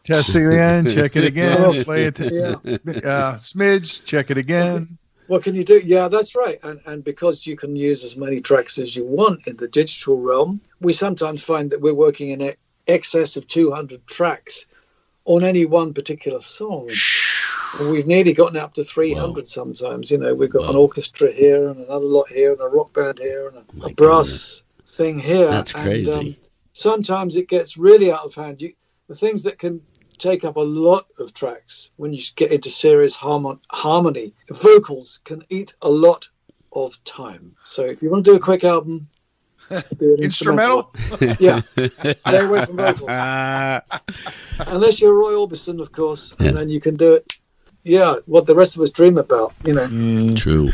Test 0.04 0.34
it 0.36 0.46
again. 0.46 0.88
Check 0.88 1.16
it 1.16 1.24
again. 1.24 1.82
Play 1.84 2.04
it. 2.04 2.18
Yeah. 2.20 2.54
Uh, 3.04 3.34
smidge. 3.36 4.04
Check 4.04 4.30
it 4.30 4.36
again. 4.38 4.98
What 5.26 5.42
can 5.42 5.54
you 5.54 5.64
do? 5.64 5.80
Yeah, 5.84 6.08
that's 6.08 6.36
right. 6.36 6.58
And 6.62 6.78
and 6.84 7.02
because 7.02 7.46
you 7.46 7.56
can 7.56 7.74
use 7.74 8.04
as 8.04 8.16
many 8.16 8.40
tracks 8.42 8.78
as 8.78 8.94
you 8.94 9.04
want 9.06 9.46
in 9.46 9.56
the 9.56 9.68
digital 9.68 10.20
realm, 10.20 10.60
we 10.80 10.92
sometimes 10.92 11.42
find 11.42 11.70
that 11.70 11.80
we're 11.80 11.94
working 11.94 12.28
in 12.28 12.52
excess 12.86 13.36
of 13.36 13.48
200 13.48 14.06
tracks 14.06 14.66
on 15.24 15.42
any 15.42 15.64
one 15.64 15.94
particular 15.94 16.42
song. 16.42 16.90
We've 17.80 18.06
nearly 18.06 18.34
gotten 18.34 18.58
up 18.58 18.74
to 18.74 18.84
300 18.84 19.48
sometimes. 19.48 20.10
You 20.10 20.18
know, 20.18 20.34
we've 20.34 20.50
got 20.50 20.68
an 20.68 20.76
orchestra 20.76 21.32
here 21.32 21.68
and 21.70 21.80
another 21.80 22.04
lot 22.04 22.28
here 22.28 22.52
and 22.52 22.60
a 22.60 22.66
rock 22.68 22.92
band 22.92 23.18
here 23.18 23.48
and 23.48 23.82
a, 23.82 23.86
a 23.86 23.94
brass 23.94 24.64
thing 24.84 25.18
here. 25.18 25.50
That's 25.50 25.74
And, 25.74 25.82
crazy. 25.82 26.12
um, 26.12 26.36
sometimes 26.74 27.36
it 27.36 27.48
gets 27.48 27.78
really 27.78 28.12
out 28.12 28.26
of 28.26 28.34
hand. 28.34 28.60
You, 28.60 28.74
the 29.08 29.14
things 29.14 29.42
that 29.44 29.58
can 29.58 29.80
take 30.18 30.44
up 30.44 30.56
a 30.56 30.60
lot 30.60 31.06
of 31.18 31.34
tracks 31.34 31.90
when 31.96 32.12
you 32.12 32.22
get 32.36 32.52
into 32.52 32.70
serious 32.70 33.14
harmon- 33.16 33.60
harmony, 33.70 34.34
vocals 34.50 35.20
can 35.24 35.42
eat 35.50 35.74
a 35.82 35.88
lot 35.88 36.28
of 36.72 37.02
time. 37.04 37.54
So 37.64 37.84
if 37.84 38.02
you 38.02 38.10
want 38.10 38.24
to 38.24 38.30
do 38.32 38.36
a 38.36 38.40
quick 38.40 38.64
album, 38.64 39.08
do 39.70 40.14
an 40.14 40.18
Instrumental? 40.22 40.92
yeah, 41.38 41.62
stay 41.76 42.14
away 42.24 42.64
from 42.66 42.76
vocals 42.76 43.10
unless 44.66 45.00
you're 45.00 45.14
Roy 45.14 45.32
Orbison, 45.32 45.80
of 45.80 45.92
course, 45.92 46.34
Yeah. 46.38 46.48
and 46.48 46.56
then 46.58 46.68
you 46.68 46.80
can 46.80 46.96
do 46.96 47.14
it. 47.14 47.32
Yeah, 47.84 48.16
what 48.26 48.46
the 48.46 48.54
rest 48.54 48.76
of 48.76 48.82
us 48.82 48.90
dream 48.90 49.18
about, 49.18 49.52
you 49.64 49.74
know. 49.74 49.86
Mm. 49.86 50.36
True. 50.36 50.70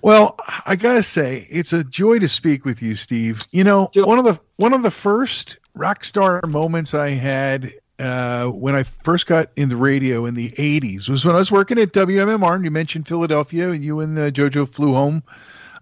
Well, 0.00 0.36
I 0.64 0.76
gotta 0.76 1.02
say, 1.02 1.46
it's 1.50 1.72
a 1.72 1.82
joy 1.82 2.20
to 2.20 2.28
speak 2.28 2.64
with 2.64 2.80
you, 2.82 2.94
Steve. 2.94 3.42
You 3.50 3.64
know, 3.64 3.90
Sure. 3.92 4.06
one 4.06 4.18
of 4.18 4.24
the 4.24 4.38
one 4.56 4.72
of 4.72 4.82
the 4.82 4.92
first 4.92 5.58
rock 5.74 6.04
star 6.04 6.40
moments 6.46 6.94
I 6.94 7.10
had 7.10 7.74
uh, 7.98 8.46
when 8.46 8.74
I 8.74 8.82
first 8.82 9.26
got 9.26 9.50
in 9.56 9.68
the 9.68 9.76
radio 9.76 10.26
in 10.26 10.34
the 10.34 10.50
'80s 10.50 11.08
was 11.08 11.24
when 11.24 11.34
I 11.34 11.38
was 11.38 11.52
working 11.52 11.78
at 11.78 11.92
WMMR. 11.92 12.56
And 12.56 12.64
you 12.64 12.70
mentioned 12.70 13.06
Philadelphia, 13.06 13.70
and 13.70 13.84
you 13.84 14.00
and 14.00 14.18
uh, 14.18 14.30
JoJo 14.30 14.68
flew 14.68 14.94
home 14.94 15.22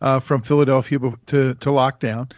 uh, 0.01 0.21
from 0.21 0.43
Philadelphia 0.43 0.99
to 0.99 1.55
to 1.55 1.69
lockdown. 1.69 2.33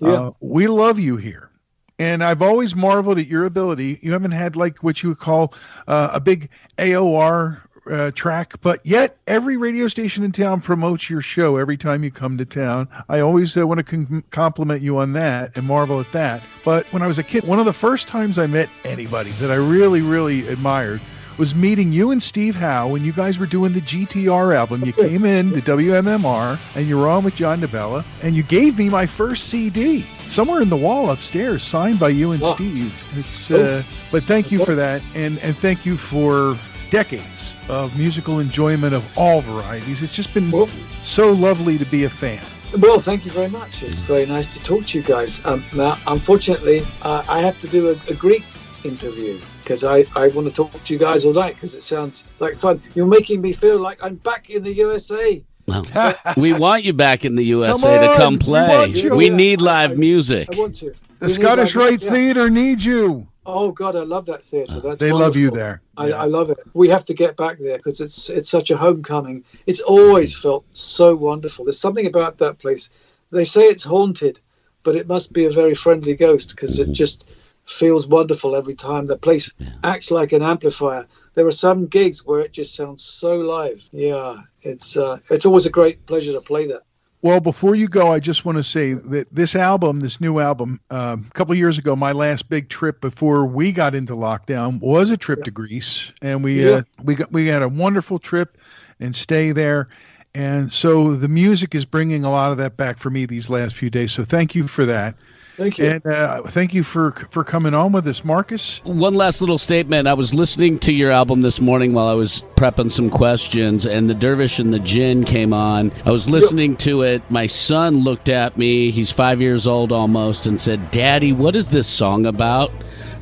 Yeah. 0.00 0.08
Uh, 0.08 0.30
we 0.40 0.66
love 0.68 0.98
you 0.98 1.16
here. 1.16 1.50
And 1.98 2.24
I've 2.24 2.42
always 2.42 2.74
marveled 2.74 3.18
at 3.18 3.28
your 3.28 3.44
ability. 3.44 4.00
You 4.02 4.12
haven't 4.12 4.32
had 4.32 4.56
like 4.56 4.82
what 4.82 5.02
you 5.02 5.10
would 5.10 5.18
call 5.18 5.54
uh, 5.86 6.10
a 6.12 6.20
big 6.20 6.50
AOR 6.78 7.60
uh, 7.90 8.10
track, 8.12 8.60
but 8.60 8.80
yet 8.84 9.16
every 9.26 9.56
radio 9.56 9.88
station 9.88 10.24
in 10.24 10.32
town 10.32 10.60
promotes 10.60 11.08
your 11.10 11.20
show 11.20 11.56
every 11.56 11.76
time 11.76 12.04
you 12.04 12.10
come 12.10 12.38
to 12.38 12.44
town. 12.44 12.88
I 13.08 13.20
always 13.20 13.56
uh, 13.56 13.66
want 13.66 13.86
to 13.86 14.22
compliment 14.30 14.82
you 14.82 14.98
on 14.98 15.12
that 15.14 15.56
and 15.56 15.66
marvel 15.66 16.00
at 16.00 16.10
that. 16.12 16.42
But 16.64 16.86
when 16.92 17.02
I 17.02 17.06
was 17.06 17.18
a 17.18 17.22
kid, 17.22 17.44
one 17.44 17.58
of 17.58 17.64
the 17.66 17.72
first 17.72 18.08
times 18.08 18.38
I 18.38 18.46
met 18.46 18.68
anybody 18.84 19.30
that 19.32 19.50
I 19.50 19.56
really, 19.56 20.02
really 20.02 20.46
admired 20.48 21.00
was 21.36 21.54
meeting 21.54 21.90
you 21.90 22.10
and 22.12 22.22
Steve 22.22 22.54
Howe 22.54 22.88
when 22.88 23.04
you 23.04 23.12
guys 23.12 23.38
were 23.38 23.46
doing 23.46 23.72
the 23.72 23.80
GTR 23.80 24.54
album. 24.54 24.84
You 24.84 24.92
came 24.92 25.24
in 25.24 25.50
to 25.50 25.60
WMMR 25.60 26.58
and 26.76 26.86
you 26.86 26.96
were 26.96 27.08
on 27.08 27.24
with 27.24 27.34
John 27.34 27.60
DeBella, 27.60 28.04
and 28.22 28.36
you 28.36 28.42
gave 28.42 28.78
me 28.78 28.88
my 28.88 29.04
first 29.06 29.48
CD 29.48 30.00
somewhere 30.00 30.62
in 30.62 30.68
the 30.68 30.76
wall 30.76 31.10
upstairs, 31.10 31.62
signed 31.62 31.98
by 31.98 32.10
you 32.10 32.32
and 32.32 32.40
Wow. 32.40 32.54
Steve. 32.54 33.18
It's 33.18 33.50
uh, 33.50 33.82
but 34.12 34.22
thank 34.24 34.52
you 34.52 34.64
for 34.64 34.74
that, 34.74 35.02
and 35.14 35.38
and 35.40 35.56
thank 35.56 35.84
you 35.84 35.96
for 35.96 36.56
decades 36.90 37.53
of 37.68 37.96
musical 37.98 38.40
enjoyment 38.40 38.94
of 38.94 39.18
all 39.18 39.40
varieties. 39.40 40.02
It's 40.02 40.14
just 40.14 40.32
been 40.34 40.50
Well, 40.50 40.68
so 41.00 41.32
lovely 41.32 41.78
to 41.78 41.84
be 41.86 42.04
a 42.04 42.10
fan. 42.10 42.40
well, 42.80 42.98
thank 43.00 43.24
you 43.24 43.30
very 43.30 43.48
much. 43.48 43.82
It's 43.82 44.02
very 44.02 44.26
nice 44.26 44.46
to 44.48 44.62
talk 44.62 44.86
to 44.86 44.98
you 44.98 45.04
guys. 45.04 45.44
Um, 45.46 45.64
now, 45.74 45.96
unfortunately, 46.06 46.82
uh, 47.02 47.24
I 47.28 47.40
have 47.40 47.60
to 47.60 47.68
do 47.68 47.88
a, 47.88 47.92
a 48.10 48.14
Greek 48.14 48.44
interview 48.84 49.40
because 49.62 49.84
I, 49.84 50.04
I 50.14 50.28
want 50.28 50.46
to 50.48 50.52
talk 50.52 50.72
to 50.72 50.92
you 50.92 50.98
guys 50.98 51.24
all 51.24 51.32
night 51.32 51.54
because 51.54 51.74
it 51.74 51.82
sounds 51.82 52.24
like 52.40 52.54
fun. 52.54 52.82
You're 52.94 53.06
making 53.06 53.40
me 53.40 53.52
feel 53.52 53.78
like 53.78 54.02
I'm 54.02 54.16
back 54.16 54.50
in 54.50 54.62
the 54.62 54.74
USA. 54.74 55.42
Well, 55.66 55.86
we 56.36 56.52
want 56.52 56.84
you 56.84 56.92
back 56.92 57.24
in 57.24 57.36
the 57.36 57.44
USA 57.44 57.98
Come 57.98 58.08
to 58.10 58.16
come 58.16 58.38
play. 58.38 58.68
want 58.68 59.02
you. 59.02 59.16
We 59.16 59.30
need 59.30 59.62
live 59.62 59.92
I- 59.92 59.94
music. 59.94 60.48
I 60.52 60.58
want 60.58 60.74
to. 60.76 60.92
The 61.20 61.26
We 61.28 61.32
Scottish 61.32 61.74
like- 61.76 61.90
Rite 61.92 62.02
yeah. 62.02 62.10
Theatre 62.10 62.50
needs 62.50 62.84
you. 62.84 63.26
Oh 63.46 63.70
God, 63.72 63.96
I 63.96 64.00
love 64.02 64.26
that 64.26 64.44
theatre. 64.44 64.80
That's 64.80 65.02
They 65.02 65.12
love 65.12 65.36
you 65.36 65.50
there. 65.50 65.82
I, 65.96 66.10
I 66.10 66.24
love 66.26 66.50
it. 66.50 66.58
We 66.74 66.88
have 66.88 67.04
to 67.06 67.14
get 67.14 67.36
back 67.36 67.58
there 67.58 67.76
because 67.76 68.00
it's 68.00 68.30
it's 68.30 68.50
such 68.50 68.70
a 68.70 68.76
homecoming. 68.76 69.44
It's 69.66 69.80
always 69.80 70.36
felt 70.36 70.64
so 70.72 71.14
wonderful. 71.14 71.64
There's 71.64 71.78
something 71.78 72.06
about 72.06 72.38
that 72.38 72.58
place. 72.58 72.90
They 73.30 73.44
say 73.44 73.62
it's 73.62 73.84
haunted, 73.84 74.40
but 74.82 74.96
it 74.96 75.06
must 75.06 75.32
be 75.32 75.44
a 75.44 75.50
very 75.50 75.74
friendly 75.74 76.14
ghost 76.14 76.50
because 76.50 76.78
it 76.80 76.92
just 76.92 77.28
feels 77.64 78.06
wonderful 78.06 78.56
every 78.56 78.74
time. 78.74 79.06
The 79.06 79.18
place 79.18 79.52
acts 79.82 80.10
like 80.10 80.32
an 80.32 80.42
amplifier. 80.42 81.06
There 81.34 81.46
are 81.46 81.52
some 81.52 81.86
gigs 81.86 82.24
where 82.24 82.40
it 82.40 82.52
just 82.52 82.74
sounds 82.74 83.04
so 83.04 83.36
live. 83.36 83.86
Yeah, 83.92 84.42
it's 84.62 84.96
uh, 84.96 85.18
it's 85.30 85.46
always 85.46 85.66
a 85.66 85.70
great 85.70 86.04
pleasure 86.06 86.32
to 86.32 86.40
play 86.40 86.66
that. 86.68 86.82
Well, 87.24 87.40
before 87.40 87.74
you 87.74 87.88
go, 87.88 88.12
I 88.12 88.20
just 88.20 88.44
want 88.44 88.58
to 88.58 88.62
say 88.62 88.92
that 88.92 89.34
this 89.34 89.56
album, 89.56 90.00
this 90.00 90.20
new 90.20 90.40
album, 90.40 90.78
um, 90.90 91.26
a 91.26 91.32
couple 91.32 91.52
of 91.52 91.58
years 91.58 91.78
ago, 91.78 91.96
my 91.96 92.12
last 92.12 92.50
big 92.50 92.68
trip 92.68 93.00
before 93.00 93.46
we 93.46 93.72
got 93.72 93.94
into 93.94 94.12
lockdown 94.12 94.78
was 94.78 95.08
a 95.08 95.16
trip 95.16 95.42
to 95.44 95.50
Greece, 95.50 96.12
and 96.20 96.44
we 96.44 96.62
Yeah. 96.62 96.70
uh, 96.70 96.82
we 97.02 97.14
got 97.14 97.32
we 97.32 97.46
had 97.46 97.62
a 97.62 97.68
wonderful 97.68 98.18
trip 98.18 98.58
and 99.00 99.16
stay 99.16 99.52
there, 99.52 99.88
and 100.34 100.70
so 100.70 101.16
the 101.16 101.28
music 101.28 101.74
is 101.74 101.86
bringing 101.86 102.26
a 102.26 102.30
lot 102.30 102.52
of 102.52 102.58
that 102.58 102.76
back 102.76 102.98
for 102.98 103.08
me 103.08 103.24
these 103.24 103.48
last 103.48 103.74
few 103.74 103.88
days. 103.88 104.12
So 104.12 104.22
thank 104.22 104.54
you 104.54 104.68
for 104.68 104.84
that, 104.84 105.14
Thank 105.56 105.78
you. 105.78 105.86
and 105.86 106.06
uh, 106.06 106.42
thank 106.42 106.74
you 106.74 106.82
for 106.82 107.12
for 107.30 107.44
coming 107.44 107.74
on 107.74 107.92
with 107.92 108.06
us, 108.08 108.24
Marcus. 108.24 108.82
One 108.84 109.14
last 109.14 109.40
little 109.40 109.58
statement. 109.58 110.08
I 110.08 110.14
was 110.14 110.34
listening 110.34 110.78
to 110.80 110.92
your 110.92 111.10
album 111.12 111.42
this 111.42 111.60
morning 111.60 111.94
while 111.94 112.08
I 112.08 112.14
was 112.14 112.42
prepping 112.56 112.90
some 112.90 113.08
questions, 113.08 113.86
and 113.86 114.10
the 114.10 114.14
Dervish 114.14 114.58
and 114.58 114.74
the 114.74 114.80
D'jinn 114.80 115.24
came 115.24 115.52
on. 115.52 115.92
I 116.04 116.10
was 116.10 116.28
listening 116.28 116.76
to 116.78 117.02
it. 117.02 117.22
My 117.30 117.46
son 117.46 117.98
looked 117.98 118.28
at 118.28 118.56
me, 118.58 118.90
he's 118.90 119.12
five 119.12 119.40
years 119.40 119.66
old 119.66 119.92
almost, 119.92 120.46
and 120.46 120.60
said, 120.60 120.90
Daddy, 120.90 121.32
what 121.32 121.54
is 121.54 121.68
this 121.68 121.86
song 121.86 122.26
about? 122.26 122.72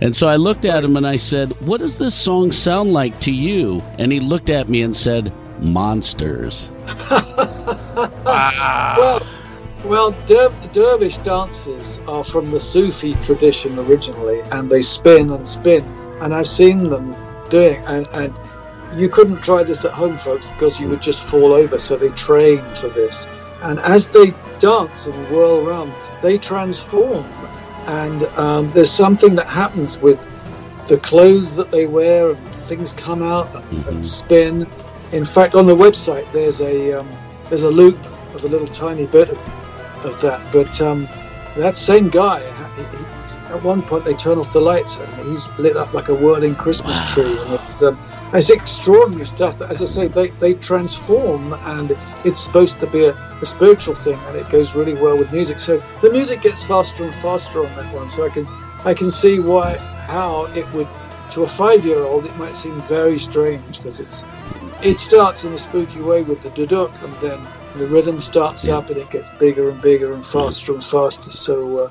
And 0.01 0.17
so 0.17 0.27
I 0.27 0.37
looked 0.37 0.65
at 0.65 0.83
him 0.83 0.97
and 0.97 1.07
I 1.07 1.17
said, 1.17 1.53
What 1.61 1.79
does 1.79 1.97
this 1.97 2.15
song 2.15 2.51
sound 2.51 2.93
like 2.93 3.19
to 3.21 3.31
you? 3.31 3.81
And 3.99 4.11
he 4.11 4.21
looked 4.21 4.51
at 4.51 4.69
me 4.69 4.83
and 4.83 4.97
said, 4.97 5.33
Monsters. 5.61 6.71
Well, 7.95 9.21
well, 9.85 10.13
der- 10.27 10.53
dervish 10.73 11.19
dances 11.19 12.01
are 12.07 12.25
from 12.25 12.51
the 12.51 12.61
Sufi 12.61 13.15
tradition 13.15 13.79
originally, 13.79 14.41
and 14.53 14.71
they 14.71 14.83
spin 14.83 15.31
and 15.31 15.49
spin. 15.49 15.85
And 16.21 16.35
I've 16.35 16.47
seen 16.47 16.85
them 16.85 17.17
doing, 17.51 17.83
and 17.87 18.07
and 18.15 18.39
you 18.95 19.09
couldn't 19.09 19.43
try 19.43 19.63
this 19.63 19.85
at 19.85 19.93
home, 19.93 20.17
folks, 20.17 20.51
because 20.51 20.79
you 20.79 20.89
would 20.89 21.03
just 21.03 21.25
fall 21.25 21.53
over. 21.53 21.79
So 21.79 21.97
they 21.97 22.11
train 22.11 22.61
for 22.75 22.89
this, 22.89 23.29
and 23.63 23.79
as 23.81 24.09
they 24.09 24.33
dance 24.59 25.07
and 25.07 25.31
whirl 25.31 25.67
around, 25.67 25.93
they 26.21 26.39
transform. 26.39 27.25
And 27.87 28.23
um, 28.39 28.71
there's 28.71 28.93
something 28.93 29.35
that 29.35 29.49
happens 29.49 29.99
with 29.99 30.21
the 30.87 30.99
clothes 30.99 31.57
that 31.57 31.71
they 31.73 31.87
wear, 31.87 32.31
and 32.31 32.49
things 32.49 32.95
come 32.95 33.23
out 33.23 33.53
and, 33.55 33.87
and 33.87 34.07
spin. 34.07 34.67
In 35.11 35.25
fact, 35.25 35.55
on 35.55 35.67
the 35.67 35.77
website, 35.77 36.31
there's 36.31 36.61
a 36.61 37.01
um, 37.01 37.09
there's 37.49 37.65
a 37.65 37.71
loop 37.71 37.99
of 38.35 38.45
a 38.45 38.49
little 38.49 38.67
tiny 38.67 39.07
bit 39.07 39.29
of, 39.29 39.62
of 40.05 40.21
that. 40.21 40.41
But 40.53 40.81
um, 40.81 41.09
that 41.57 41.77
same 41.77 42.09
guy, 42.09 42.41
he, 42.77 42.97
he, 42.97 43.05
at 43.53 43.63
one 43.63 43.83
point, 43.83 44.05
they 44.05 44.15
turn 44.15 44.39
off 44.39 44.53
the 44.53 44.61
lights 44.61 44.99
and 44.99 45.29
he's 45.29 45.49
lit 45.59 45.77
up 45.77 45.93
like 45.93 46.09
a 46.09 46.15
whirling 46.15 46.55
Christmas 46.55 47.01
tree. 47.13 47.39
And 47.39 47.55
it, 47.55 47.83
um, 47.83 47.99
it's 48.33 48.51
extraordinary 48.51 49.27
stuff. 49.27 49.61
As 49.61 49.83
I 49.83 49.85
say, 49.85 50.09
they, 50.09 50.29
they 50.29 50.55
transform, 50.55 51.53
and 51.53 51.97
it's 52.25 52.41
supposed 52.41 52.81
to 52.81 52.87
be 52.87 53.05
a, 53.05 53.13
a 53.13 53.47
spiritual 53.47 53.95
thing, 53.95 54.19
and 54.29 54.37
it 54.37 54.49
goes 54.49 54.75
really 54.75 54.95
well 54.95 55.19
with 55.19 55.31
music. 55.33 55.61
So 55.61 55.83
the 56.01 56.11
music 56.11 56.41
gets 56.41 56.65
faster 56.65 57.05
and 57.05 57.15
faster 57.17 57.67
on 57.67 57.75
that 57.77 57.93
one. 57.95 58.09
So 58.09 58.25
I 58.25 58.31
can 58.31 58.47
I 58.85 58.95
can 58.95 59.11
see 59.11 59.39
why 59.39 59.77
how 60.09 60.47
it 60.57 60.71
would 60.73 60.89
to 61.31 61.43
a 61.43 61.49
five 61.49 61.85
year 61.85 62.01
old 62.01 62.27
it 62.27 62.37
might 62.37 62.57
seem 62.57 62.81
very 62.83 63.19
strange 63.19 63.77
because 63.79 64.01
it's 64.01 64.25
it 64.83 64.99
starts 64.99 65.45
in 65.45 65.53
a 65.53 65.59
spooky 65.59 66.01
way 66.01 66.23
with 66.23 66.43
the 66.43 66.51
duduk 66.51 66.91
and 67.05 67.13
then 67.15 67.39
the 67.77 67.87
rhythm 67.87 68.21
starts 68.21 68.67
Yeah. 68.67 68.79
up 68.79 68.89
and 68.91 68.99
it 68.99 69.11
gets 69.11 69.31
bigger 69.31 69.71
and 69.71 69.81
bigger 69.81 70.13
and 70.13 70.25
faster 70.25 70.73
and 70.75 70.85
faster 70.85 71.31
so 71.33 71.79
uh, 71.85 71.91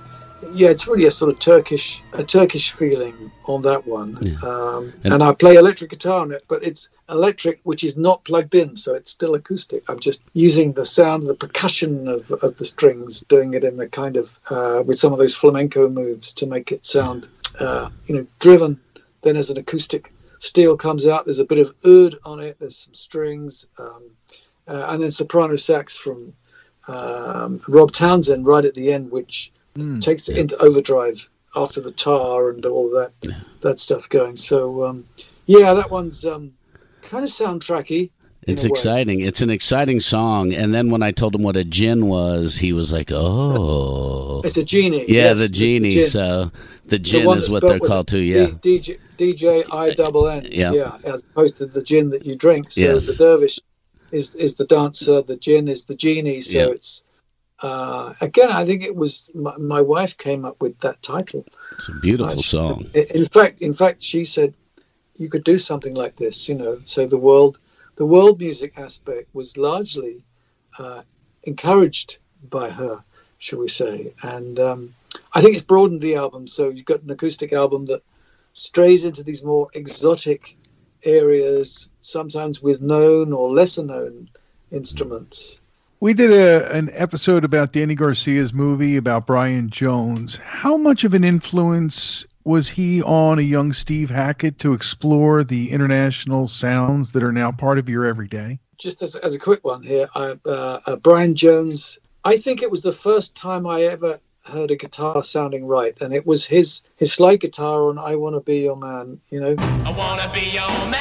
yeah 0.53 0.69
it's 0.69 0.87
really 0.87 1.05
a 1.05 1.11
sort 1.11 1.31
of 1.31 1.39
turkish 1.39 2.03
a 2.13 2.23
turkish 2.23 2.71
feeling 2.71 3.31
on 3.45 3.61
that 3.61 3.85
one 3.87 4.17
Yeah. 4.21 4.35
um, 4.43 4.93
And- 5.03 5.13
and 5.13 5.23
i 5.23 5.33
play 5.33 5.55
electric 5.55 5.89
guitar 5.91 6.19
on 6.21 6.31
it 6.31 6.43
but 6.47 6.63
it's 6.63 6.89
electric 7.09 7.59
which 7.63 7.83
is 7.83 7.97
not 7.97 8.23
plugged 8.23 8.55
in 8.55 8.75
so 8.75 8.93
it's 8.95 9.11
still 9.11 9.35
acoustic 9.35 9.83
i'm 9.89 9.99
just 9.99 10.21
using 10.33 10.73
the 10.73 10.85
sound 10.85 11.27
the 11.27 11.35
percussion 11.35 12.07
of, 12.07 12.31
of 12.31 12.55
the 12.57 12.65
strings 12.65 13.21
doing 13.21 13.53
it 13.53 13.63
in 13.63 13.77
the 13.77 13.87
kind 13.87 14.17
of 14.17 14.39
uh, 14.49 14.81
with 14.85 14.97
some 14.97 15.13
of 15.13 15.19
those 15.19 15.35
flamenco 15.35 15.89
moves 15.89 16.33
to 16.33 16.45
make 16.47 16.71
it 16.71 16.85
sound 16.85 17.27
uh, 17.59 17.89
you 18.07 18.15
know 18.15 18.25
driven 18.39 18.79
then 19.23 19.35
as 19.37 19.49
an 19.51 19.57
acoustic 19.57 20.11
steel 20.39 20.75
comes 20.75 21.05
out. 21.05 21.25
There's 21.25 21.37
a 21.37 21.45
bit 21.45 21.59
of 21.59 21.71
oud 21.85 22.15
on 22.25 22.39
it. 22.39 22.57
There's 22.59 22.75
some 22.75 22.95
strings, 22.95 23.67
um, 23.77 24.01
uh, 24.71 24.85
and 24.89 25.01
then 25.03 25.11
soprano 25.11 25.55
sax 25.55 25.97
from 25.97 26.33
um, 26.87 27.61
Rob 27.67 27.91
Townsend 27.91 28.45
right 28.45 28.65
at 28.65 28.73
the 28.75 28.91
end, 28.91 29.11
which 29.11 29.51
Mm. 29.77 30.01
takes 30.01 30.27
it 30.27 30.35
into 30.35 30.57
overdrive 30.57 31.29
after 31.55 31.79
the 31.79 31.91
tar 31.93 32.49
and 32.49 32.65
all 32.65 32.89
that 32.89 33.11
that 33.61 33.79
stuff 33.79 34.09
going. 34.09 34.35
So 34.35 34.83
um, 34.85 35.05
yeah, 35.45 35.73
that 35.73 35.89
one's 35.89 36.25
um, 36.25 36.51
kind 37.03 37.23
of 37.23 37.29
soundtracky. 37.29 38.09
in 38.47 38.53
It's 38.53 38.63
a 38.65 38.67
way. 38.67 38.71
exciting. 38.71 39.21
It's 39.21 39.41
an 39.41 39.49
exciting 39.49 40.01
song. 40.01 40.53
And 40.53 40.73
then 40.73 40.89
when 40.89 41.03
I 41.03 41.11
told 41.11 41.35
him 41.35 41.43
what 41.43 41.55
a 41.55 41.63
gin 41.63 42.07
was, 42.07 42.57
he 42.57 42.73
was 42.73 42.91
like, 42.91 43.11
"Oh, 43.13 44.41
It's 44.45 44.57
a 44.57 44.63
genie. 44.65 45.05
yeah, 45.07 45.31
yes, 45.31 45.39
the 45.39 45.47
genie." 45.49 45.91
gin. 45.91 46.09
So 46.09 46.51
the 46.87 46.97
The 46.97 46.99
gin 46.99 47.25
one 47.27 47.37
is 47.37 47.49
what 47.49 47.61
they're 47.63 47.79
called 47.79 48.07
too. 48.09 48.19
D- 48.19 48.33
Yeah, 48.33 48.47
DJ, 48.61 48.97
DJ 49.17 49.63
I 49.71 49.91
double 49.91 50.27
N. 50.27 50.47
Yeah. 50.51 50.73
Yeah, 50.73 50.97
as 51.07 51.23
opposed 51.23 51.57
to 51.59 51.65
the 51.65 51.81
gin 51.81 52.09
that 52.09 52.25
you 52.25 52.35
drink. 52.35 52.71
So 52.71 52.81
Yes. 52.81 53.07
the 53.07 53.15
dervish 53.15 53.57
is 54.11 54.35
is 54.35 54.55
the 54.55 54.65
dancer, 54.65 55.21
the 55.21 55.37
gin 55.37 55.67
is 55.67 55.85
the 55.85 55.95
genie. 55.95 56.41
So 56.41 56.59
Yeah. 56.59 56.73
it's 56.75 57.05
uh, 57.61 58.13
again, 58.21 58.51
I 58.51 58.65
think 58.65 58.83
it 58.83 58.95
was 58.95 59.29
my, 59.35 59.55
my 59.57 59.81
wife 59.81 60.17
came 60.17 60.45
up 60.45 60.59
with 60.61 60.79
that 60.79 61.01
title. 61.01 61.45
it's 61.71 61.89
a 61.89 61.93
beautiful 61.93 62.35
Nice. 62.35 62.45
song. 62.47 62.85
In 62.93 63.25
fact, 63.25 63.61
in 63.61 63.73
fact, 63.73 64.01
she 64.01 64.25
said 64.25 64.53
you 65.17 65.29
could 65.29 65.43
do 65.43 65.59
something 65.59 65.93
like 65.93 66.15
this. 66.15 66.49
You 66.49 66.55
know, 66.55 66.81
so 66.85 67.05
the 67.05 67.17
world, 67.17 67.59
the 67.97 68.05
world 68.05 68.39
music 68.39 68.77
aspect 68.77 69.27
was 69.33 69.57
largely 69.57 70.23
uh, 70.79 71.03
encouraged 71.43 72.17
by 72.49 72.69
her, 72.69 73.03
shall 73.37 73.59
we 73.59 73.67
say? 73.67 74.13
And 74.23 74.59
um, 74.59 74.95
I 75.33 75.41
think 75.41 75.53
it's 75.55 75.63
broadened 75.65 76.01
the 76.01 76.15
album. 76.15 76.47
So 76.47 76.69
you've 76.69 76.85
got 76.85 77.03
an 77.03 77.11
acoustic 77.11 77.53
album 77.53 77.85
that 77.85 78.01
strays 78.53 79.05
into 79.05 79.23
these 79.23 79.43
more 79.43 79.69
exotic 79.75 80.57
areas, 81.05 81.89
sometimes 82.01 82.61
with 82.61 82.81
known 82.81 83.33
or 83.33 83.49
lesser 83.49 83.83
known 83.83 84.29
instruments. 84.71 85.61
We 85.99 86.13
did 86.13 86.31
a, 86.31 86.71
an 86.75 86.89
episode 86.93 87.43
about 87.43 87.73
Danny 87.73 87.95
Garcia's 87.95 88.53
movie 88.53 88.97
about 88.97 89.27
Brian 89.27 89.69
Jones. 89.69 90.37
How 90.37 90.77
much 90.77 91.03
of 91.03 91.13
an 91.13 91.23
influence 91.23 92.25
was 92.43 92.69
he 92.69 93.03
on 93.03 93.37
a 93.37 93.43
young 93.43 93.71
Steve 93.71 94.09
Hackett 94.09 94.57
to 94.59 94.73
explore 94.73 95.43
the 95.43 95.69
international 95.69 96.47
sounds 96.47 97.11
that 97.11 97.21
are 97.21 97.31
now 97.31 97.51
part 97.51 97.77
of 97.77 97.87
your 97.87 98.05
everyday? 98.05 98.59
just 98.81 99.01
as, 99.01 99.15
as 99.17 99.35
a 99.35 99.39
quick 99.39 99.63
one 99.63 99.83
here, 99.83 100.09
I, 100.15 100.35
uh, 100.45 100.79
uh, 100.87 100.95
Brian 100.97 101.35
Jones. 101.35 101.99
I 102.25 102.35
think 102.35 102.61
it 102.61 102.71
was 102.71 102.81
the 102.81 102.91
first 102.91 103.37
time 103.37 103.65
I 103.65 103.81
ever 103.83 104.19
heard 104.43 104.71
a 104.71 104.75
guitar 104.75 105.23
sounding 105.23 105.65
right, 105.65 105.99
and 106.01 106.13
it 106.13 106.25
was 106.25 106.45
his 106.45 106.81
his 106.97 107.13
slide 107.13 107.39
guitar 107.41 107.89
on 107.89 107.97
"I 107.97 108.15
Want 108.15 108.35
to 108.35 108.41
Be 108.41 108.59
Your 108.59 108.75
Man." 108.75 109.19
You 109.29 109.39
know, 109.39 109.55
I 109.85 109.91
wanna 109.91 110.29
be 110.33 110.41
your 110.51 110.67
man. 110.89 110.99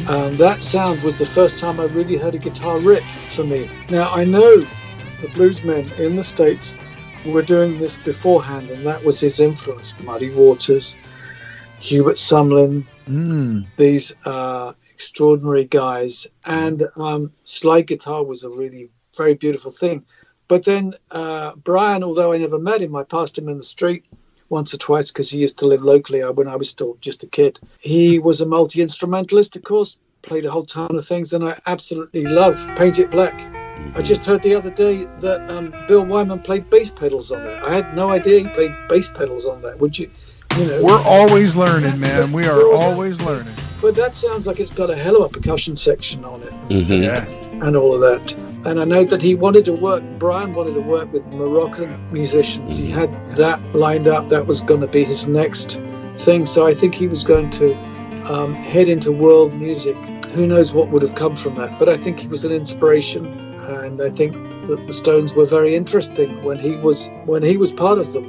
man. 0.07 0.09
um, 0.09 0.37
that 0.37 0.61
sound 0.61 1.01
was 1.03 1.17
the 1.19 1.25
first 1.25 1.57
time 1.57 1.79
I 1.79 1.85
really 1.85 2.17
heard 2.17 2.35
a 2.35 2.39
guitar 2.39 2.79
riff 2.79 3.05
for 3.35 3.43
me. 3.43 3.69
Now 3.89 4.09
I 4.11 4.23
know 4.23 4.57
the 5.21 5.27
bluesmen 5.33 5.99
in 5.99 6.15
the 6.15 6.23
states 6.23 6.77
were 7.25 7.41
doing 7.41 7.77
this 7.79 7.95
beforehand, 7.97 8.69
and 8.69 8.85
that 8.85 9.03
was 9.03 9.19
his 9.19 9.39
influence. 9.41 9.93
Muddy 10.03 10.29
Waters, 10.33 10.95
Hubert 11.79 12.15
Sumlin, 12.17 12.83
Mm. 13.09 13.65
these 13.77 14.13
uh, 14.25 14.73
extraordinary 14.91 15.63
guys. 15.63 16.27
And 16.45 16.83
um, 16.97 17.31
slide 17.45 17.87
guitar 17.87 18.23
was 18.23 18.43
a 18.43 18.49
really 18.49 18.89
very 19.15 19.33
beautiful 19.33 19.71
thing. 19.71 20.03
But 20.49 20.65
then 20.65 20.93
uh, 21.11 21.53
Brian, 21.63 22.03
although 22.03 22.33
I 22.33 22.37
never 22.37 22.59
met 22.59 22.81
him, 22.81 22.95
I 22.95 23.03
passed 23.03 23.37
him 23.37 23.47
in 23.47 23.57
the 23.57 23.63
street 23.63 24.05
once 24.49 24.73
or 24.73 24.77
twice 24.77 25.11
because 25.11 25.29
he 25.29 25.39
used 25.39 25.59
to 25.59 25.67
live 25.67 25.83
locally 25.83 26.21
uh, 26.21 26.31
when 26.31 26.47
I 26.47 26.55
was 26.55 26.69
still 26.69 26.97
just 27.01 27.23
a 27.23 27.27
kid. 27.27 27.59
He 27.79 28.19
was 28.19 28.41
a 28.41 28.45
multi 28.45 28.81
instrumentalist, 28.81 29.55
of 29.55 29.63
course, 29.63 29.99
played 30.21 30.45
a 30.45 30.51
whole 30.51 30.65
ton 30.65 30.95
of 30.95 31.05
things, 31.05 31.33
and 31.33 31.47
I 31.47 31.57
absolutely 31.65 32.25
love 32.25 32.55
Paint 32.77 32.99
It 32.99 33.11
Black. 33.11 33.39
I 33.95 34.01
just 34.01 34.25
heard 34.25 34.41
the 34.43 34.55
other 34.55 34.71
day 34.71 35.05
that 35.21 35.51
um, 35.51 35.73
Bill 35.87 36.05
Wyman 36.05 36.39
played 36.39 36.69
bass 36.69 36.89
pedals 36.89 37.31
on 37.31 37.43
that. 37.45 37.63
I 37.63 37.73
had 37.75 37.95
no 37.95 38.09
idea 38.09 38.39
he 38.39 38.49
played 38.49 38.75
bass 38.89 39.09
pedals 39.09 39.45
on 39.45 39.61
that. 39.61 39.79
Would 39.79 39.97
you? 39.99 40.09
You 40.57 40.65
know, 40.65 40.81
We're 40.83 41.03
always 41.03 41.55
learning, 41.55 41.99
man. 41.99 42.31
We 42.31 42.45
are 42.47 42.61
always 42.75 43.21
learning. 43.21 43.53
but 43.81 43.95
that 43.95 44.15
sounds 44.15 44.47
like 44.47 44.59
it's 44.59 44.71
got 44.71 44.89
a 44.89 44.95
hell 44.95 45.17
of 45.17 45.23
a 45.23 45.29
percussion 45.29 45.75
section 45.75 46.25
on 46.25 46.41
it 46.41 46.53
Mhm. 46.69 47.03
Yeah. 47.03 47.25
and 47.65 47.75
all 47.75 47.93
of 47.93 48.01
that. 48.01 48.35
And 48.65 48.79
I 48.79 48.85
know 48.85 49.03
that 49.03 49.21
he 49.21 49.35
wanted 49.35 49.65
to 49.65 49.73
work, 49.73 50.03
Brian 50.17 50.53
wanted 50.53 50.73
to 50.73 50.81
work 50.81 51.13
with 51.13 51.23
Moroccan 51.27 51.95
musicians. 52.11 52.77
He 52.79 52.89
had 52.89 53.09
that 53.37 53.59
lined 53.75 54.07
up. 54.07 54.29
That 54.29 54.47
was 54.47 54.61
going 54.61 54.81
to 54.81 54.87
be 54.87 55.03
his 55.03 55.27
next 55.29 55.79
thing. 56.17 56.45
So 56.47 56.65
I 56.65 56.73
think 56.73 56.95
he 56.95 57.07
was 57.07 57.23
going 57.23 57.49
to 57.51 57.75
um, 58.25 58.53
head 58.55 58.89
into 58.89 59.11
world 59.11 59.53
music. 59.53 59.95
Who 60.33 60.47
knows 60.47 60.73
what 60.73 60.89
would 60.89 61.01
have 61.03 61.15
come 61.15 61.35
from 61.35 61.55
that? 61.55 61.77
But 61.79 61.87
I 61.87 61.97
think 61.97 62.19
he 62.19 62.27
was 62.27 62.43
an 62.45 62.51
inspiration. 62.51 63.25
And 63.69 64.01
I 64.01 64.09
think 64.09 64.33
that 64.67 64.85
the 64.87 64.93
Stones 64.93 65.33
were 65.35 65.45
very 65.45 65.75
interesting 65.75 66.43
when 66.43 66.57
he 66.57 66.75
was 66.77 67.09
when 67.25 67.43
he 67.43 67.57
was 67.57 67.71
part 67.71 67.99
of 67.99 68.11
them. 68.13 68.25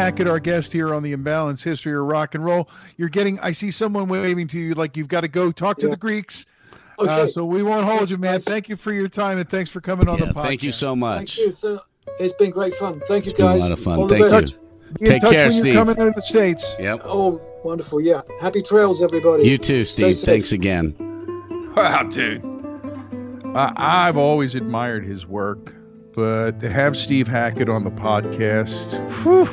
Hackett, 0.00 0.26
our 0.26 0.40
guest 0.40 0.72
here 0.72 0.94
on 0.94 1.02
the 1.02 1.12
Imbalance 1.12 1.62
History 1.62 1.92
of 1.92 2.04
Rock 2.04 2.34
and 2.34 2.44
Roll. 2.44 2.68
You're 2.96 3.08
getting, 3.08 3.38
I 3.40 3.52
see 3.52 3.70
someone 3.70 4.08
waving 4.08 4.48
to 4.48 4.58
you 4.58 4.74
like 4.74 4.96
you've 4.96 5.08
got 5.08 5.20
to 5.22 5.28
go 5.28 5.52
talk 5.52 5.78
to 5.78 5.86
Yeah. 5.86 5.90
the 5.90 5.96
Greeks. 5.96 6.46
Okay. 6.98 7.10
Uh, 7.22 7.26
so 7.26 7.44
we 7.44 7.62
won't 7.62 7.86
hold 7.86 8.10
you, 8.10 8.18
man. 8.18 8.40
Thank 8.40 8.68
you 8.68 8.76
for 8.76 8.92
your 8.92 9.08
time 9.08 9.38
and 9.38 9.48
thanks 9.48 9.70
for 9.70 9.80
coming 9.80 10.08
on 10.08 10.18
Yeah, 10.18 10.26
the 10.26 10.34
podcast. 10.34 10.42
thank 10.44 10.62
you 10.62 10.72
so 10.72 10.88
Thank 10.90 10.98
much. 11.00 11.38
you. 11.38 11.52
So 11.52 11.80
it's 12.18 12.34
been 12.34 12.50
great 12.50 12.74
fun. 12.74 13.00
Thank 13.06 13.24
you, 13.26 13.30
It's 13.30 13.38
been 13.38 13.46
a 13.46 13.56
lot 13.56 13.72
of 13.72 13.80
fun. 13.80 13.98
All 13.98 14.08
Thank 14.08 14.20
you. 14.22 14.30
best. 14.30 14.60
Be 14.98 15.04
in 15.06 15.10
Take 15.12 15.20
touch 15.22 15.32
care, 15.32 15.44
when 15.44 15.52
Steve. 15.52 15.66
you're 15.66 15.74
coming 15.84 15.98
out 16.00 16.08
of 16.08 16.14
the 16.14 16.22
States. 16.22 16.74
Yep. 16.80 17.02
Oh, 17.04 17.40
wonderful. 17.62 18.00
Yeah. 18.00 18.22
Happy 18.40 18.60
trails, 18.60 19.02
everybody. 19.02 19.44
You 19.48 19.56
too, 19.56 19.84
Steve. 19.84 20.16
Thanks 20.16 20.52
again. 20.52 20.94
Wow, 21.76 22.02
dude. 22.10 22.42
I 23.54 23.72
I've 23.76 24.16
always 24.16 24.54
admired 24.54 25.04
his 25.04 25.26
work, 25.26 25.74
but 26.14 26.60
to 26.60 26.68
have 26.68 26.96
Steve 26.96 27.28
Hackett 27.28 27.68
on 27.68 27.84
the 27.84 27.90
podcast, 27.92 28.98
whew, 29.22 29.44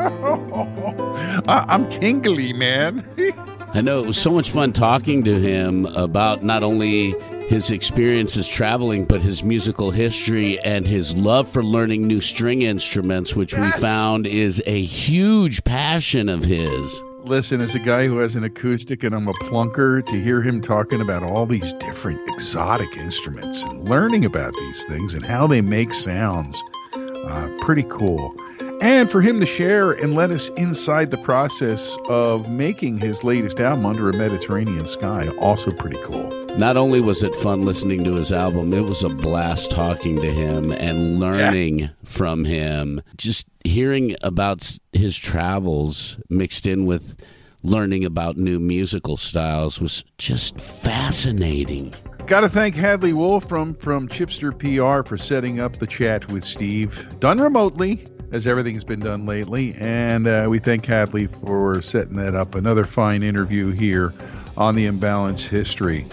I, 1.48 1.64
I'm 1.68 1.88
tingly, 1.88 2.52
man. 2.52 3.04
I 3.74 3.80
know 3.82 4.00
it 4.00 4.06
was 4.06 4.18
so 4.18 4.30
much 4.30 4.50
fun 4.50 4.72
talking 4.72 5.22
to 5.24 5.40
him 5.40 5.86
about 5.86 6.42
not 6.42 6.62
only 6.62 7.14
his 7.48 7.70
experiences 7.70 8.48
traveling, 8.48 9.04
but 9.04 9.20
his 9.20 9.42
musical 9.42 9.90
history 9.90 10.58
and 10.60 10.86
his 10.86 11.16
love 11.16 11.48
for 11.48 11.62
learning 11.62 12.06
new 12.06 12.20
string 12.20 12.62
instruments, 12.62 13.36
which 13.36 13.54
we 13.54 13.70
found 13.72 14.26
is 14.26 14.62
a 14.66 14.84
huge 14.84 15.62
passion 15.64 16.28
of 16.28 16.44
his. 16.44 17.02
Listen, 17.24 17.60
as 17.60 17.74
a 17.74 17.80
guy 17.80 18.06
who 18.06 18.18
has 18.18 18.36
an 18.36 18.44
acoustic 18.44 19.04
and 19.04 19.14
I'm 19.14 19.28
a 19.28 19.32
plunker, 19.34 20.04
to 20.06 20.20
hear 20.22 20.40
him 20.40 20.60
talking 20.60 21.00
about 21.00 21.22
all 21.22 21.44
these 21.44 21.72
different 21.74 22.20
exotic 22.30 22.96
instruments 22.96 23.62
and 23.64 23.88
learning 23.88 24.24
about 24.24 24.54
these 24.54 24.84
things 24.86 25.14
and 25.14 25.26
how 25.26 25.46
they 25.46 25.60
make 25.60 25.92
sounds, 25.92 26.62
uh, 26.94 27.56
pretty 27.60 27.84
cool. 27.90 28.34
And 28.82 29.10
for 29.10 29.20
him 29.20 29.40
to 29.40 29.46
share 29.46 29.92
and 29.92 30.14
let 30.14 30.30
us 30.30 30.48
inside 30.50 31.10
the 31.10 31.18
process 31.18 31.94
of 32.08 32.50
making 32.50 32.98
his 32.98 33.22
latest 33.22 33.60
album, 33.60 33.84
Under 33.84 34.08
a 34.08 34.14
Mediterranean 34.14 34.86
Sky, 34.86 35.28
also 35.38 35.70
pretty 35.70 35.98
cool. 36.02 36.28
Not 36.56 36.78
only 36.78 37.02
was 37.02 37.22
it 37.22 37.34
fun 37.36 37.62
listening 37.62 38.04
to 38.04 38.14
his 38.14 38.32
album, 38.32 38.72
it 38.72 38.84
was 38.84 39.02
a 39.02 39.10
blast 39.10 39.70
talking 39.70 40.20
to 40.22 40.32
him 40.32 40.72
and 40.72 41.20
learning 41.20 41.90
from 42.04 42.44
him. 42.44 43.02
Just 43.18 43.46
hearing 43.64 44.16
about 44.22 44.78
his 44.94 45.14
travels 45.16 46.16
mixed 46.30 46.66
in 46.66 46.86
with 46.86 47.16
learning 47.62 48.06
about 48.06 48.38
new 48.38 48.58
musical 48.58 49.18
styles 49.18 49.78
was 49.78 50.04
just 50.16 50.58
fascinating. 50.58 51.92
Got 52.26 52.40
to 52.40 52.48
thank 52.48 52.74
Hadley 52.74 53.12
Wolfram 53.12 53.74
from 53.74 54.08
Chipster 54.08 54.52
PR 54.52 55.06
for 55.06 55.18
setting 55.18 55.60
up 55.60 55.76
the 55.76 55.86
chat 55.86 56.30
with 56.30 56.44
Steve, 56.44 57.06
done 57.20 57.40
remotely, 57.40 58.06
as 58.32 58.46
everything's 58.46 58.84
been 58.84 59.00
done 59.00 59.24
lately. 59.24 59.74
And 59.78 60.26
uh, 60.26 60.46
we 60.48 60.58
thank 60.58 60.86
Hadley 60.86 61.26
for 61.26 61.82
setting 61.82 62.16
that 62.16 62.34
up. 62.34 62.54
Another 62.54 62.84
fine 62.84 63.22
interview 63.22 63.70
here 63.70 64.14
on 64.56 64.74
the 64.74 64.86
Imbalance 64.86 65.44
History. 65.44 66.06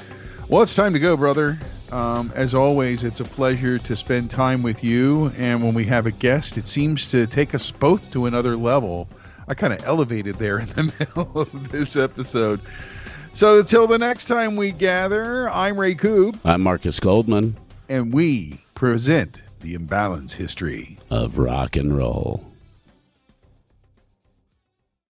Well, 0.48 0.62
it's 0.62 0.76
time 0.76 0.94
to 0.94 1.00
go, 1.00 1.18
brother. 1.18 1.60
Um, 1.92 2.32
as 2.36 2.54
always, 2.54 3.04
it's 3.04 3.20
a 3.20 3.26
pleasure 3.26 3.80
to 3.80 3.96
spend 3.96 4.30
time 4.30 4.62
with 4.62 4.84
you. 4.84 5.32
And 5.38 5.64
when 5.64 5.74
we 5.74 5.86
have 5.86 6.06
a 6.06 6.12
guest, 6.12 6.58
it 6.58 6.68
seems 6.68 7.10
to 7.12 7.28
take 7.28 7.56
us 7.56 7.72
both 7.72 8.12
to 8.12 8.26
another 8.26 8.58
level. 8.58 9.08
I 9.48 9.54
kind 9.54 9.74
of 9.74 9.84
elevated 9.86 10.36
there 10.36 10.60
in 10.60 10.68
the 10.68 10.84
middle 11.00 11.42
of 11.42 11.72
this 11.72 11.96
episode. 11.96 12.60
So 13.32 13.60
until 13.60 13.88
the 13.88 13.98
next 13.98 14.26
time 14.26 14.56
we 14.56 14.72
gather, 14.72 15.50
I'm 15.50 15.80
Ray 15.80 15.96
Coob, 15.96 16.40
I'm 16.44 16.62
Marcus 16.62 17.00
Goldman 17.00 17.56
and 17.90 18.14
we 18.14 18.60
present 18.76 19.42
the 19.62 19.74
Imbalance 19.74 20.36
History. 20.36 20.98
of 21.10 21.38
rock 21.38 21.76
and 21.76 21.96
roll. 21.98 22.44